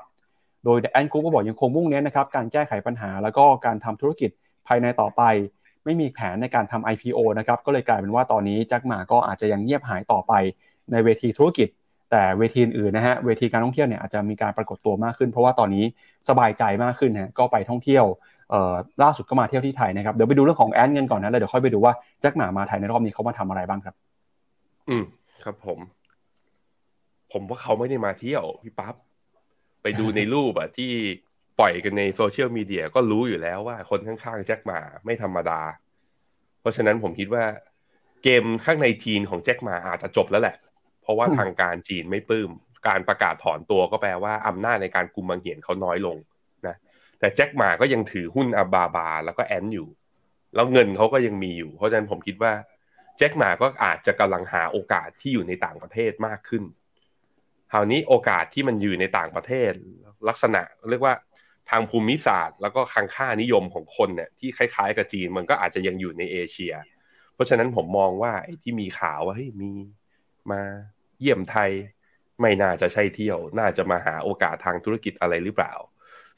[0.66, 4.30] โดยแอนกรุ๊ปก็บอกยังคงมุ่งเน้นนะครับการแก้ไขปัญหาแล้วก็การทำธุรกิจ
[4.68, 5.22] ภายในต่อไป
[5.86, 10.34] ไม่มีแผนในการทำ IPO นะครับ ก็เลยกลายเป็นว่าตอนนี้แจ็คหมาก็อาจจะยังเงียบหายต่อไป
[10.91, 11.68] ในเวทีธุรกิจ
[12.12, 15.86] แต่เวทีอื่นนะฮะเวทีการท่องเที่ยวเนี่ยอาจจะมีการปรากฏตัวมากขึ้น เพราะว่าตอนนี้
[16.30, 18.05] สบายใจมากขึ้นนะก็ไปท่องเที่ยว
[19.03, 23.95] ล่าสุดก็มาเที่ยวที่ไทยนะครับเดี๋ยวไปดูเรื่องของแอนเงินก่อนนะแล้วเดี๋ยวค่อยไปดูว่าแจ็คหมามาไทยในรอบนี้เขามาทำอะไรบ้างครับ
[24.89, 25.03] อืม
[25.43, 25.80] ครับผม
[27.32, 28.95] ผมว่าเขาไม่ได้มาเที่ยวพี่ปั๊บ
[29.82, 30.91] ไปดูในรูปอะที่
[31.59, 35.62] ปล่อยกันในโซเชียลมีเดียก็รู้อยู่แล้วว่าคนข้างๆแจ็คหมาไม่ธรรมดา
[36.59, 37.43] เพราะฉะนั้นผมคิดว่า
[38.24, 40.55] เกมข้างในจีนของแจ็คหมาอาจจะจบแล้วแหละ
[41.12, 42.51] ราะว่าทางการจีนไม่ปลื้ม
[42.88, 46.18] การประกาศถอนตัวก็แปลว่าอำนาจในการกุมบังเหียนเขาน้อยลง
[47.20, 49.88] แต่แจ็คหมาก็ยังถือหุ้นอาบาบา แล้วก็แอนอยู่
[50.55, 52.53] แล้วเงินเขาก็ยังมีอยู่ เพราะฉะนั้นผมคิดว่า
[53.18, 56.64] แจ็คหมาก็อาจจะกำลังหาโอกาสที่อยู่ในต่างประเทศมากขึ้น
[57.72, 59.72] คราวนี้โอกาสที่มันอยู่ในต่างประเทศ
[60.30, 61.16] ลักษณะเรียกว่า
[61.70, 66.74] ทางภูมิศาสตร์ แล้วก็คังค่านิยมของคนเนี่ยที่คล้ายๆกับจีนมันก็อาจจะยังอยู่ในเอเชีย
[67.34, 69.72] เพราะฉะนั้นผมมองว่าไอ้ที่มีข่าวว่าเฮ้ยมี
[70.51, 70.62] มา
[71.22, 71.72] เยี่ยมไทย
[72.41, 75.74] ไม่น่าจะใช่เที่ยว น่าจะมาหาโอกาสทางธุรกิจอะไรหรือเปล่า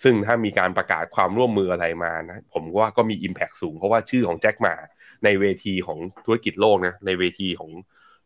[0.03, 4.73] ซึ่งถ้ามีการประกาศความร่วมมืออะไรมานะผมว่าก็มี Impact สูง เพราะว่าชื่อของแจ็คมา
[5.23, 7.71] ในเวทีของธุรกิจโลกนะในเวทีของ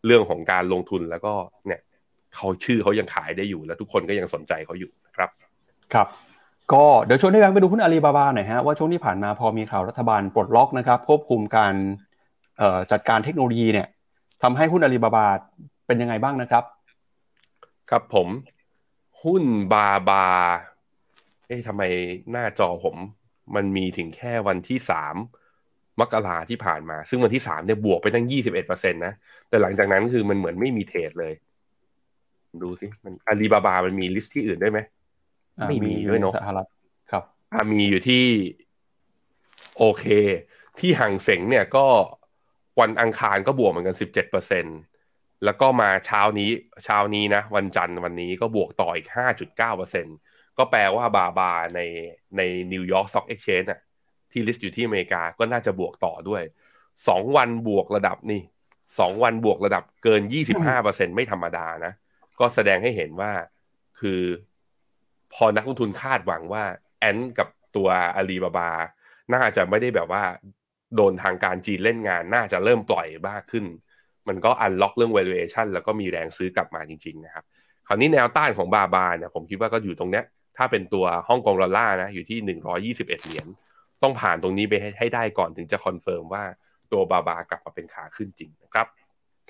[0.06, 1.34] เรื่องของการลงทุนแล้วก็
[1.68, 1.82] เนี่ย
[2.36, 5.30] เขาชื่อเขายังขายได้อยู่แล้วทุกคนก็ยังสนใจเขาอยู่นะครับ
[5.94, 6.08] ครับ
[6.74, 11.74] ก็เดี๋ยวชวนให้แบงค์ไปดูหุ้นอาลีบาบาหน่อยฮะว่าช่วงที่ผ่านมาพอมีข่าวรัฐบาลปลดล็อกนะครับควบคุมการ
[12.92, 13.88] จัดการเทคโนโลยีเนี่ย
[14.44, 15.28] ทำให้หุ้นอาลีบาบา
[15.88, 16.64] เป็นยังไงบ้างนะครับ
[17.90, 18.28] ครับผม
[19.24, 20.28] หุ้นบาบา
[21.48, 21.84] เอ๊ะทำไม
[22.32, 22.96] หน้าจอผม
[23.56, 25.16] มันมีถึงแค่วันที่สาม
[26.00, 29.14] มกราที่ผ่านมา ซึ่งวันที่สามเนี่ยบวกไปตั้งยี่สิบเอ็ดเปอร์เซ็นตนะ
[29.50, 31.34] แต่หลังจากนั้นคือมันเหมือนไม่มีเทรดเลย
[32.62, 34.80] ดูสิมันอาลีบาบา มันมีลิสต์ที่อื่นได้ไหม
[35.70, 36.68] ไม่มีด้วยเนาะสหรัฐ
[37.12, 37.24] ครับ
[37.72, 38.26] มีอยู่ที่
[39.78, 40.06] โอเค
[40.80, 41.86] ที่ฮั่งเส็งเนี่ยก็
[42.80, 44.66] วันอังคารก็บวกเหมือนกันสิบเจ็ดเปอร์เซ็น
[45.46, 46.50] แล้วก็มาเช้านี้
[46.84, 50.06] เช้านี้นะ วันจันทร์วันนี้ก็บวกต่ออีกห้าจุดเก้าเปอร์เซ็น
[50.58, 51.80] ก็แปลว่าบาบาใน
[52.38, 52.42] ใน
[52.74, 53.72] New York Stock Exchange
[54.32, 56.44] ที่ list อยู่ที่อเมริกาก็น่าจะบวกต่อด้วย
[57.08, 58.42] สองวันบวกระดับนี่
[59.00, 61.94] สองวันบวกระดับเกินยี่สิบห้าเปอร์เซ็นไม่ธรรมดานะ
[62.40, 63.32] ก็แสดงให้เห็นว่า
[64.00, 64.22] คือ
[65.34, 66.64] พอนักลงทุนคาดหวังว่า
[67.00, 68.70] Ant กับตัวอาลีบาบา
[69.34, 70.24] น่าจะไม่ได้แบบว่า
[70.96, 73.66] โดนทางการจีนเล่นงานน่าจะเริ่มปล่อยมากขึ้น
[74.28, 77.44] มันก็ unlock เรื่อง valuation แล้วก็มีแรงซื้อกลับมาจริงๆนะครับ
[77.88, 80.24] คราวนี้แนวต้านของบาบาเนี่ยผมคิดว่าก็อยู่ตรงเนี้ย
[80.58, 83.48] ถ้าเป็นตัวฮ่องกงดอลลาร์นะอยู่ที่หนึ่งร้อยี่สิบเอ็ดเหรียญ
[84.04, 86.44] ต้องผ่านตรงนี้ไปให้ได้ก่อนถึงจะ confirm ว่า
[86.92, 88.88] ตัวบาบากลับมาเป็นขาขึ้นจริงนะครับ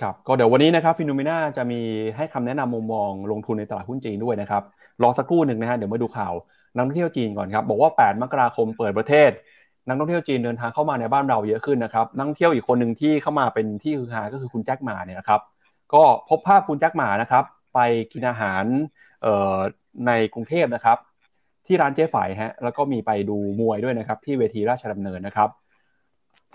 [0.01, 1.81] ครับก็เดี๋ยววันนี้นะครับ FINNOMENA จะมี
[2.17, 4.63] ให้คำแนะนำมุมมองลงทุนในตลาดหุ้นจีนด้วยนะครับ
[5.03, 6.33] รอสักครู่หนึ่งนะฮะเดี๋ยวมาดูข่าว
[6.73, 9.31] นักท่องเที่ยวจีนก่อนครับ บอกว่า 8 มกราคมเปิดประเทศ
[9.87, 15.41] นักท่องเที่ยวจีนเดินทางเข้ามาในบ้านเราเยอะขึ้นนะครับนักท่องเที่ยวอีกคนหนึ่งที่เข้ามาเป็นที่ฮือฮาก็คือคุณแจ็คหมาเนี่ยนะครับ
[15.93, 17.79] ก็พบภาพคุณแจ็คหมานะครับ ไป
[18.13, 18.63] กินอาหาร
[20.07, 20.97] ในกรุงเทพนะครับ
[21.65, 25.49] ที่ร้านเจ๊ฝ่ายฮะแล้วก็มีไปดูมวยด้วยนะครับ ที่เวทีราชดำเนินนะครับ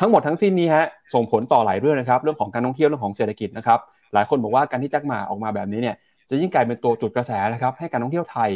[0.01, 3.79] ทั้งหมดทั้งสิ้นนี้ฮะส่งผลต่อหลายเรื่องนะครับ เรื่องของการท่องเที่ยวเรื่องของเศรษฐกิจนะครับ
[4.15, 5.97] หลายคนบอกว่าการที่แจ็คหมาออกมาแบบนี้เนี่ย
[6.31, 8.51] จะยิ่งกลายเป็นตัวจุดกระแสนะครับ ให้การท่องเที่ยวไทย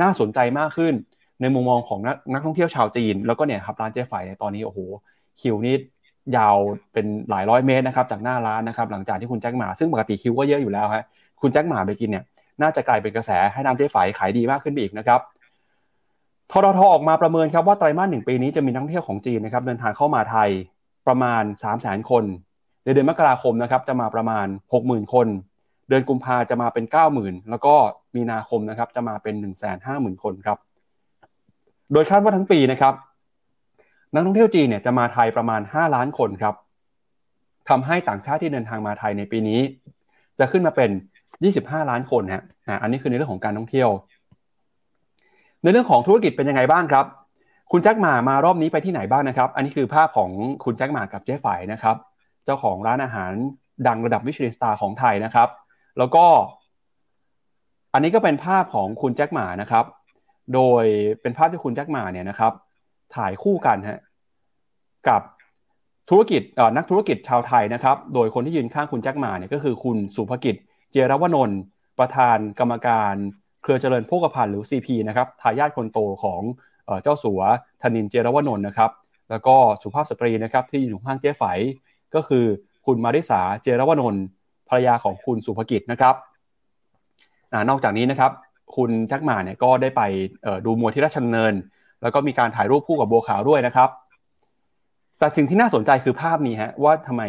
[0.00, 0.94] น่าสนใจมากขึ้น
[1.40, 4.78] ในมุมมองของนักนักท่องเที่ยวชาวจีน แล้วก็เนี่ยครับร้านเจ๊ไฝในตอนนี้โอ้โห
[5.40, 5.76] คิวนี่
[6.36, 6.56] ยาว
[6.92, 11.04] เป็นหลายร้อยเมตรนะครับจากหน้าร้านนะครับหลังจากที่คุณแจ็คหมาซึ่งปกติคิวก็เยอะอยู่แล้วฮะ
[11.40, 12.24] คุณแจ็คหมาไปกินเนี่ย
[12.62, 15.20] น่าจะกลายเป็นกระแสให้น้ำเจ๊ไฝขายดีมากขึ้นไปอีกนะครับ
[16.50, 20.50] ทททออกมาประเมินครับว่าไตรมาสหนึ่งปีนี้จะมีนักท่องเที่ยวของจีนนะครับเดินทางเข้ามาไทย
[21.06, 22.24] ประมาณ 3 0 0 0 0 0 คน
[22.84, 24.46] ในเดือนมกราคมนะครับจะมาประมาณ
[24.80, 25.26] 60,000 คน
[25.88, 26.84] เดือนกุมภาจะมาเป็น
[27.16, 27.74] 90,000 แล้วก็
[28.14, 29.34] มีนาคมนะครับจะมาเป็น
[29.78, 30.58] 150,000 คนครับ
[31.92, 32.94] โดยคาดว่าทั้งปีนะครับ
[34.14, 36.54] นักท่องเที่ยวจีนเนี่ยจะมาไทยประมาณ 5 ล้านคนครับ
[37.68, 39.60] ทำให้ต่างชาติที่เดินทางมาไทยในปีนี้
[40.38, 40.90] จะขึ้นมาเป็น
[41.40, 42.44] 25 ล้านคนนะ
[42.82, 43.90] อันนี้คือในเรื่องของการท่องเที่ยว
[45.62, 47.06] ในเรื่องของธุรกิจเป็นยังไงบ้างครับ
[47.72, 50.30] คุณแจ็คหมามารอบนี้ไปที่ไหนบ้างนะครับ อันนี้คือภาพของ
[50.64, 51.96] คุณแจ็คหมากับเจ๊ฝ่ายนะครับ
[52.44, 53.32] เจ้าของร้านอาหาร
[53.86, 55.48] ดังระดับวิชลินสตาร์ของไทยนะครับ
[55.98, 56.24] แล้วก็
[57.94, 59.84] อันนี้ก็เป็นภาพของคุณแจ็คหมานะครับ
[60.54, 60.84] โดย
[61.20, 62.52] เป็นภาพที่คุณแจ็คมาเนี่ยนะครับ
[63.16, 64.00] ถ่ายคู่กันฮะ
[65.08, 65.22] กับ
[66.10, 66.42] ธุรกิจ
[66.76, 70.56] นักธุรกิจชาวไทยนะครับ โดยคนที่ยืนข้างคุณแจ็คมาเนี่ยก็คือคุณสุภกิจ
[70.92, 71.60] เจรวนนท์
[71.98, 73.14] ประธานกรรมการ
[73.62, 76.42] เครือเจริญโภคภัณฑ์หรือ CP นะครับทายาทคนโตของ
[77.02, 77.42] เจ้าสัว
[77.82, 78.90] ธนินเจรวนนท์นะครับ
[79.30, 81.42] แล้วก็สุภาพสตรีนะครับที่อยู่ข้างเจ๊ไฝ
[82.14, 82.44] ก็คือ
[82.86, 84.24] คุณมาริสาเจรวนนท์
[84.68, 86.14] ภรรยาของคุณสุภกิจนะครับ
[87.52, 88.32] อนอกจากนี้นะครับ
[88.74, 90.02] คุณแจ็คหมาเนี่ยก็ได้ไป
[90.66, 91.54] ดูมวยที่ราชดำเนิน
[92.02, 93.90] แล้วก็มีการถ่ายรูปคู่กับบัวขาวด้วยนะครับ
[95.18, 97.22] แต่สิ่งที่น่าสนใจคือภาพนี้ฮะว่าทำไม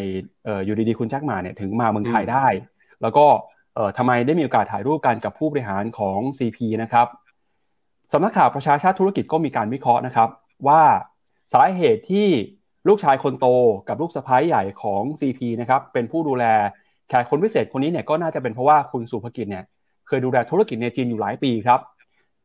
[0.66, 2.48] อยู่ดีๆคุณแจ็คหมาเนี่ยถึงมาเมืองไทยได้
[3.02, 3.26] แล้วก็
[3.98, 7.08] ทำไมได้มีโอกาสถ่ายรูปกันกับผู้บริหารของ CP นะครับ
[8.14, 10.30] สำนักข่าวประชาชาติธุรกิจก็มีการวิเคราะห์นะครับ
[10.68, 10.84] ว่า
[11.54, 12.28] สาเหตุที่
[12.88, 13.48] ลูกชายคนโต
[13.88, 16.46] กับลูกสะพ้ายใหญ่ของ CP นะครับเป็นผู้ดูแล
[17.10, 19.66] แขกคนพิเศษคนนี้เนี่ยก็น่าจะเป็นเพราะว่าคุณสุภกิจเนี่ย
[20.08, 21.80] เคยดูแลธุรกิจในจีนอยู่หลายปีครับ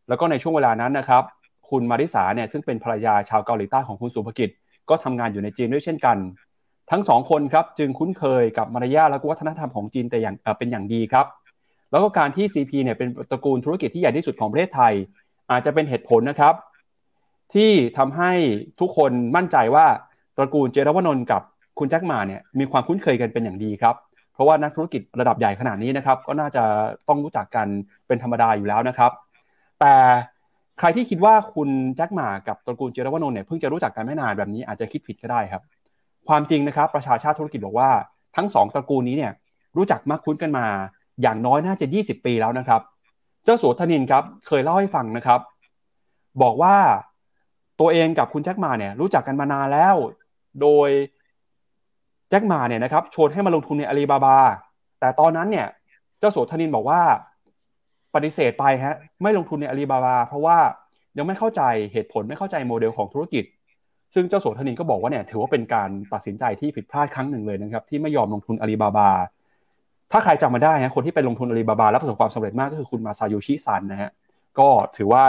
[0.09, 1.23] แล้วก็ในช่วงเวลานั้นนะครับ
[1.71, 4.51] คุณมาริสาเนี่ยซึ่งเป็นภรรยาชาวเกาหลีใต้ของคุณสุภกิจ
[4.89, 6.17] ก็ทำงานอยู่ในจีนด้วยเช่นกัน
[6.91, 11.27] ทั้งสองคนครับจึงคุ้นเคยกับมารยาทและวัฒนธรรมของจีนแต่อย่างเป็นอย่างดีครับ
[11.91, 14.93] แล้วก็การที่ CP เนี่ยเป็นตระกูลธุรกิจที่ใหญ่ที่สุดของประเทศไทย
[15.51, 16.55] อาจจะเป็นเหตุผลนะครับ
[17.55, 18.33] ที่ทำให้
[18.81, 19.87] ทุกคนมั่นใจว่า
[20.37, 21.43] ตระกูลเจรวนนท์กับ
[21.79, 23.95] คุณแจ็คมาเนี่ยมีความคุ้นเคยกันเป็นอย่างดีครับ
[24.43, 26.63] ราะว่านักธุรกิจระดับใหญ่ขนาดนี้นะครับ ก็น่าจะ
[27.09, 27.67] ต้องรู้จักกัน
[28.07, 29.13] เป็นธรรมดาอยู่แล้วนะครับ
[29.81, 29.95] แต่
[30.79, 35.63] ใครที่คิดว่าคุณแจ็คหมากับตระกูลเจรวนนท์เนี่ยเพิ่งจะรู้จักกันไม่นานแบบนี้อาจจะคิดผิดก็ได้ครับ
[36.29, 37.91] ความจริงนะครับ ประชาชาติธุรกิจบอกว่า
[38.37, 39.33] ทั้งสองตระกูลนี้เนี่ย
[39.77, 40.67] รู้จักมากคุ้นกันมา
[41.23, 42.81] อย่างน้อยน่าจะ 20 ปีแล้วนะครับ
[43.45, 45.41] เจ้าสัวธนินครับเคยเล่าให้ฟังนะครับ
[46.43, 46.77] บอกว่า
[47.81, 49.95] ตัวเองกับคุณแจ็คหมาเนี่ยรู้จักกันมานานแล้ว
[50.61, 50.89] โดย
[52.33, 54.37] แจ็คมาเนี่ยนะครับชวนให้มาลงทุนในอาลีบาบา
[55.01, 55.67] แต่ตอนนั้นเนี่ย
[56.19, 57.01] เจ้าโสธนินบอกว่า
[58.15, 60.59] ปฏิเสธไปฮะไม่ลงทุนในอาลีบาบา เพราะว่า
[61.19, 61.63] ยังไม่เข้าใจ
[61.93, 63.45] เหตุผลไม่เข้าใจโมเดลของธุรกิจ
[64.15, 69.11] ซึ่งเจ้าโสธนินก็บอกว่าเนี่ยถือว่าเป็นการตัดสินใจที่ผิดพลาดครั้งหนึ่งเลยนะครับที่ไม่ยอมลงทุนอาลีบาบา
[70.13, 74.11] ถ้าใครจำมาได้นะคนที่ไปลงทุนอาลีบาบา แล้วประสบความสำเร็จมากก็คือคุณมาซาโยชิซันนะฮะ
[74.59, 75.23] ก็ถือว่า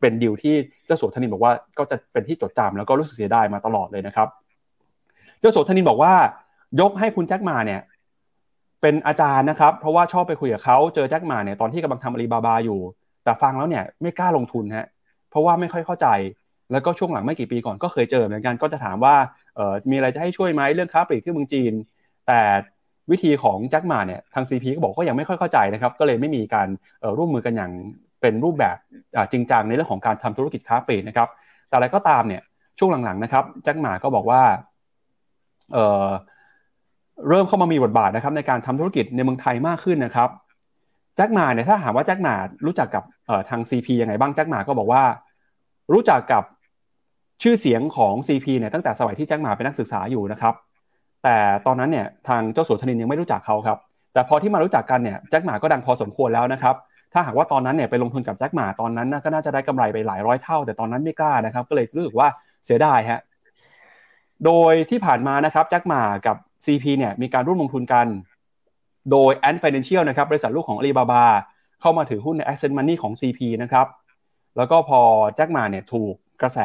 [0.00, 0.54] เป็นดีลที่
[0.86, 4.28] เจ้าโสธนินบอกว่าก็จะเป็นที่จดจำแล้วก็รู้สึกเสียดายมาตลอดเลยนะครับ
[5.40, 6.14] เจ้าโสธนินบอกว่า
[6.80, 7.80] ยกให้คุณแจ็คมาเนี่ย
[8.80, 12.80] เป็นอาจารย์นะครับ เพราะว่าชอบไปคุยกับเขาเจอแจ็คมาเนี่ยตอนที่กำลังทำอาลีบาบาอยู่
[13.24, 14.86] แต่ฟังแล้วเนี่ยไม่กล้าลงทุนฮะ
[15.30, 16.08] เพราะว่าไม่ค่อยเข้าใจ
[16.72, 19.14] แล้วก็ช่วงหลังไม่กี่ปีก่อนก็เคยเจอเหมือนกันก็จะถามว่า
[19.56, 21.72] เออมีอะไรจะให้ช่วยไหมเรื่องค้าปลีกที่เมืองจีน
[22.26, 22.40] แต่
[23.10, 26.68] วิธีของแจ็คมาเนี่ยทาง CP ก็บอกก็ยังไม่ค่อยเข้าใจนะครับ ก็เลยไม่มีการ
[27.18, 27.72] ร่วมมือกันอย่าง
[28.20, 28.76] เป็นรูปแบบ
[29.32, 31.28] จริงจังในเรื่องของการทำธุรกิจค้าปลีกนะครับ
[31.68, 32.42] แต่อะไรก็ตามเนี่ย
[32.78, 34.42] ช่วงหลังๆนะครับแจ็คมาก็บอกว่า
[35.72, 40.28] เเริ่มเข้ามามีบทบาทนะครับในการทำธุรกิจในเมืองไทยมากขึ้นนะครับ
[41.16, 42.34] แจ็คหมาเนี่ยถ้าถามว่าแจ็คหมา
[42.66, 43.04] รู้จักกับ
[43.50, 45.02] ทาง CP ยังไงบ้างแจ็คหมาก็บอกว่า
[45.92, 46.42] รู้จักกับ
[47.42, 50.54] ชื่อเสียงของ CP เนี่ยตั้งแต่สมัยที่แจ็คหมาเป็นนักศึกษาอยู่นะครับ
[51.24, 53.78] แต่ตอนนั้นเนี่ยทางเจ้าสัวธนินยังไม่รู้จักเขาครับ
[54.12, 56.74] แต่พอที่มารู้จักกันเนี่ยแจ็คหมาก็ดังพอสมควรแล้วนะครับ
[57.12, 62.28] ถ้าหากว่าตอนนั้นเนี่ยไปลงทุนกับแจ็คหมาตอนนั้นก็น่าจะได้กำไรไปหลายร้อยเท่า แต่ตอนนั้นไม่กล้านะครับ ก็เลยรู้สึกว่า
[62.66, 63.20] เสียดายฮะ
[64.44, 68.06] โดยที่ผ่านมานะครับแจ็คมากับ CP เนี่ยมีการร่วมลงทุนกัน
[69.10, 71.24] โดย Ant Financial นะครับบริษัทลูกของ Alibaba
[71.80, 73.86] เข้ามาถือหุ้นใน Asset Money ของ CP นะครับ
[74.56, 75.00] แล้วก็พอ
[75.36, 76.58] แจ็คมาเนี่ยถูกกระแส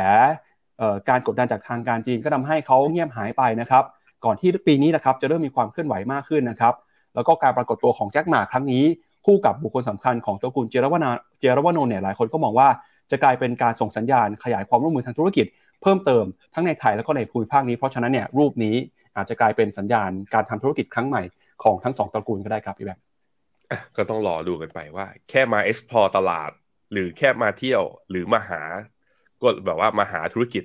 [1.09, 3.83] การกดดันจากทางการจีนก็ทาให้เขาเงียบหายไปนะครับ
[4.25, 6.73] ก่อนที่ปีนี้นะครับจะเริ่มมีความเคลื่อนไหวมากขึ้นนะครับ
[7.15, 8.83] แล้วก็การปรากฏตัวของแจ็คหมาครั้งนี้
[9.25, 12.67] คู่กับบุคคลสำคัญของตัวกุลเจรวนาเจรวนนเนี่ยหลายคนก็มองว่า
[13.11, 15.45] จะกลายเป็นการส่งสัญญาณขยายความร่วมมือทางธุรกิจ
[15.81, 18.75] เพิ่มเติมทั้งในไทยแล้วก็ในภูมิภาคนี้เพราะฉะนั้นเนี่ยรูปนี้
[19.15, 21.23] อาจจะกลายเป็นสัญญาณการทำธุรกิจครั้งใหม่
[21.63, 23.03] ของทั้งสองตระกูลก็ได้ครับพี่แบงค์
[23.97, 26.51] ก็ต้องรอดูกันไปว่า แค่มา explore ตลาด
[26.91, 28.61] หรือแค่มาเที่ยว หรือมาหา
[29.41, 30.63] ก็แบบว่ามาหาธุรกิจ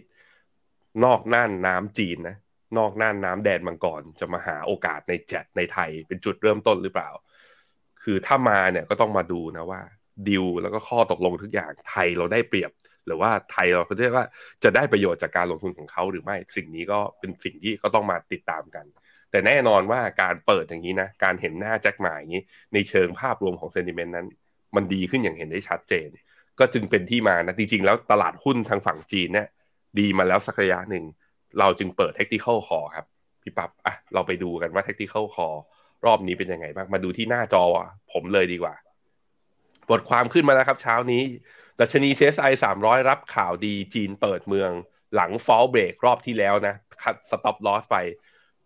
[1.04, 2.36] นอกน่านน้ำจีนนะ
[2.78, 7.10] นอกน่านน้ำแดนมังกรจะมาหาโอกาสในแจดในไทยเป็นจุดเริ่มต้นหรือเปล่า
[8.02, 9.80] คือถ้ามาเนี่ยก็ต้องมาดูนะว่า
[10.28, 12.70] ดิวแล้วก็ข้อตกลงทุกอย่างไทยเราได้เปรียบ
[13.08, 14.26] หรือว่าไทยเราเขาเรียกว่า
[14.64, 18.86] จะได้ประโยชน์จากการลงทุนของเขาหรือไม่สิ่งนี้ก็เป็นสิ่งที่ก็ต้องมาติดตามกัน
[19.30, 22.42] แต่แน่นอนว่าการเปิดอย่างนี้นะการเห็นหน้าแจ็คหมาอย่างนี้
[22.74, 24.26] ในเชิงภาพรวมของเซนติเมนต์นั้น
[24.76, 26.08] มันดีขึ้นอย่างเห็นได้ชัดเจน
[26.58, 29.46] ก็จึงเป็นที่มานะจริงๆ แล้วตลาดหุ้นทางฝั่งจีนเนี่ย
[29.98, 31.04] ดีมาแล้วสักระยะหนึ่ง
[31.58, 33.06] เราจึงเปิดเทคนิคคอครับ
[33.42, 35.48] พี่ปับ๊บอะเราไปดูกันว่าเทคนิคคอ
[36.06, 37.62] รอบนี้เป็นยังไงบ้างมาดูที่หน้าจอ
[38.12, 38.74] ผมเลยดีกว่า
[39.90, 41.22] บทความขึ้นมาแล้วครับ เช้านี้
[41.80, 44.70] ดัชนี CSI 300 รับข่าวดีจีนเปิดเมือง
[45.14, 47.96] หลังฟอลเบรกรอบที่แล้วนะคัดสต็อปลอสไป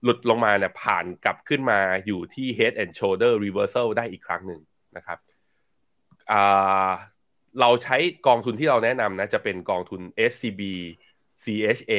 [0.02, 4.60] หลุดลงมาเนี่ยผ่านกลับขึ้นมาอยู่ที่ Head and Shoulder Reversal ได้อีกครั้งหนึ่ง
[4.96, 5.18] นะครับ
[7.60, 7.96] เราใช้
[8.26, 10.00] กองทุนที่เราแนะนำนะจะเป็นกองทุน
[10.30, 10.62] SCB
[11.42, 11.92] CHA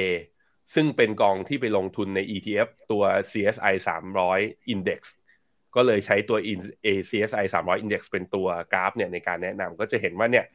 [0.74, 3.74] ซึ่งเป็นกองที่ไปลงทุนใน ETF ตัว CSI
[4.24, 5.02] 300 Index
[5.76, 6.38] ก็เลยใช้ตัว
[7.10, 10.46] CSI 300 Index เป็นตัวกราฟเนี่ยในการแนะนำก็จะเห็นว่าเนี่ย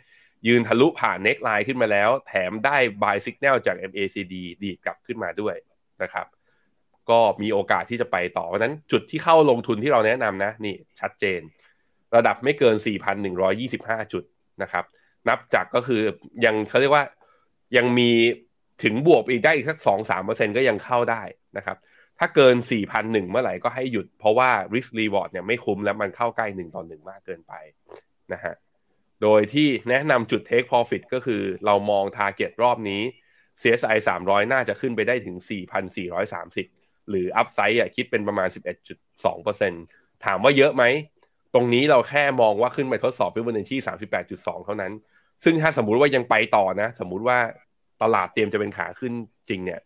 [0.47, 5.55] ยืนทะลุผ่านเน็กไลน์ขึ้นมาแล้ว แถมได้ buy signal จาก MACD ดีกลับขึ้นมาด้วย
[6.03, 6.26] นะครับ
[7.11, 11.41] ก็มีโอกาสที่จะไปต่อเพราะนั้นจุดที่เข้าลงทุนที่เราแนะนำนะนี่ชัดเจน
[12.16, 12.76] ระดับไม่เกิน
[13.45, 14.24] 4,125 จุด
[14.62, 14.84] นะครับ
[15.28, 16.03] นับจากก็คือ
[16.45, 17.05] ยังเขาเรียกว่า
[17.76, 18.11] ยังมี
[18.82, 19.78] ถึงบวกอีกได้อีกสัก
[20.16, 21.22] 2-3%ก็ยังเข้าได้
[21.57, 21.76] นะครับ
[22.18, 22.57] ถ้าเกิน
[22.93, 27.55] 4,001 เมื่อไหร่ก็ให้หยุดเพราะว่า risk reward เนี่ยไม่คุ้มแล้วมันเข้าใกล้ 1 ต่อ 1 มากเกินไป
[28.32, 28.55] นะฮะ
[29.23, 33.03] โดยที่แนะนำจุด take profit ก็คือเรามอง target รอบนี้
[33.61, 35.37] CSI 300 น่าจะขึ้นไปได้ถึง
[36.23, 38.49] 4,430 หรือ upside อะคิดเป็นประมาณ
[39.16, 40.85] 11.2%ถามว่าเยอะไหม
[41.55, 43.77] ตรงนี้เราแค่มองว่าขึ้นไปทดสอบ Fibonacci
[44.21, 44.93] 38.2 เท่านั้น
[45.45, 47.39] ซึ่งถ้าสมมุติว่ายังไปต่อนะ สมมุติว่า
[48.03, 49.12] ตลาดเตรียมจะเป็นขาขึ้น
[49.49, 49.81] จริงเนี่ย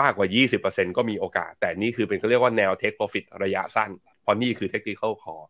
[0.00, 0.26] มากกว่า
[0.62, 3.90] 20%ก็มีโอกาส แต่นี่คือเป็นเขาเรียกว่าแนว take profit ระยะสั้น
[4.22, 5.44] เพราะนี่คือ technical call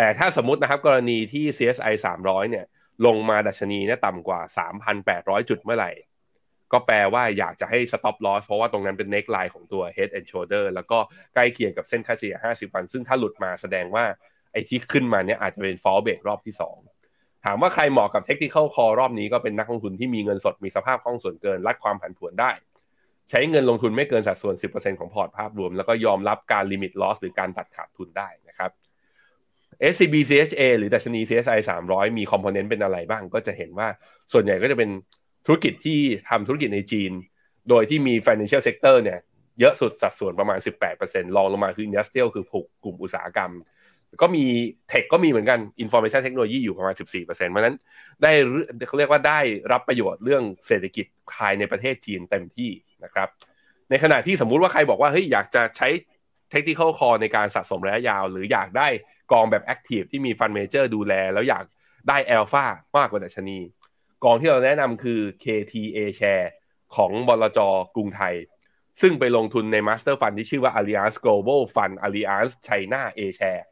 [0.00, 2.66] แต่ถ้าสมมตินะครับกรณีที่ CSI 300 เนี่ย
[3.06, 4.40] ลงมาดัชนีเนี่ยต่ำกว่า
[4.94, 5.90] 3,800 จุดเมื่อไหร่
[6.72, 10.98] ก็แปลว่าอยากจะให้ stop loss เพราะว่าตรงนั้นเป็น neck line ของตัว head and shoulder แล้วก็
[11.34, 14.04] ใกล้เคียงกับเส้นค่าเฉลี่ย 50 วัน ซึ่งถ้าหลุดมาแสดงว่า
[14.52, 16.54] ไอ้ที่ขึ้นมาเนี่ยอาจจะเป็น false break รอบที่
[16.98, 22.50] 2ถามว่าใครเหมาะกับ tactical call รอบนี้ก็เป็นนักลงทุนที่มีเงินสดมีสภาพคล่องส่วนเกินรับความผันผวนได้
[23.30, 28.28] ใช้เงินลงทุนไม่เกินสัดส่วน 10%ของพอร์ตภาพรวม แล้วก็ยอมรับการ limit loss หรือการตัดขาดทุนได้
[29.92, 31.58] SCBCHA หรือดัชนี CSI
[31.88, 33.88] 300 มี component เป็นอะไรบ้าง ก็จะเห็นว่า
[34.32, 34.90] ส่วนใหญ่ก็จะเป็น
[35.46, 37.12] ธุรกิจที่ทำธุรกิจในจีน
[37.68, 39.18] โดยที่มี financial sector เนี่ย
[39.60, 40.58] เยอะสุดสัดส่วนประมาณ
[40.96, 43.52] 18%รองลงมาคือ industrial คือผูกกลุ่มอุตสาหกรรม
[44.22, 44.44] ก็มี
[44.88, 47.76] เทคก็มีเหมือนกัน information technology อยู่ประมาณ 14%เพราะนั้น
[48.22, 48.32] ได้
[48.86, 49.40] เขาเรียกว่าได้
[49.72, 52.70] รับประโยชน์เรื่องเศรษฐกิจภายในประเทศจีนเต็มที่
[53.04, 53.28] นะครับ
[53.90, 55.88] ในขณะที่สมมุติว่าใครบอกว่าเฮ้ยอยากจะใช้
[56.52, 58.88] technical call ในการสะสมระยะยาว หรืออยากได้
[59.32, 61.64] กองแบบ active ที่มีฟันเมเจอร์ดูแล แล้วอยาก
[62.08, 62.64] ได้ alpha
[62.96, 63.58] มากกว่าดัชนี
[64.24, 66.46] กองที่เราแนะนำคือ KTA Share
[66.96, 67.58] ของบลจ
[67.94, 68.34] กรุงไทย
[69.00, 73.62] ซึ่งไปลงทุนใน Master Fund ที่ชื่อว่า Allianz Global Fund Allianz China A Share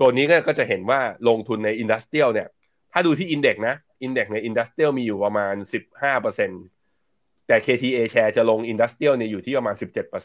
[0.00, 2.48] ตัวนี้ก็จะเห็นว่าลงทุนใน Industrial เนี่ย
[2.92, 3.76] ถ้าดูที่ Index นะ
[4.06, 5.54] Index ใน Industrial มีอยู่ประมาณ
[6.30, 9.74] 15%แต่ KTA Share จะลง Industrial เนี่ยอยู่ที่ประมาณ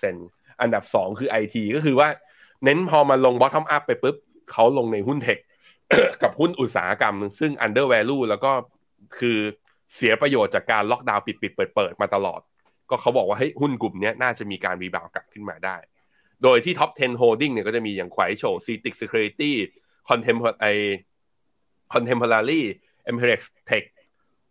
[0.05, 2.09] 17%อันดับ 2 คือ IT ก็คือว่า
[2.63, 4.15] เน้นพอมันลง bottom up ไปปุ๊บ
[4.51, 5.37] เขาลงในหุ้น tech
[6.23, 8.51] กับหุ้นอุตสาหกรรม ซึ่ง undervalue แล้วก็
[9.17, 9.37] คือ
[9.95, 12.41] เสียประโยชน์จากการล็อกดาวน์ปิดปิดเปิดเปิดมาตลอด
[12.89, 15.75] ก็เขาบอกว่าเฮ้ยหุ้นกลุ่มนี้น่าจะมีการ rebound กลับขึ้นมาได้
[16.43, 19.51] โดยที่ top 10 holding เนี่ยก็จะมีอย่างไขวโฉซีติก security
[20.09, 20.79] Contemporary
[21.93, 22.61] Contemporary
[23.09, 23.83] Amperex Tech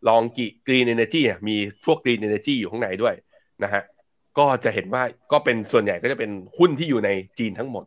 [0.09, 3.15] LONGi Green Energy มีพวก green energy อยู่ข้างในด้วย
[3.65, 3.83] นะฮะ
[4.39, 7.85] ก็จะเห็นว่าก็เป็นส่วนใหญ่ก็จะเป็นหุ้นที่อยู่ในจีนทั้งหมด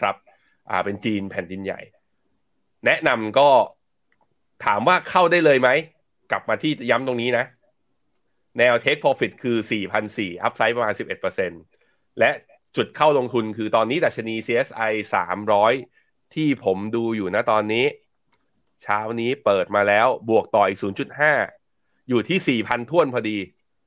[0.00, 0.14] ครับ
[0.70, 1.80] อ่าเป็นจีนแผ่นดินใหญ่
[2.86, 3.48] แนะนำก็
[4.64, 5.68] ถามว่าเข้าได้เลยไหม
[6.30, 7.44] กลับมาที่ย้ำตรงนี้นะ
[8.58, 9.56] แนว take profit คือ
[10.00, 10.94] 4,400อัพไซด์ประมาณ
[11.56, 12.30] 11%และ
[12.76, 14.92] จุดเข้าลงทุนคือตอนนี้ดัชนี CSI
[15.64, 17.86] 300 ที่ผมดูอยู่นะตอนนี้
[18.82, 20.80] เช้านี้เปิดมาแล้วบวกต่ออีก
[21.44, 23.38] 0.5 อยู่ที่ 4,000ท่วนพอดี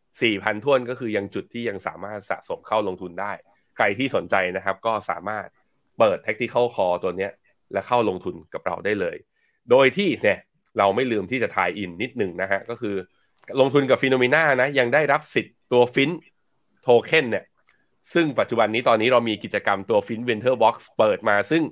[0.08, 3.32] 4,000 ถ้วนก็คือยังจุดที่ยังสามารถสะสมเข้าลงทุนได้
[3.76, 5.48] ใครที่สนใจนะครับก็สามารถ
[6.00, 7.32] เปิด tactical call ตัวเนี้ย
[7.74, 9.18] และเข้าลงทุนกับเราได้เลย
[9.72, 10.39] โดยที่เนี่ย
[10.78, 12.95] เราไม่ลืมที่จะ tie-in นิดหนึ่งนะฮะ ก็คือ
[13.60, 16.12] ลงทุนกับ FINNOMENA นะยังได้รับสิทธิ์ตัว FIN
[16.82, 17.45] Token เนี่ย
[18.14, 21.64] ซึ่งปัจจุบันนี้ตอนนี้เรามีกิจกรรมตัว FINVENTURE Box เปิดมา ซึ่ง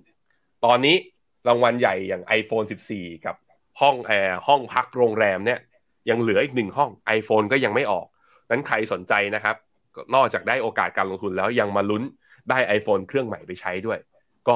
[0.65, 0.95] ตอนนี้
[1.47, 2.65] รางวัลใหญ่อย่าง iPhone
[2.95, 3.35] 14 กับ
[3.81, 5.59] ห้องแอร์ห้องพักโรงแรมเนี่ย
[6.09, 8.05] ยังเหลืออีกหนึ่งห้อง iPhone ก็ยังไม่ออก
[8.49, 9.55] นั้นใครสนใจนะครับ
[10.15, 12.03] นอกจากได้โอกาสการลงทุนแล้วยังมาลุ้น
[12.49, 13.99] ได้ iPhone เครื่องใหม่ไปใช้ด้วย
[14.49, 14.55] ก็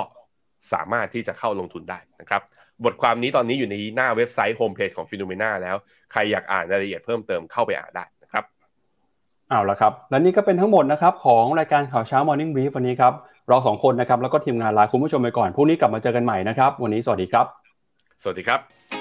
[0.73, 2.41] สามารถที่จะเข้าลงทุนได้นะครับ
[2.85, 5.75] บทความนี้ตอนนี้อยู่ในหน้าเว็บไซต์โฮมเพจของ FINNOMENA แล้ว
[6.11, 8.43] ใครอยากอ่านรายละเอียดเพิ่มเติมเข้าไปอ่านได้นะครับ
[9.49, 13.13] เอาละครับ และนี่ก็เป็นทั้งหมดนะครับของรายการข่าวเช้า Morning Brief วันนี้ครับ
[13.49, 17.45] เราสองคนนะครับแล้วก็ทีมงานลาคุณผู้ชมไปก่อนพรุ่งนี้กลับมาเจอกันใหม่นะครับ วันนี้สวัสดีครับ
[18.21, 19.00] สวัสดีครับ